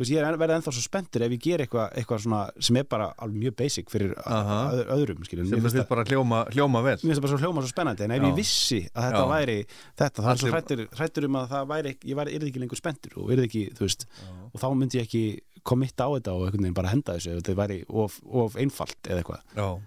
[0.00, 3.10] veist, ég er verið ennþá svo spenntur ef ég ger eitthvað, svona sem er bara
[3.20, 6.96] alveg mjög basic fyrir öð, öðrum, skilur Sem það finnst bara hljóma, hljóma vel.
[7.00, 8.26] Mér finnst það bara svo hljóma svo spennandi en ef Já.
[8.28, 9.30] ég vissi að þetta Já.
[9.34, 12.64] væri þetta, það er svo hrættur, hrættur um að það væri ég væri, yrði ekki
[12.64, 14.06] lengur spenntur og ekki, þú veist
[14.50, 15.24] og þá myndi ég ekki
[15.66, 19.10] komitta á þetta og einhvern veginn bara henda þessu ef þetta væri of, of einfalt
[19.10, 19.80] eða eitthvað.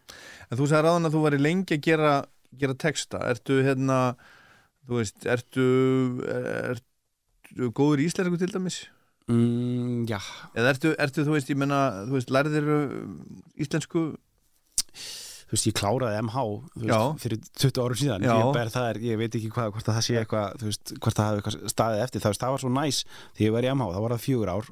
[0.49, 2.13] En þú sagði ráðan að þú væri lengi að gera,
[2.61, 3.21] gera texta.
[3.31, 3.99] Ertu hérna,
[4.87, 5.67] þú veist, ertu,
[6.29, 8.83] ertu góður í íslensku til dæmis?
[9.31, 10.19] Mm, já,
[10.55, 11.79] Eða ertu, ertu, þú veist, ég menna,
[12.09, 12.67] þú veist, lærðir
[13.63, 14.03] íslensku?
[14.93, 16.43] þú veist, ég kláraði MH
[16.81, 18.23] veist, fyrir 20 árum síðan.
[18.25, 20.93] Ég, ber, það er, ég veit ekki hvað, hvort að það sé eitthvað þú veist,
[20.97, 22.23] hvort það hafi eitthvað staðið eftir.
[22.23, 23.01] Það, veist, það var svo næs
[23.37, 24.71] þegar ég var í MH, það var það fjögur ár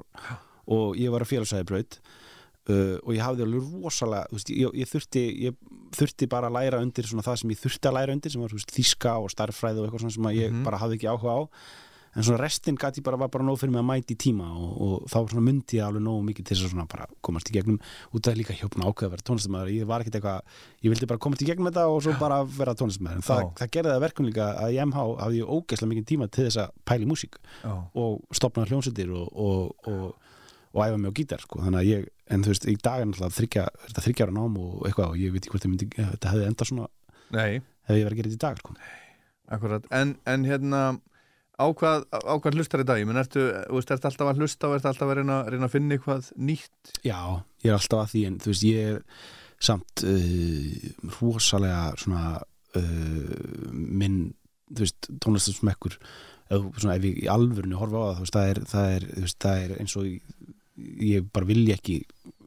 [0.72, 4.74] og ég var að félagsæði braut uh, og ég hafði alveg rosalega þú veist, ég,
[4.82, 5.56] ég, þurfti, ég
[5.98, 8.50] þurfti bara að læra undir svona það sem ég þurfti að læra undir sem var
[8.54, 10.62] þú veist, þíska og starffræði og eitthvað svona sem að ég Mhm.
[10.66, 11.40] bara hafði ekki áhuga á
[12.12, 15.06] en svona restin gæti bara, var bara nóg fyrir mig að mæti tíma og, og
[15.08, 17.78] þá svona myndi ég alveg nóg mikið til þess að svona bara komast í gegnum.
[18.12, 21.22] Út af líka hjópna ákveð að vera tónlistamæður ég var ekkert eitthvað, ég vildi bara
[21.24, 24.28] komast í gegnum þetta og svo bara vera tónlistamæður en það, það gerði það verkum
[24.28, 27.38] líka að í MH hafði ég ógeðslega mikið tíma til þess að pæla í músík
[27.72, 30.34] og stopna hljómsveitir og, og, og,
[30.72, 31.62] og æfa mig á gítar sko.
[31.64, 34.58] þannig að ég, en þú veist, í dag er náttúrulega þryggja, þetta þryggja ára nám
[34.60, 36.88] og eitthvað og ég veit ekki hvort myndi, þetta hefði enda svona
[37.32, 38.76] nei, hefði ég verið að gera þetta í dag sko.
[39.52, 39.88] akkurat.
[39.92, 40.82] En, en hérna,
[41.60, 42.06] á hvað,
[42.42, 43.00] hvað hlustar í dag?
[43.02, 43.42] Ég menn, ertu,
[43.96, 46.92] ertu alltaf að hlusta og ertu alltaf að reyna, reyna að finna eitthvað nýtt?
[47.04, 47.18] Já,
[47.64, 49.02] ég er alltaf að því en þú veist, ég er
[49.62, 50.88] samt uh,
[51.20, 52.24] rosalega svona
[52.80, 53.36] uh,
[53.72, 54.16] minn,
[54.72, 55.10] þú veist,
[56.58, 59.06] þú- svona, ef ég í alvörinu horfa á það, þú veist, það er, það er,
[59.46, 60.34] það er eins og ég,
[61.12, 62.00] ég bara vilji ekki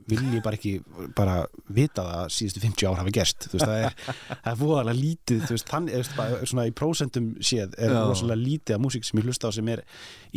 [0.10, 0.72] vilji bara ekki
[1.18, 1.36] bara
[1.74, 3.48] vita það að síðustu 50 ár hafa gerst.
[3.52, 3.96] Veist, það er,
[4.30, 8.84] það er voðalega lítið veist, þannig, bara, svona í prósentum séð er rosalega lítið af
[8.86, 9.84] músík sem ég hlusta á sem er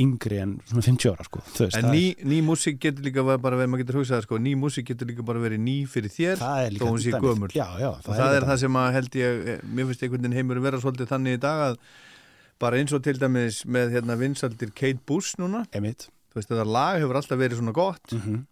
[0.01, 3.61] yngri en svona 50 ára sko, veist, En það, ný, ný músík getur líka bara
[3.61, 6.65] verið, maður getur hugsað, sko, ný músík getur líka bara verið ný fyrir þér það
[6.65, 7.53] er þó hún sé gömul.
[7.53, 10.23] já, já, og það er líka það sem að held ég, eh, mér finnst einhvern
[10.25, 11.81] veginn heimur vera svolítið þannig í dag að
[12.59, 16.09] bara eins og til dæmis með hérna vinsaldir Kate Bush núna, Einmitt.
[16.33, 18.17] þú veist þetta lag hefur alltaf verið svona gott.
[18.17, 18.47] Mm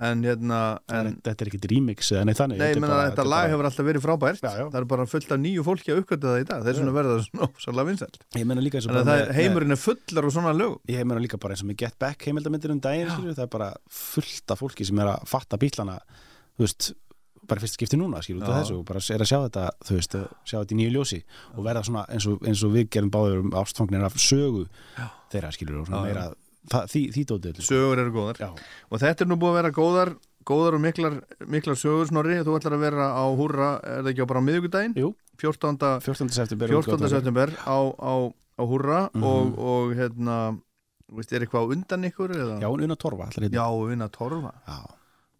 [0.00, 0.58] en hérna,
[0.88, 3.42] en, þetta er ekkit remix eða neitt þannig nei, er menna, bara- þetta er lag
[3.44, 4.40] bara- hefur alltaf verið frábært.
[4.40, 4.64] Já, já.
[4.72, 6.62] það er bara fullt af nýju fólki að uppgöta það í dag.
[6.64, 9.38] Það svona ósala vinsald ég meina líka eins og þannig að bara það er, með-
[9.40, 12.24] heimurinn er fullar og svona lög ég meina líka bara eins og með Get Back
[12.24, 15.98] heimildamindir um daginn skilur, það er bara fullt af fólki sem er að fatta bílana
[16.56, 16.92] þú veist
[17.50, 18.76] bara fyrst skipti núna skilur út af þessu.
[18.78, 20.12] Og bara er að sjá þetta þú veist,
[20.46, 21.22] sjá þetta í nýju ljósi.
[21.58, 24.68] Og verða svona eins og, eins og við gerum báður um ástfangnir af sögu
[25.32, 26.28] þeirra skilur og svona meira
[26.70, 28.50] því, því dótið sögur eru góðar Já,
[28.90, 30.12] og þetta er nú búið að vera góðar
[30.50, 31.16] góðar og miklar,
[31.52, 34.46] miklar sögur snorri þú ætlar að vera á húrra, er það ekki á bara á
[34.48, 35.10] miðvikudaginn Jú.
[35.40, 36.00] 14.
[36.04, 36.30] 14.
[36.36, 37.08] september 14.
[37.12, 39.24] september á, á, á húrra Mhm.
[39.24, 40.38] og, og hérna
[41.10, 42.56] veist, er eitthvað undan ykkur eða?
[42.62, 43.50] Já, unna torfa hérna.
[43.50, 44.78] Já, vinna torfa Já,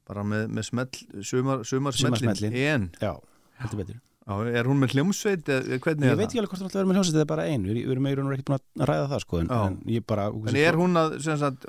[0.08, 0.88] bara með, með smell,
[1.22, 2.36] sumar, sumar Sumarsmellin.
[2.36, 3.12] smellin en, já,
[3.60, 4.00] heldur betur
[4.30, 6.30] já, er hún með hljómsveit eða hvernig Ég er veit það?
[6.30, 8.34] ekki alveg hvort það ætla að vera með hljómsveit eða bara ein við, erum og
[8.36, 11.38] ekki búin að ræða það sko en, en ég bara En er hún að sem
[11.40, 11.66] sagt,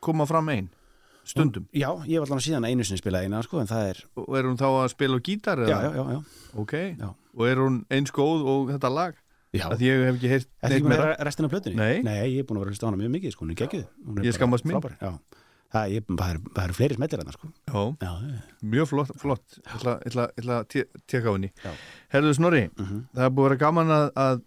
[0.00, 0.68] koma fram einn
[1.30, 4.36] stundum Já, ég var allan síðan einu sinni spilað eina sko en það er, og
[4.40, 5.80] er hún þá að spila á gítar já, eða?
[5.84, 7.08] já, já, já, Ok, Já.
[7.36, 9.18] og er hún eins góð og þetta lag?
[9.52, 9.66] já.
[9.68, 11.76] Að ég hef ekki heyrt Er það neitt ekki með meira restina af plötunni?
[11.76, 12.02] Nei.
[12.06, 13.84] Nei, ég er búin að vera að hlusta á hana mjög mikið sko, hún er
[14.06, 14.80] Hún er Ég skammast mín.
[15.72, 17.50] Það, ég, það, er, eru fleiri smettir þarna sko.
[17.70, 18.12] Já,
[18.74, 19.58] mjög flott, flott.
[19.60, 20.26] Ég ætla,
[20.60, 21.50] að teka á henni.
[22.14, 23.04] Herðu Snorri, Mhm.
[23.14, 24.42] það er búið að vera gaman að, að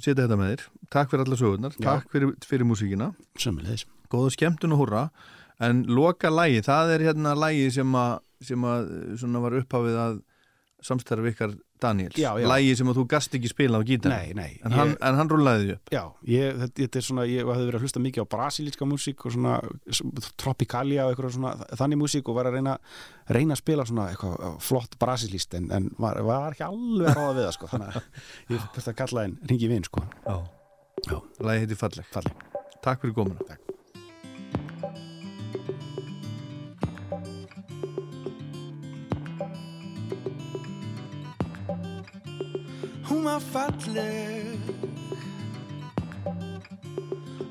[0.00, 0.66] setja þetta með þér.
[0.90, 1.84] Takk fyrir alla sögurnar, Já.
[1.90, 3.14] takk fyrir, fyrir músíkina.
[3.38, 5.10] Sömulegis Góða skemmtun og húrra.
[5.60, 8.88] En loka lægi, það er hérna lægi sem að, sem að
[9.20, 10.22] svona var upphafið að
[10.82, 11.52] samstarfi ykkar
[11.82, 12.46] Daniels Já, já.
[12.50, 15.18] Lægi sem að þú gast ekki spila á gítar Nei, nei, En, ég- hann, en
[15.20, 15.92] hann rúlaði upp.
[15.94, 19.34] Já, ég, þetta, er svona, ég hafði verið að hlusta mikið á brasilíska músík og
[19.36, 19.56] svona
[20.40, 22.76] tropikalia og eitthvað svona þannig músík og var að reyna,
[23.32, 27.34] reyna að spila svona eitthvað flott brasilíst en, en var, var ekki alveg að ráða
[27.40, 28.08] við það sko þannig að
[28.54, 30.04] ég þurfti að kalla einn ringi vinn sko.
[30.26, 30.36] Já,
[31.08, 32.08] Já, Lægi heiti falleg
[32.80, 33.44] Takk fyrir komuna.
[33.48, 33.69] Takk.
[43.40, 44.58] Falleg.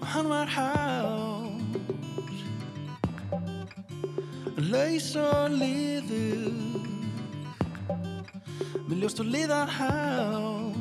[0.02, 1.50] Og hann var hár.
[4.58, 6.54] Laus og liður.
[8.88, 10.74] Með ljóst og liðar hár.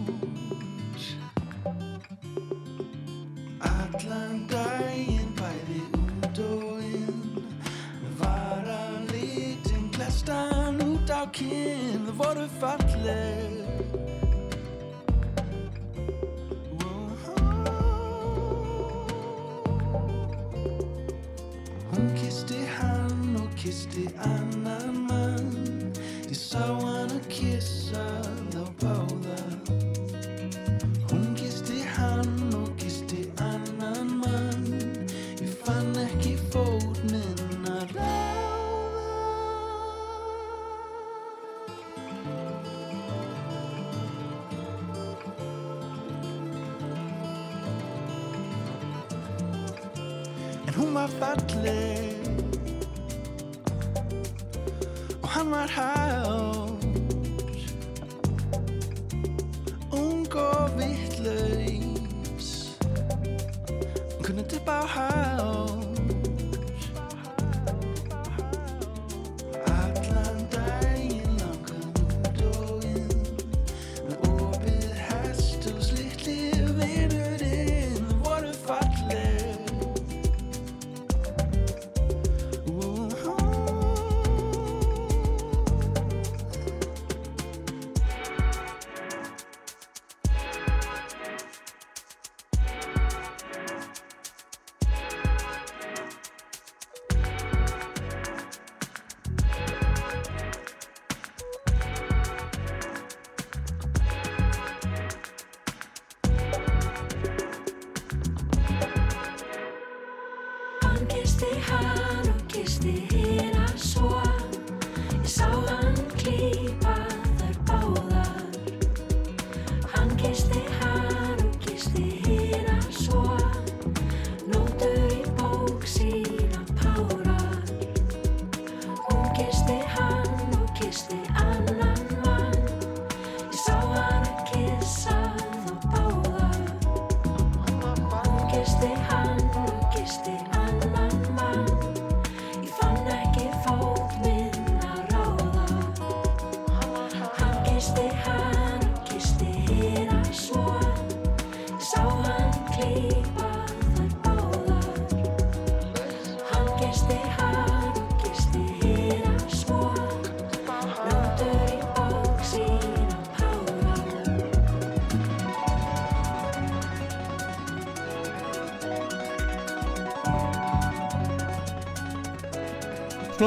[3.68, 7.22] Allan daginn bæði út og inn.
[8.20, 12.04] Var að litin klestan út á kinn.
[12.08, 13.47] Það voru falleg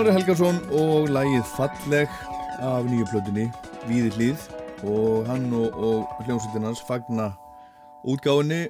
[0.01, 2.13] Snorri Helgarsson og lægið Falleg
[2.65, 3.43] af nýju plötunni
[3.85, 4.45] Víði hlýð
[4.89, 7.27] og hann og, og hljómsveitin hans fagna
[8.09, 8.63] útgáfinni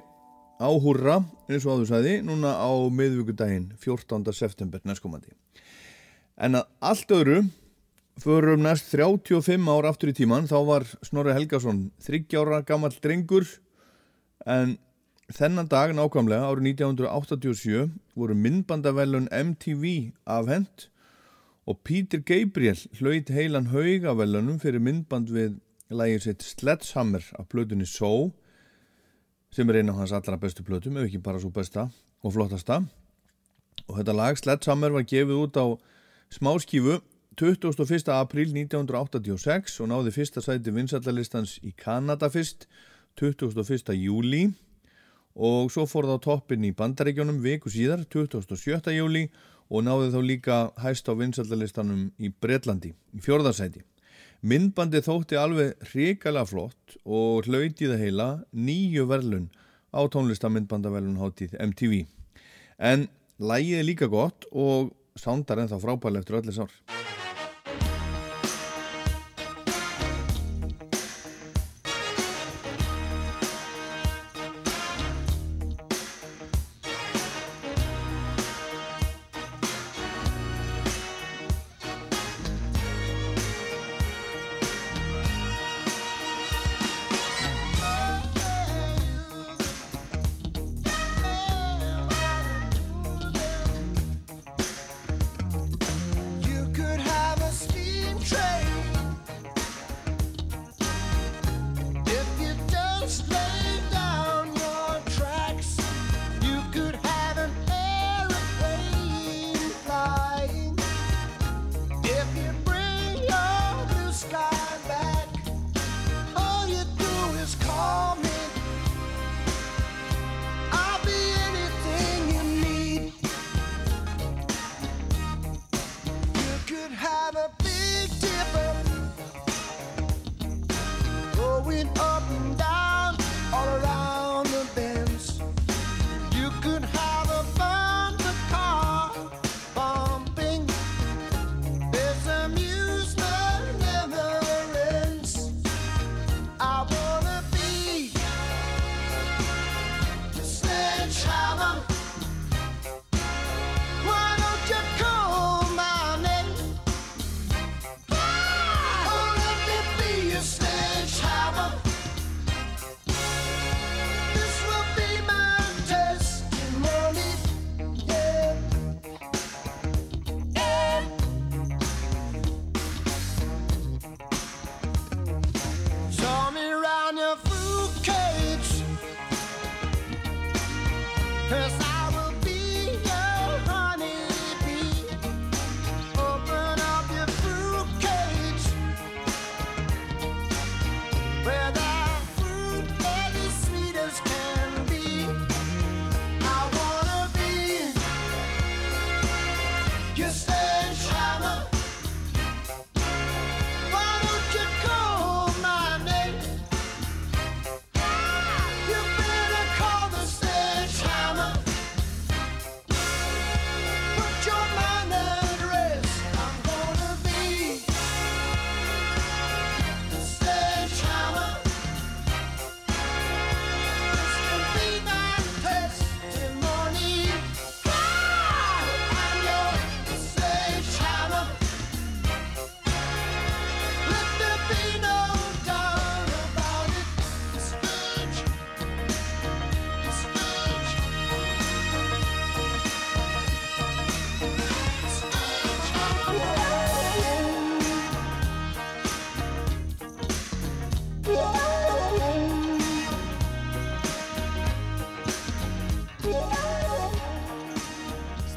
[0.60, 2.68] á húrra eins og áður sagði núna á
[2.98, 4.28] miðvíkudaginn 14.
[4.36, 5.32] september næstkomandi.
[6.36, 7.40] En að allt öðru
[8.20, 13.48] förum næst 35 ár aftur í tíman þá var Snorri Helgarsson 30 ára gamall drengur.
[14.44, 14.76] En
[15.32, 17.88] þennan dag nákvæmlega árið 1987
[18.20, 20.91] voru myndbandavellun MTV afhent
[21.66, 25.58] og Peter Gabriel hlaut heilan haugavellunum fyrir myndband við
[25.92, 28.32] lægið sitt Sledgehammer af plötunni So
[29.52, 31.88] sem er eina af hans allra bestu plötum ef ekki bara svo besta
[32.22, 32.80] og flottasta
[33.86, 35.66] og þetta lag Sledgehammer var gefið út á
[36.32, 36.98] smáskífu
[37.36, 38.10] 21.
[38.12, 42.66] apríl 1986 og náði fyrsta sæti vinsællalistans í Kanada fyrst
[43.20, 43.94] 21.
[43.96, 44.50] júli
[45.32, 48.92] og svo fór það á toppin í bandaríkjónum viku síðar 27.
[48.92, 49.28] júli
[49.72, 53.80] og náði þá líka hæst á vinsællalistanum í Bretlandi í fjórðarsæti.
[54.44, 59.48] Myndbandi þótti alveg hrikalega flott og hlauti það heila nýju verlun
[59.94, 62.02] á tónlistamindbandaverlun hátíð MTV.
[62.78, 63.06] En
[63.40, 67.01] lægið er líka gott og sándar ennþá frábælega eftir öllis ár.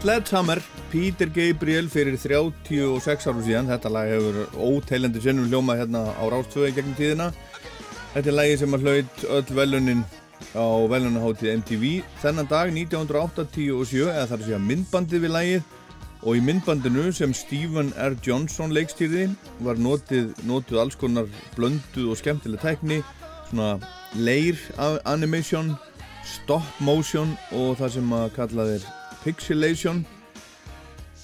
[0.06, 0.60] Sledgehammer,
[0.92, 3.72] Peter Gabriel fyrir 36 árum síðan.
[3.72, 7.32] Þetta lag hefur óteilandi sinnum hljóma hérna á Rástvöði gegnum tíðina.
[8.14, 10.04] Þetta er lagi sem að hlaut öll velunin
[10.54, 11.86] á velunaháttíð MTV
[12.22, 15.72] þennan dag 1987 eða þar að segja myndbandið við lagið.
[16.22, 18.14] Og í myndbandinu sem Stephen R.
[18.22, 19.24] Johnson leikstýrði
[19.66, 23.00] var notið, notið alls konar blönduð og skemmtileg tækni
[23.50, 23.80] svona
[24.14, 24.62] leir
[25.10, 25.74] animation
[26.30, 28.88] stop motion og það sem að kalla þeir
[29.26, 30.04] pixelation.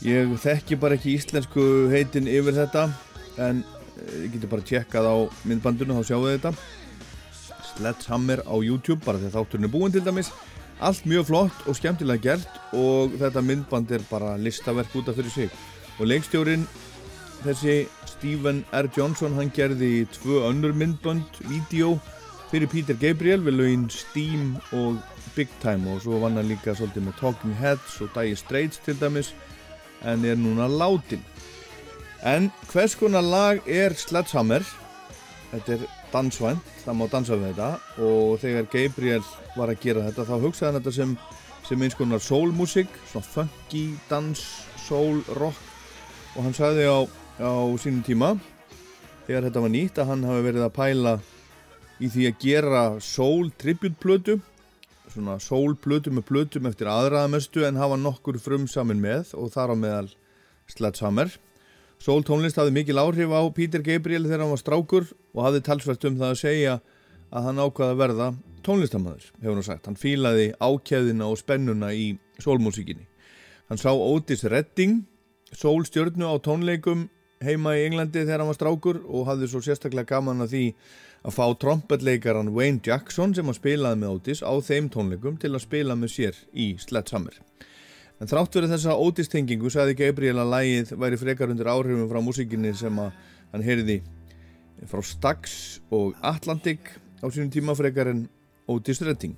[0.02, 2.88] Ég þekki bara ekki íslensku heitin yfir þetta
[3.42, 5.16] en eh, ég geti bara tjekkað á
[5.46, 6.54] myndbandinu þá sjáu þetta.
[7.72, 10.32] Sledgehammer á YouTube bara þegar þátturinn er búinn til dæmis.
[10.82, 15.36] Allt mjög flott og skemmtilega gert og þetta myndband er bara listaverk út af fyrir
[15.36, 15.52] sig.
[16.00, 16.66] Og leikstjórin
[17.46, 18.90] þessi Stephen R.
[18.98, 21.96] Johnson hann gerði tvö önnur myndband vídeo
[22.52, 24.98] fyrir Peter Gabriel við lögin Steam og
[25.36, 28.98] Big Time og svo vann hann líka svolítið með Talking Heads og Dire Straits til
[29.00, 29.34] dæmis
[30.08, 31.24] en er núna látin.
[32.26, 34.66] En hvers konar lag er Sledgehammer?
[35.52, 39.26] Þetta er dansvænt, það má dansa við þetta og þegar Gabriel
[39.56, 41.18] var að gera þetta þá hugsaði hann þetta sem,
[41.68, 44.44] sem eins konar soulmusik, svona funky dans,
[44.86, 45.60] soul, rock
[46.36, 47.00] og hann sagði á,
[47.44, 47.52] á
[47.82, 48.36] sínum tíma
[49.28, 51.16] þegar þetta var nýtt að hann hafi verið að pæla
[52.02, 54.40] í því að gera soul tribute plötu
[55.14, 59.74] svona soul plötu með plötum eftir aðraðamestu en hafa nokkur frum saman með og þar
[59.74, 60.10] á meðal
[60.72, 61.34] Sledgehammer
[62.02, 65.04] Soul tónlist hafði mikil áhrif á Peter Gabriel þegar hann var strákur
[65.36, 66.72] og hafði talsvært um það að segja
[67.30, 68.30] að hann ákvaði að verða
[68.66, 69.86] tónlistamæður, hefur hann sagt.
[69.86, 72.08] Hann fílaði ákjæðina og spennuna í
[72.42, 73.06] soulmusíkinni.
[73.70, 75.04] Hann sá Otis Redding,
[75.54, 77.06] soulstjörnu á tónleikum
[77.46, 80.66] heima í Englandi þegar hann var strákur og hafði svo sérstaklega gaman að því
[81.22, 85.66] að fá trompetleikaran Wayne Jackson sem hann spilaði með Otis á þeim tónleikum til að
[85.66, 87.38] spila með sér í Sledgehammer.
[88.22, 92.74] En þrátt verið þessa ótistengingu sagði Gabriel að lægið væri frekar undir áhrifum frá músikinni
[92.78, 93.14] sem að
[93.54, 94.02] hann heyrði
[94.90, 95.56] frá Stax
[95.94, 98.28] og Atlantic á sínum tíma frekar en
[98.70, 99.38] Otis Redding.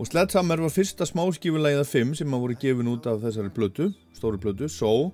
[0.00, 3.90] Og Sledgehammer var fyrsta smáskifulægið af fimm sem að voru gefin út af þessari plötu,
[4.16, 5.12] stóri plötu, So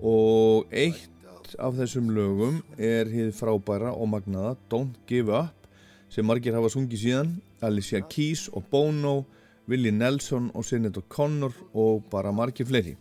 [0.00, 1.11] og eitt
[1.58, 5.68] af þessum lögum er hið frábæra og magnaða Don't Give Up
[6.12, 7.30] sem margir hafa sungið síðan,
[7.64, 9.24] Alicia Keys og Bono
[9.68, 12.96] Willie Nelson og Sinead O'Connor og bara margir fleiri.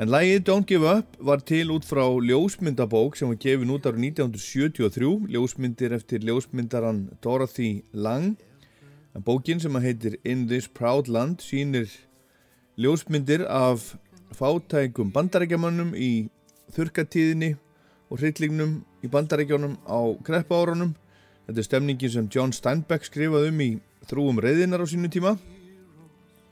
[0.00, 4.06] En lægið Don't Give Up var til út frá ljósmyndabók sem var gefin út árið
[4.08, 8.38] 1973, ljósmyndir eftir ljósmyndaran Dorothy Lang.
[9.14, 11.90] En bókin sem heitir In This Proud Land sínir
[12.80, 13.92] ljósmyndir af
[14.32, 16.30] fátækum bandarækjamannum í
[16.76, 17.54] þurkatíðinni
[18.12, 18.74] og hryllignum
[19.04, 20.92] í bandarækjónum á kreppa árunum.
[21.46, 23.70] Þetta er stemningin sem John Steinbeck skrifaði um í
[24.10, 25.36] þrúum reyðinar á sínu tíma.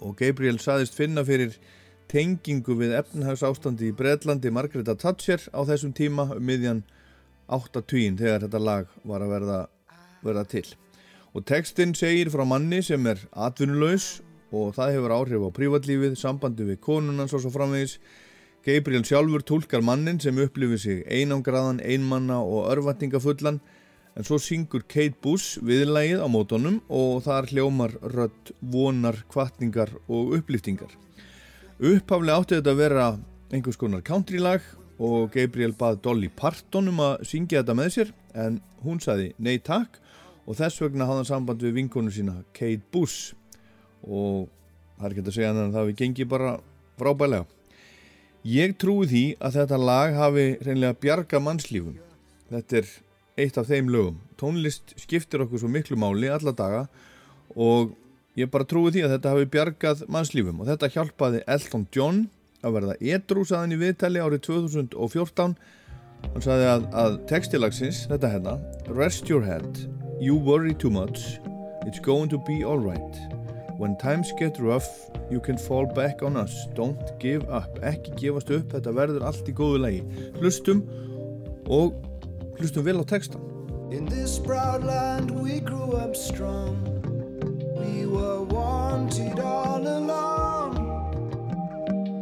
[0.01, 1.59] Og Gabriel saðist finna fyrir
[2.11, 6.83] tengingu við efnhags ástandi í Breitlandi Margreta Thatcher á þessum tíma um miðjan
[7.51, 9.61] 8.20 þegar þetta lag var að verða,
[10.25, 10.67] verða til.
[11.35, 14.19] Og textin segir frá manni sem er atvinnulegs
[14.51, 18.01] og það hefur áhrif á prívatlífið, sambandi við konunans og svo framvegis
[18.61, 23.57] Gabriel sjálfur tólkar mannin sem upplifir sig einangraðan, einmanna og örvatningafullan
[24.13, 30.35] en svo syngur Kate Bush viðlægið á mótonum og þar hljómar rödd vonar, kvartningar og
[30.37, 30.93] upplýftingar.
[31.81, 33.07] Upphaflega átti þetta að vera
[33.49, 34.67] einhvers konar countrylag
[35.01, 38.11] og Gabriel bað Dolly Parton um að syngja þetta með sér
[38.45, 39.97] en hún saði nei takk
[40.45, 43.33] og þess vegna hafði hann samband við vinkonu sína Kate Bush
[44.05, 44.51] og
[44.99, 46.53] það er ekki að segja hann að það við gengi bara
[47.01, 47.49] frábælega.
[48.47, 51.99] Ég trúi því að þetta lag hafi reynlega bjarga mannslífum.
[52.49, 52.93] Þetta er
[53.41, 54.21] eitt af þeim lögum.
[54.41, 56.87] Tónlist skiptir okkur svo miklu máli alla daga
[57.53, 57.93] og
[58.41, 60.63] ég bara trúi því að þetta hafi bjargað mannslífum.
[60.63, 62.23] Og þetta hjálpaði Elton John
[62.65, 65.59] að verða edru saðan í viðtali árið 2014
[66.31, 68.57] hann sagði að, að textilagsins, þetta hérna
[68.93, 69.85] Rest your head,
[70.21, 71.41] you worry too much.
[71.89, 73.40] It's going to be alright
[73.81, 74.89] when times get rough
[75.33, 79.49] you can fall back on us don't give up, ekki gefast upp þetta verður allt
[79.49, 80.03] í góðu lagi
[80.41, 80.85] hlustum
[81.67, 81.97] og
[82.61, 83.51] hlustum vel á textan
[83.91, 86.77] In this proud land we grew up strong.
[87.77, 90.77] We were wanted all along.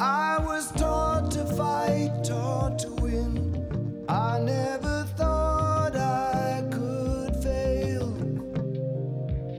[0.01, 4.06] I was taught to fight, taught to win.
[4.09, 8.09] I never thought I could fail.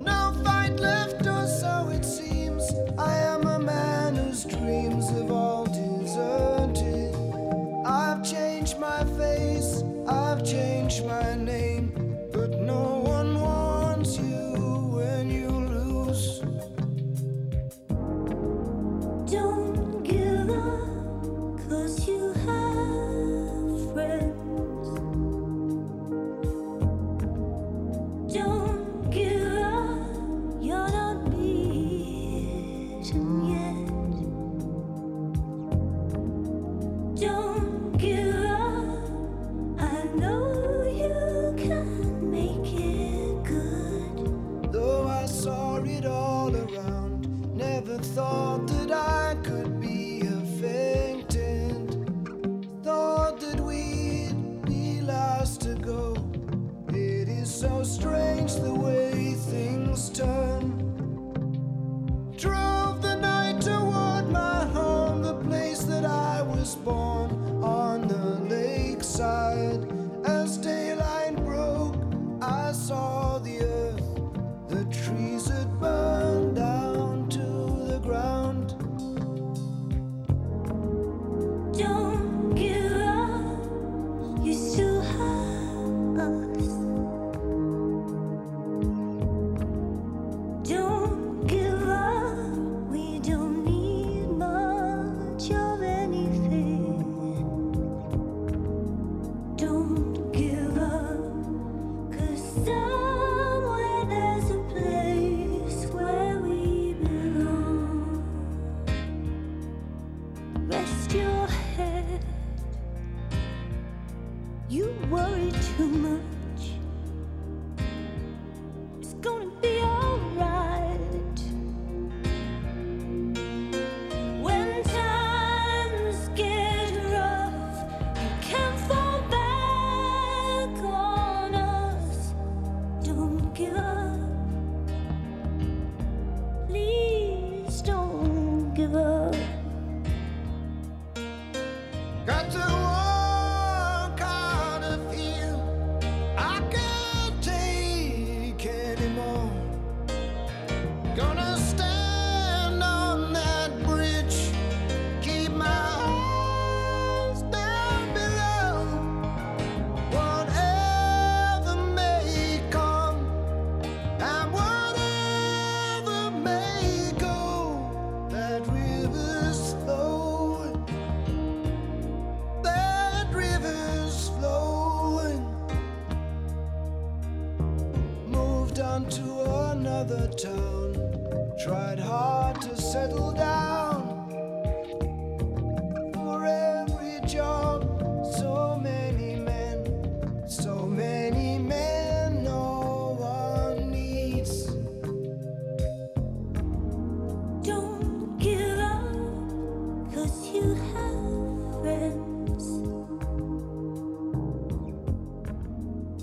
[0.01, 1.18] No fight left,
[8.79, 11.78] my face, I've changed my name,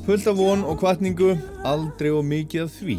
[0.07, 1.33] Fullt af von og kvartningu,
[1.67, 2.95] aldrei og mikið af því.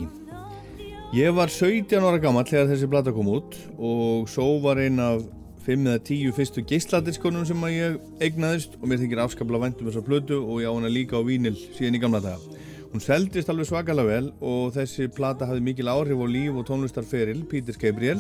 [1.16, 5.22] Ég var 17 ára gammal þegar þessi blata kom út og svo var einn af
[5.64, 9.88] 5 eða 10 fyrstu geisladiskonum sem að ég eignaðist og mér þykir afskaplega vænt um
[9.88, 12.60] þessa plötu og ég á hana líka á vínil síðan í gamla daga.
[12.92, 17.46] Hún seldist alveg svakalega vel og þessi plata hafði mikil áhrif á líf og tónlistarferil
[17.48, 18.20] Píters Gabriel.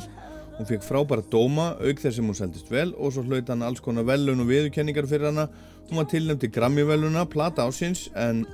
[0.55, 3.83] Hún fekk frábæra dóma auk þess sem hún seldist vel og svo hlaut hann alls
[3.83, 5.49] konar velun og viðurkenningar fyrir hana.
[5.91, 8.45] Hún var tilnæmt til Grammy-veluna, plata ásins en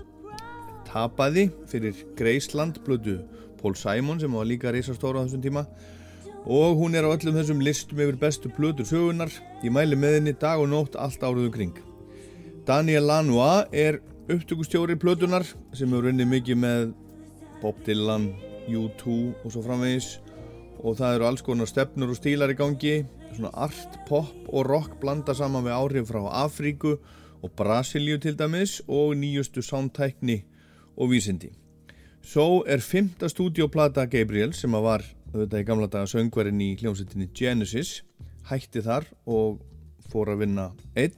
[0.94, 3.20] tapaði fyrir Graceland blödu
[3.61, 5.65] Paul Simon sem var líka reysastóra á þessum tíma.
[6.44, 9.32] Og hún er á öllum þessum listum yfir bestu blödur sögunar
[9.64, 11.78] ég mæli með henni dag og nótt allt áriðu kring.
[12.68, 16.94] Daniel Lanois er upptökustjóri blödunar sem hefur unnið mikið með
[17.64, 18.34] Bob Dylan,
[18.68, 20.18] U2 og svo framvegis.
[20.84, 22.95] Og það eru alls konar stefnur og stílar í gangi.
[23.34, 26.98] Svona art, pop og rock blanda saman við áhrif frá Afríku
[27.44, 28.82] og Brasilíu til dæmis.
[28.91, 30.41] Og nýjustu soundtækni
[30.98, 31.52] og vísindi.
[32.24, 37.30] Svo er fymta stúdíoplata Gabriel sem að var auðvitað í gamla daga söngverinn í hljómsveitinni
[37.36, 38.02] Genesis
[38.48, 39.60] hætti þar og
[40.11, 41.15] fór að vinna einn.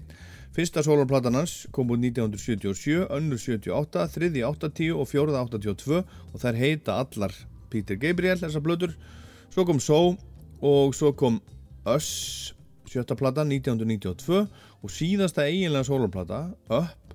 [0.55, 6.59] Fyrsta sólarplatan hans kom úr 1977, önnur 78, þriði 80 og fjóruða 82 og þær
[6.61, 7.35] heita allar
[7.69, 8.95] Peter Gabriel þessar blöður.
[9.51, 10.15] Svo kom So
[10.63, 11.41] og svo kom
[11.85, 12.55] Us
[12.89, 14.45] sjötta plata 1992
[14.81, 17.14] og síðasta eiginlega sólarplata Up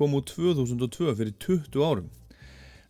[0.00, 2.08] kom út 2002 fyrir 20 árum.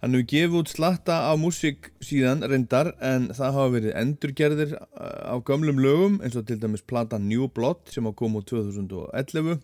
[0.00, 5.34] Hann hefur gefið út slatta af músík síðan reyndar en það hafa verið endurgerðir uh,
[5.34, 9.60] af gömlum lögum eins og til dæmis plata New Blood sem hafa komið út 2011.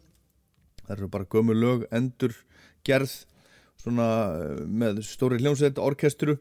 [0.82, 3.14] Það eru bara gömul lög endurgerð
[3.81, 6.36] svona uh, með stóri hljómsveit orkestru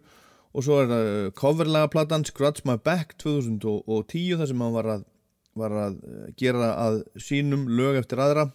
[0.56, 4.91] og svo er það uh, coverlega platan Scratch My Back 2010 þar sem hann var
[4.98, 5.07] að,
[5.56, 5.98] var að
[6.41, 8.49] gera að sínum lög eftir aðra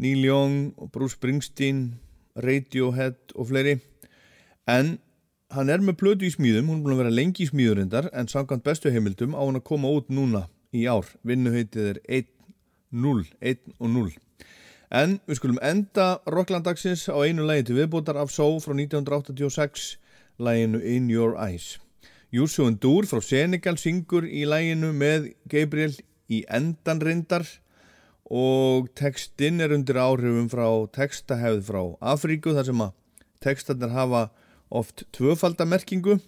[0.00, 2.00] Neil Young og Bruce Springsteen
[2.40, 3.76] Radiohead og fleiri.
[4.68, 4.96] En
[5.52, 8.10] hann er með plötu í smíðum hún er búin að vera lengi í smíður reyndar
[8.14, 13.24] en samkvæmt bestu heimildum á hann að koma út núna í ár, vinnuheitið er 1-0
[13.40, 14.12] 1 og 0
[14.90, 19.98] en við skulum enda Rocklandagsins á einu lægi til viðbútar af Só frá 1986
[20.38, 21.78] læginu In Your Eyes.
[22.34, 25.94] Júsu Endur frá Senegal syngur í læginu með Gabriel
[26.30, 27.46] í endan reyndar
[28.30, 31.82] og textinn er undir áhrifum frá textahefð frá
[32.14, 32.94] Afríku þar sem að
[33.42, 34.28] textarnir hafa
[34.70, 36.20] oft tvöfaldamerkingu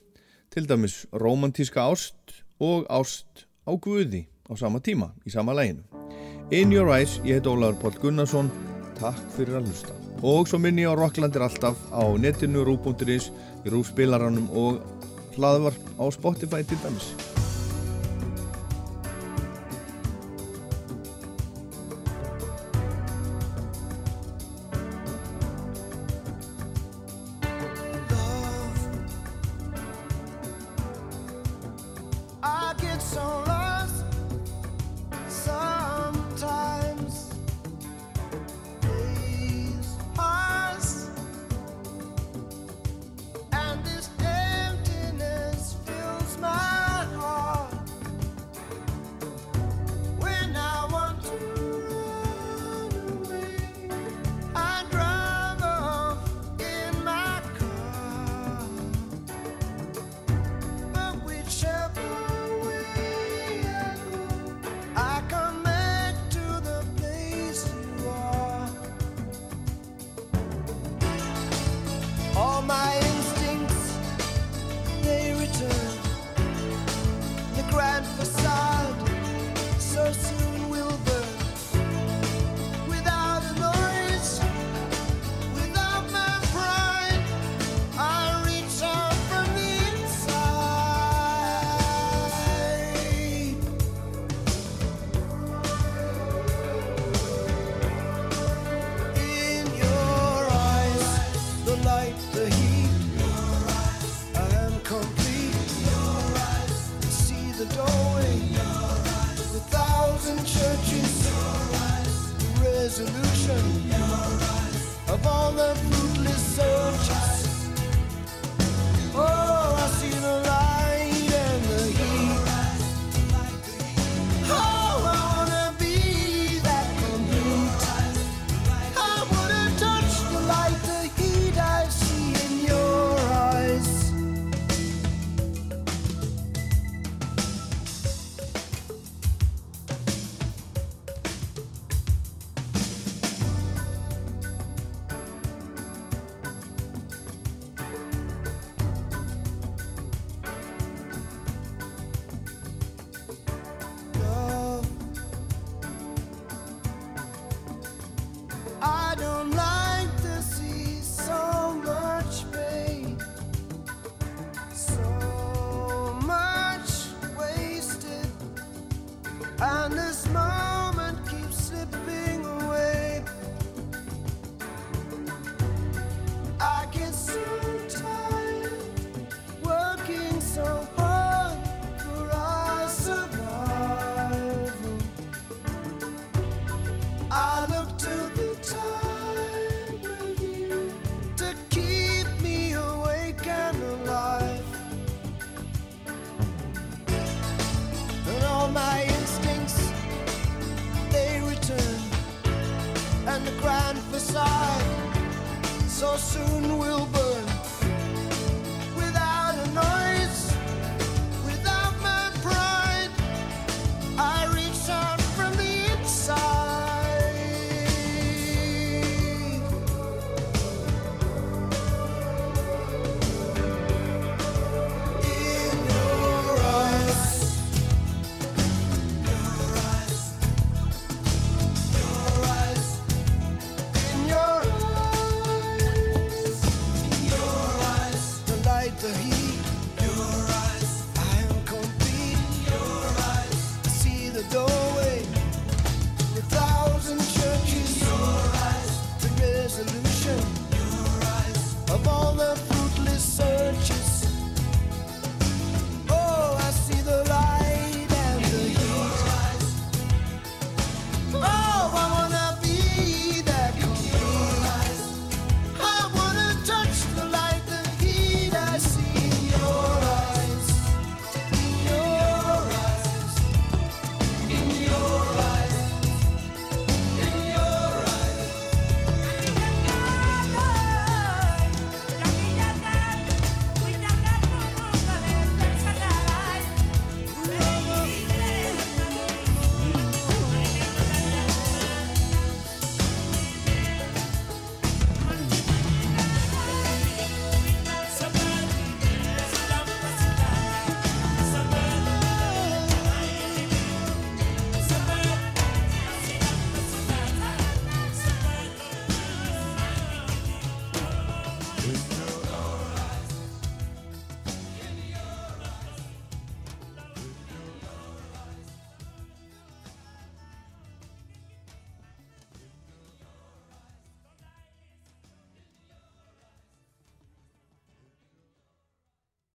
[0.52, 5.86] til dæmis romantíska ást og ást á Guði á sama tíma í sama læginu
[6.52, 8.50] In Your Eyes, ég heit Ólaður Páll Gunnarsson
[8.98, 13.30] Takk fyrir að hlusta og svo minni ég á Rocklandir alltaf á netinu, rú.is,
[13.66, 14.82] í rúspilaranum og
[15.36, 17.41] hlaðvarp á Spotify til dæmis.